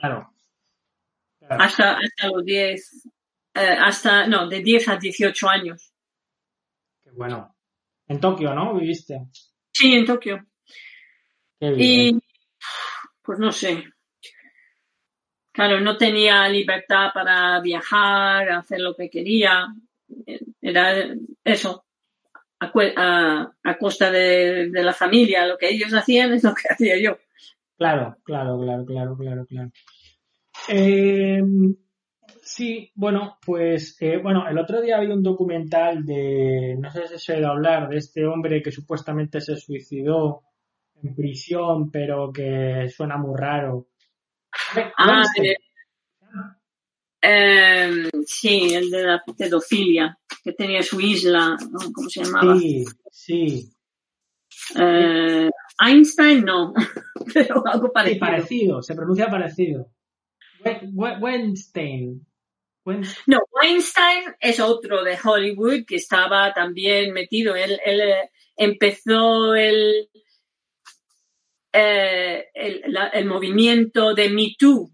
Claro. 0.00 0.30
Claro. 1.40 1.62
Hasta, 1.62 1.92
hasta 1.98 2.28
los 2.28 2.44
10, 2.44 3.06
eh, 3.54 3.60
hasta, 3.60 4.26
no, 4.26 4.48
de 4.48 4.60
10 4.60 4.88
a 4.88 4.96
18 4.96 5.48
años. 5.48 5.92
Qué 7.02 7.10
bueno. 7.10 7.54
En 8.08 8.20
Tokio, 8.20 8.54
¿no? 8.54 8.74
Viviste. 8.74 9.26
Sí, 9.72 9.92
en 9.94 10.04
Tokio. 10.06 10.46
Qué 11.60 11.70
bien. 11.70 12.16
Y, 12.16 12.20
pues 13.22 13.38
no 13.38 13.52
sé. 13.52 13.84
Claro, 15.52 15.80
no 15.80 15.96
tenía 15.96 16.48
libertad 16.48 17.10
para 17.14 17.60
viajar, 17.60 18.50
hacer 18.50 18.80
lo 18.80 18.94
que 18.96 19.08
quería. 19.08 19.68
Era 20.60 21.14
eso. 21.44 21.84
A- 22.60 23.52
a 23.62 23.78
costa 23.78 24.10
de, 24.10 24.70
de 24.70 24.82
la 24.82 24.92
familia. 24.92 25.46
Lo 25.46 25.56
que 25.58 25.68
ellos 25.68 25.92
hacían 25.94 26.32
es 26.32 26.42
lo 26.42 26.54
que 26.54 26.62
hacía 26.70 26.98
yo. 26.98 27.18
Claro, 27.76 28.16
claro, 28.22 28.58
claro, 28.58 28.84
claro, 28.84 29.16
claro, 29.16 29.46
claro. 29.46 29.70
Eh, 30.68 31.42
sí, 32.42 32.90
bueno, 32.94 33.38
pues, 33.44 33.96
eh, 34.00 34.18
bueno, 34.22 34.48
el 34.48 34.58
otro 34.58 34.80
día 34.80 35.00
vi 35.00 35.08
un 35.08 35.22
documental 35.22 36.04
de, 36.04 36.76
no 36.78 36.90
sé 36.90 37.08
si 37.08 37.18
se 37.18 37.44
ha 37.44 37.48
hablar, 37.48 37.88
de 37.88 37.98
este 37.98 38.26
hombre 38.26 38.62
que 38.62 38.70
supuestamente 38.70 39.40
se 39.40 39.56
suicidó 39.56 40.42
en 41.02 41.14
prisión, 41.14 41.90
pero 41.90 42.32
que 42.32 42.88
suena 42.94 43.16
muy 43.16 43.36
raro. 43.36 43.88
Ah, 44.96 45.22
eh, 47.26 48.10
sí, 48.26 48.74
el 48.74 48.90
de 48.90 49.02
la 49.02 49.22
pedofilia, 49.36 50.18
que 50.42 50.52
tenía 50.52 50.82
su 50.82 51.00
isla, 51.00 51.56
¿no? 51.70 51.92
¿cómo 51.92 52.08
se 52.08 52.22
llamaba? 52.22 52.56
Sí, 52.58 52.84
sí. 53.10 53.70
Eh, 54.76 55.50
Einstein 55.80 56.44
no, 56.44 56.74
pero 57.34 57.62
algo 57.66 57.86
Sí, 57.88 57.92
parecido. 57.92 58.20
parecido, 58.20 58.82
se 58.82 58.94
pronuncia 58.94 59.28
parecido. 59.30 59.90
We- 60.64 60.80
We- 60.92 61.16
Weinstein. 61.18 62.26
No, 63.26 63.38
Weinstein 63.50 64.34
es 64.40 64.60
otro 64.60 65.02
de 65.02 65.16
Hollywood 65.22 65.84
que 65.86 65.96
estaba 65.96 66.52
también 66.52 67.12
metido. 67.14 67.56
Él, 67.56 67.78
él, 67.84 68.00
eh, 68.02 68.30
empezó 68.56 69.54
el, 69.54 70.10
eh, 71.72 72.46
el, 72.54 72.82
la- 72.88 73.08
el 73.08 73.24
movimiento 73.26 74.14
de 74.14 74.28
Me 74.30 74.54
Too. 74.58 74.90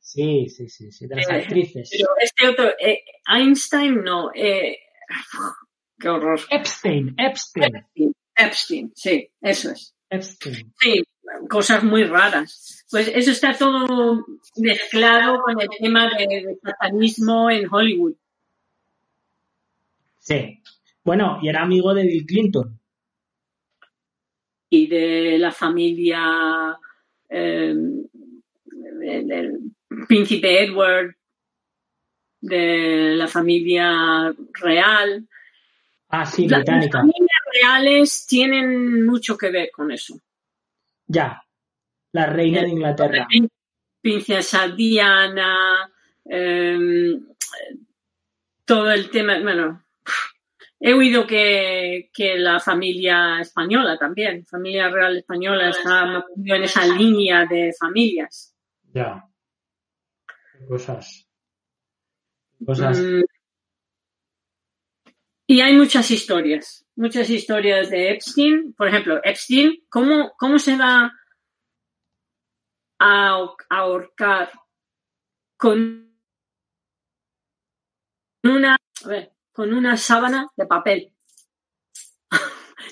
Sí, 0.00 0.48
sí, 0.48 0.68
sí, 0.68 0.92
sí, 0.92 1.06
de 1.06 1.16
las 1.16 1.28
Eh, 1.28 1.34
actrices. 1.34 1.88
Pero 1.90 2.08
este 2.20 2.48
otro, 2.48 2.70
eh, 2.78 3.02
Einstein 3.26 4.02
no. 4.04 4.30
qué 4.34 6.08
horror. 6.08 6.40
Epstein, 6.50 7.14
Epstein. 7.18 7.74
Epstein, 7.76 8.12
Epstein, 8.36 8.92
sí, 8.94 9.30
eso 9.40 9.70
es. 9.70 9.94
Epstein. 10.10 10.72
Sí, 10.78 11.02
cosas 11.48 11.82
muy 11.84 12.04
raras. 12.04 12.84
Pues 12.90 13.08
eso 13.08 13.30
está 13.30 13.56
todo 13.56 14.24
mezclado 14.56 15.40
con 15.42 15.60
el 15.60 15.68
tema 15.80 16.08
de, 16.16 16.26
de 16.26 16.58
satanismo 16.62 17.50
en 17.50 17.66
Hollywood. 17.72 18.14
Sí. 20.20 20.60
Bueno, 21.02 21.38
y 21.42 21.48
era 21.48 21.62
amigo 21.62 21.92
de 21.94 22.02
Bill 22.04 22.26
Clinton. 22.26 22.80
y 24.70 24.88
de 24.88 25.38
la 25.38 25.52
familia 25.52 26.76
eh, 27.28 27.74
de- 27.76 29.22
del 29.24 29.58
príncipe 30.08 30.64
Edward, 30.64 31.14
de 32.40 33.14
la 33.14 33.28
familia 33.28 34.34
real. 34.54 35.28
Ah, 36.08 36.26
sí, 36.26 36.48
La- 36.48 36.58
Las 36.58 36.64
británica. 36.64 36.98
familias 36.98 37.40
reales 37.52 38.26
tienen 38.26 39.06
mucho 39.06 39.36
que 39.36 39.50
ver 39.52 39.70
con 39.72 39.92
eso. 39.92 40.18
Ya. 41.14 41.40
La 42.12 42.26
reina 42.26 42.62
de 42.62 42.68
Inglaterra. 42.68 43.26
Princesa 44.00 44.68
Diana, 44.68 45.90
eh, 46.28 47.18
todo 48.64 48.90
el 48.92 49.10
tema, 49.10 49.40
bueno, 49.40 49.84
he 50.78 50.92
oído 50.92 51.26
que, 51.26 52.10
que 52.12 52.36
la 52.36 52.60
familia 52.60 53.40
española 53.40 53.96
también, 53.96 54.44
familia 54.44 54.90
real 54.90 55.16
española 55.16 55.70
está 55.70 56.24
en 56.36 56.62
esa 56.62 56.86
línea 56.86 57.46
de 57.46 57.72
familias. 57.78 58.54
Ya. 58.92 59.24
Cosas. 60.68 61.26
Cosas. 62.64 62.98
Mm. 62.98 63.22
Y 65.46 65.60
hay 65.60 65.76
muchas 65.76 66.10
historias, 66.10 66.86
muchas 66.96 67.28
historias 67.28 67.90
de 67.90 68.12
Epstein. 68.12 68.72
Por 68.74 68.88
ejemplo, 68.88 69.20
Epstein, 69.22 69.84
¿cómo, 69.90 70.32
cómo 70.38 70.58
se 70.58 70.76
va 70.76 71.12
a 72.98 73.28
ahor- 73.30 73.56
ahorcar 73.68 74.50
con 75.56 76.16
una, 78.42 78.76
a 79.04 79.08
ver, 79.08 79.32
con 79.52 79.74
una 79.74 79.96
sábana 79.96 80.48
de 80.56 80.66
papel? 80.66 81.12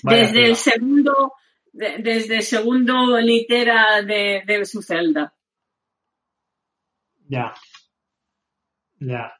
Vaya 0.02 0.22
desde 0.22 0.46
el 0.46 0.56
segundo, 0.56 1.32
de- 1.72 1.98
desde 1.98 2.36
el 2.36 2.42
segundo 2.42 3.18
litera 3.20 4.02
de, 4.02 4.42
de 4.46 4.64
su 4.66 4.82
celda. 4.82 5.34
Ya. 7.28 7.54
Ya. 9.00 9.32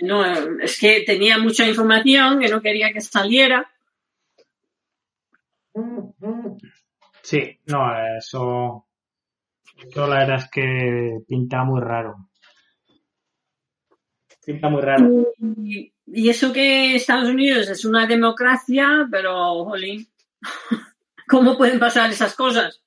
No, 0.00 0.24
es 0.60 0.78
que 0.78 1.02
tenía 1.02 1.38
mucha 1.38 1.66
información 1.68 2.40
que 2.40 2.48
no 2.48 2.60
quería 2.62 2.92
que 2.92 3.00
saliera. 3.00 3.70
Sí, 7.22 7.58
no, 7.66 7.80
eso. 8.16 8.86
Eso 9.76 10.06
la 10.06 10.20
verdad 10.20 10.36
es 10.36 10.50
que 10.50 11.18
pinta 11.26 11.64
muy 11.64 11.80
raro. 11.80 12.16
Pinta 14.44 14.68
muy 14.68 14.82
raro. 14.82 15.32
Y, 15.62 15.92
y 16.06 16.28
eso 16.28 16.52
que 16.52 16.94
Estados 16.94 17.28
Unidos 17.28 17.68
es 17.68 17.84
una 17.84 18.06
democracia, 18.06 19.06
pero, 19.10 19.64
jolín, 19.64 20.08
¿cómo 21.28 21.56
pueden 21.56 21.78
pasar 21.78 22.10
esas 22.10 22.34
cosas? 22.34 22.82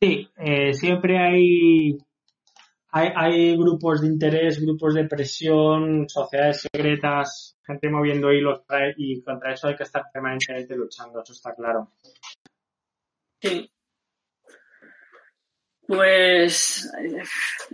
Sí, 0.00 0.28
eh, 0.36 0.74
siempre 0.74 1.18
hay, 1.18 1.98
hay, 2.96 3.08
hay 3.16 3.56
grupos 3.56 4.00
de 4.02 4.06
interés, 4.06 4.60
grupos 4.60 4.94
de 4.94 5.04
presión, 5.04 6.08
sociedades 6.08 6.62
secretas, 6.62 7.56
gente 7.66 7.88
moviendo 7.90 8.32
hilos 8.32 8.60
y 8.96 9.20
contra 9.20 9.52
eso 9.52 9.66
hay 9.66 9.74
que 9.74 9.82
estar 9.82 10.04
permanentemente 10.12 10.76
luchando, 10.76 11.20
eso 11.20 11.32
está 11.32 11.52
claro. 11.54 11.90
Sí. 13.42 13.68
Pues 15.86 16.90
eh, 17.02 17.22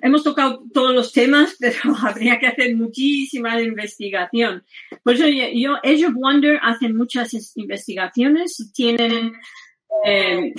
hemos 0.02 0.24
tocado 0.24 0.64
todos 0.72 0.94
los 0.94 1.12
temas, 1.12 1.54
pero 1.60 1.76
habría 2.02 2.38
que 2.38 2.46
hacer 2.48 2.74
muchísima 2.74 3.60
investigación. 3.60 4.64
Por 5.04 5.14
eso 5.14 5.26
yo, 5.28 5.76
Age 5.84 6.06
of 6.06 6.14
Wonder 6.14 6.58
hacen 6.62 6.96
muchas 6.96 7.34
es- 7.34 7.56
investigaciones, 7.56 8.72
tienen 8.74 9.34
eh, 10.04 10.54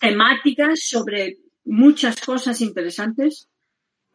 temáticas 0.00 0.80
sobre 0.86 1.38
muchas 1.64 2.20
cosas 2.20 2.60
interesantes. 2.60 3.48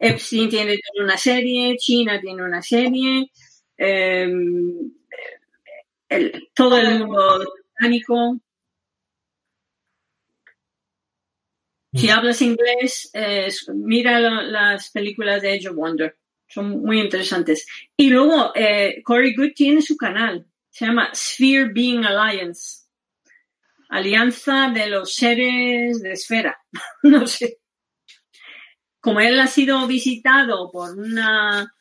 Epstein 0.00 0.48
tiene 0.48 0.78
una 1.00 1.16
serie, 1.16 1.76
China 1.76 2.20
tiene 2.20 2.42
una 2.42 2.62
serie, 2.62 3.30
eh, 3.76 4.28
el- 6.08 6.48
todo 6.54 6.76
el 6.78 6.98
mundo 7.00 7.38
británico. 7.78 8.40
Si 11.92 12.08
hablas 12.08 12.40
inglés, 12.42 13.10
eh, 13.14 13.48
mira 13.74 14.20
lo- 14.20 14.42
las 14.42 14.90
películas 14.90 15.42
de 15.42 15.52
Age 15.54 15.68
of 15.68 15.76
Wonder. 15.76 16.16
Son 16.46 16.82
muy 16.82 17.00
interesantes. 17.00 17.66
Y 17.96 18.10
luego, 18.10 18.52
eh, 18.54 19.02
Corey 19.04 19.34
Good 19.34 19.52
tiene 19.54 19.82
su 19.82 19.96
canal. 19.96 20.46
Se 20.68 20.86
llama 20.86 21.10
Sphere 21.14 21.70
Being 21.72 22.04
Alliance. 22.04 22.86
Alianza 23.88 24.70
de 24.72 24.86
los 24.88 25.14
seres 25.14 26.00
de 26.00 26.12
esfera. 26.12 26.58
no 27.02 27.26
sé. 27.26 27.59
Como 29.00 29.20
él 29.20 29.38
ha 29.40 29.46
sido 29.46 29.86
visitado 29.86 30.70
por 30.70 30.98
una, 30.98 31.74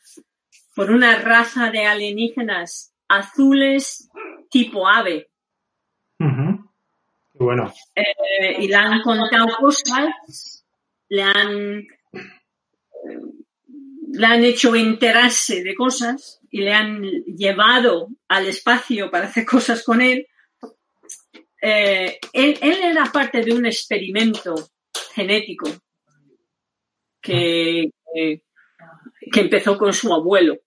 por 0.76 0.92
una 0.92 1.18
raza 1.18 1.70
de 1.70 1.86
alienígenas 1.86 2.94
azules 3.08 4.10
tipo 4.50 4.88
ave, 4.88 5.30
bueno, 7.40 7.74
eh, 7.96 8.58
y 8.60 8.68
le 8.68 8.76
han 8.76 9.02
contado 9.02 9.48
cosas, 9.58 10.66
le 11.08 11.24
han, 11.24 11.88
le 14.12 14.26
han 14.28 14.44
hecho 14.44 14.76
enterarse 14.76 15.64
de 15.64 15.74
cosas 15.74 16.42
y 16.52 16.60
le 16.60 16.74
han 16.74 17.02
llevado 17.02 18.10
al 18.28 18.48
espacio 18.48 19.10
para 19.10 19.28
hacer 19.28 19.46
cosas 19.46 19.84
con 19.84 20.02
él. 20.02 20.28
Eh, 21.62 22.20
él, 22.34 22.60
él 22.62 22.80
era 22.84 23.06
parte 23.06 23.42
de 23.42 23.54
un 23.54 23.66
experimento 23.66 24.56
genético 25.14 25.70
que, 27.22 27.92
que, 28.14 28.44
que 29.32 29.40
empezó 29.40 29.78
con 29.78 29.94
su 29.94 30.14
abuelo. 30.14 30.58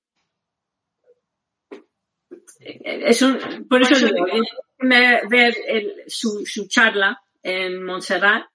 Es 2.60 3.22
un- 3.22 3.66
por 3.68 3.82
eso 3.82 4.06
digo, 4.06 4.26
eh, 4.28 4.40
me- 4.78 5.22
ver 5.28 5.54
el- 5.66 6.04
su, 6.06 6.44
su 6.46 6.68
charla 6.68 7.20
en 7.42 7.82
Montserrat, 7.84 8.46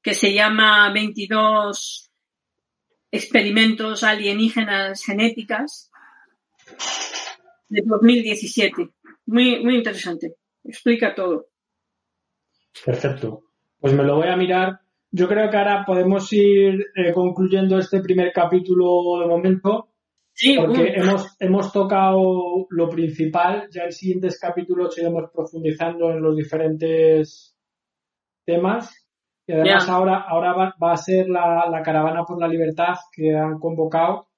que 0.00 0.14
se 0.14 0.32
llama 0.32 0.92
22 0.92 2.10
experimentos 3.10 4.02
alienígenas 4.04 5.04
genéticas 5.04 5.90
de 7.68 7.82
2017. 7.84 8.90
Muy, 9.26 9.62
muy 9.64 9.76
interesante. 9.76 10.36
Explica 10.64 11.14
todo. 11.14 11.48
perfecto. 12.84 13.42
Pues 13.80 13.92
me 13.92 14.04
lo 14.04 14.16
voy 14.16 14.28
a 14.28 14.36
mirar. 14.36 14.80
Yo 15.14 15.28
creo 15.28 15.50
que 15.50 15.56
ahora 15.58 15.84
podemos 15.86 16.32
ir 16.32 16.86
eh, 16.96 17.12
concluyendo 17.12 17.78
este 17.78 18.00
primer 18.00 18.32
capítulo 18.32 19.20
de 19.20 19.26
momento. 19.26 19.88
Sí, 20.32 20.56
porque 20.56 20.80
uh, 20.80 21.02
hemos, 21.02 21.36
hemos 21.38 21.70
tocado 21.70 22.66
lo 22.70 22.88
principal, 22.88 23.68
ya 23.70 23.84
en 23.84 23.92
siguientes 23.92 24.40
capítulos 24.40 24.96
iremos 24.96 25.30
profundizando 25.30 26.10
en 26.10 26.22
los 26.22 26.34
diferentes 26.34 27.54
temas. 28.46 28.90
Y 29.46 29.52
además 29.52 29.86
ahora, 29.90 30.24
ahora 30.26 30.54
va, 30.54 30.74
va 30.82 30.92
a 30.92 30.96
ser 30.96 31.28
la, 31.28 31.68
la 31.70 31.82
caravana 31.82 32.24
por 32.24 32.40
la 32.40 32.48
libertad 32.48 32.94
que 33.14 33.36
han 33.36 33.58
convocado 33.58 34.28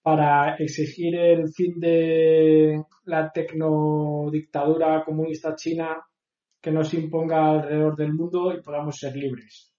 para 0.00 0.56
exigir 0.56 1.16
el 1.16 1.52
fin 1.52 1.78
de 1.78 2.82
la 3.04 3.30
tecnodictadura 3.30 5.04
comunista 5.04 5.54
china 5.54 6.02
que 6.62 6.70
nos 6.70 6.94
imponga 6.94 7.50
alrededor 7.50 7.94
del 7.94 8.14
mundo 8.14 8.54
y 8.54 8.62
podamos 8.62 8.96
ser 8.96 9.14
libres. 9.14 9.74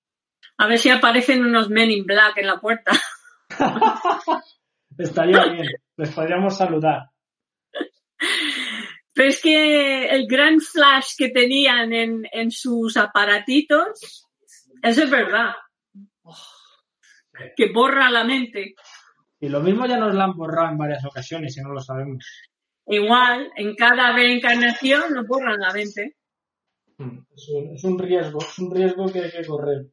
A 0.60 0.68
ver 0.68 0.78
si 0.78 0.90
aparecen 0.90 1.44
unos 1.46 1.70
men 1.70 1.90
in 1.90 2.06
black 2.06 2.38
en 2.38 2.48
la 2.48 2.60
puerta. 2.60 2.92
Estaría 4.98 5.46
bien, 5.46 5.68
les 5.96 6.10
podríamos 6.12 6.58
saludar. 6.58 7.10
Pero 9.14 9.30
es 9.30 9.42
que 9.42 10.08
el 10.10 10.28
gran 10.28 10.60
flash 10.60 11.12
que 11.18 11.30
tenían 11.30 11.94
en, 11.94 12.24
en 12.32 12.52
sus 12.52 12.98
aparatitos, 12.98 14.28
eso 14.84 15.04
es 15.04 15.10
verdad. 15.10 15.54
Que 17.56 17.72
borra 17.72 18.10
la 18.12 18.26
mente. 18.26 18.76
Y 19.40 19.48
lo 19.48 19.62
mismo 19.62 19.86
ya 19.86 19.98
nos 19.98 20.14
la 20.14 20.26
han 20.26 20.36
borrado 20.36 20.72
en 20.72 20.78
varias 20.78 21.06
ocasiones 21.06 21.58
y 21.58 21.62
no 21.62 21.70
lo 21.70 21.80
sabemos. 21.80 22.26
Igual, 22.86 23.50
en 23.56 23.76
cada 23.76 24.12
reencarnación 24.14 25.14
nos 25.14 25.26
borran 25.26 25.60
la 25.60 25.72
mente. 25.72 26.18
Mm, 26.98 27.20
Es 27.34 27.50
un, 27.50 27.76
es 27.76 27.84
un 27.86 27.98
riesgo, 28.00 28.40
es 28.42 28.60
un 28.60 28.76
riesgo 28.76 29.10
que 29.10 29.20
hay 29.20 29.32
que 29.32 29.46
correr. 29.46 29.86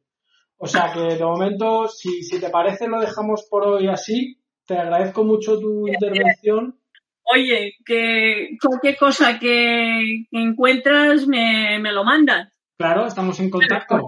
O 0.57 0.67
sea 0.67 0.91
que 0.91 1.15
de 1.15 1.23
momento, 1.23 1.87
si, 1.87 2.23
si 2.23 2.39
te 2.39 2.49
parece, 2.49 2.87
lo 2.87 2.99
dejamos 2.99 3.47
por 3.49 3.65
hoy 3.67 3.87
así. 3.87 4.41
Te 4.65 4.77
agradezco 4.77 5.23
mucho 5.23 5.59
tu 5.59 5.87
intervención. 5.87 6.79
Oye, 7.23 7.75
que 7.85 8.57
cualquier 8.61 8.97
cosa 8.97 9.37
que, 9.37 10.25
encuentras 10.31 11.27
me, 11.27 11.79
me, 11.79 11.91
lo 11.91 12.03
mandas. 12.03 12.53
Claro, 12.77 13.05
estamos 13.05 13.39
en 13.39 13.49
contacto. 13.49 14.05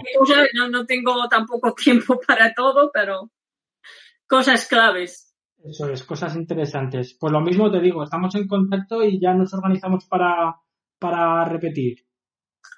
no, 0.54 0.70
no 0.70 0.86
tengo 0.86 1.28
tampoco 1.28 1.74
tiempo 1.84 2.20
para 2.26 2.54
todo, 2.54 2.90
pero 2.94 3.30
cosas 4.28 4.68
claves. 4.68 5.36
Eso 5.64 5.90
es, 5.90 6.04
cosas 6.04 6.36
interesantes. 6.36 7.18
Pues 7.20 7.34
lo 7.34 7.42
mismo 7.42 7.70
te 7.70 7.82
digo, 7.82 8.04
estamos 8.04 8.34
en 8.36 8.48
contacto 8.48 9.04
y 9.04 9.20
ya 9.20 9.34
nos 9.34 9.54
organizamos 9.54 10.06
para, 10.06 10.56
para 10.98 11.46
repetir. 11.46 12.06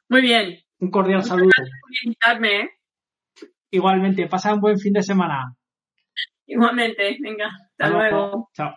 Muy 0.09 0.21
bien. 0.21 0.59
Un 0.79 0.89
cordial 0.89 1.23
saludo. 1.23 1.51
invitarme, 2.03 2.61
¿eh? 2.61 2.69
Igualmente, 3.71 4.27
pasa 4.27 4.53
un 4.53 4.59
buen 4.59 4.77
fin 4.77 4.93
de 4.93 5.01
semana. 5.01 5.55
Igualmente, 6.45 7.17
venga, 7.21 7.47
hasta, 7.47 7.89
luego. 7.89 8.49
Chao. 8.53 8.75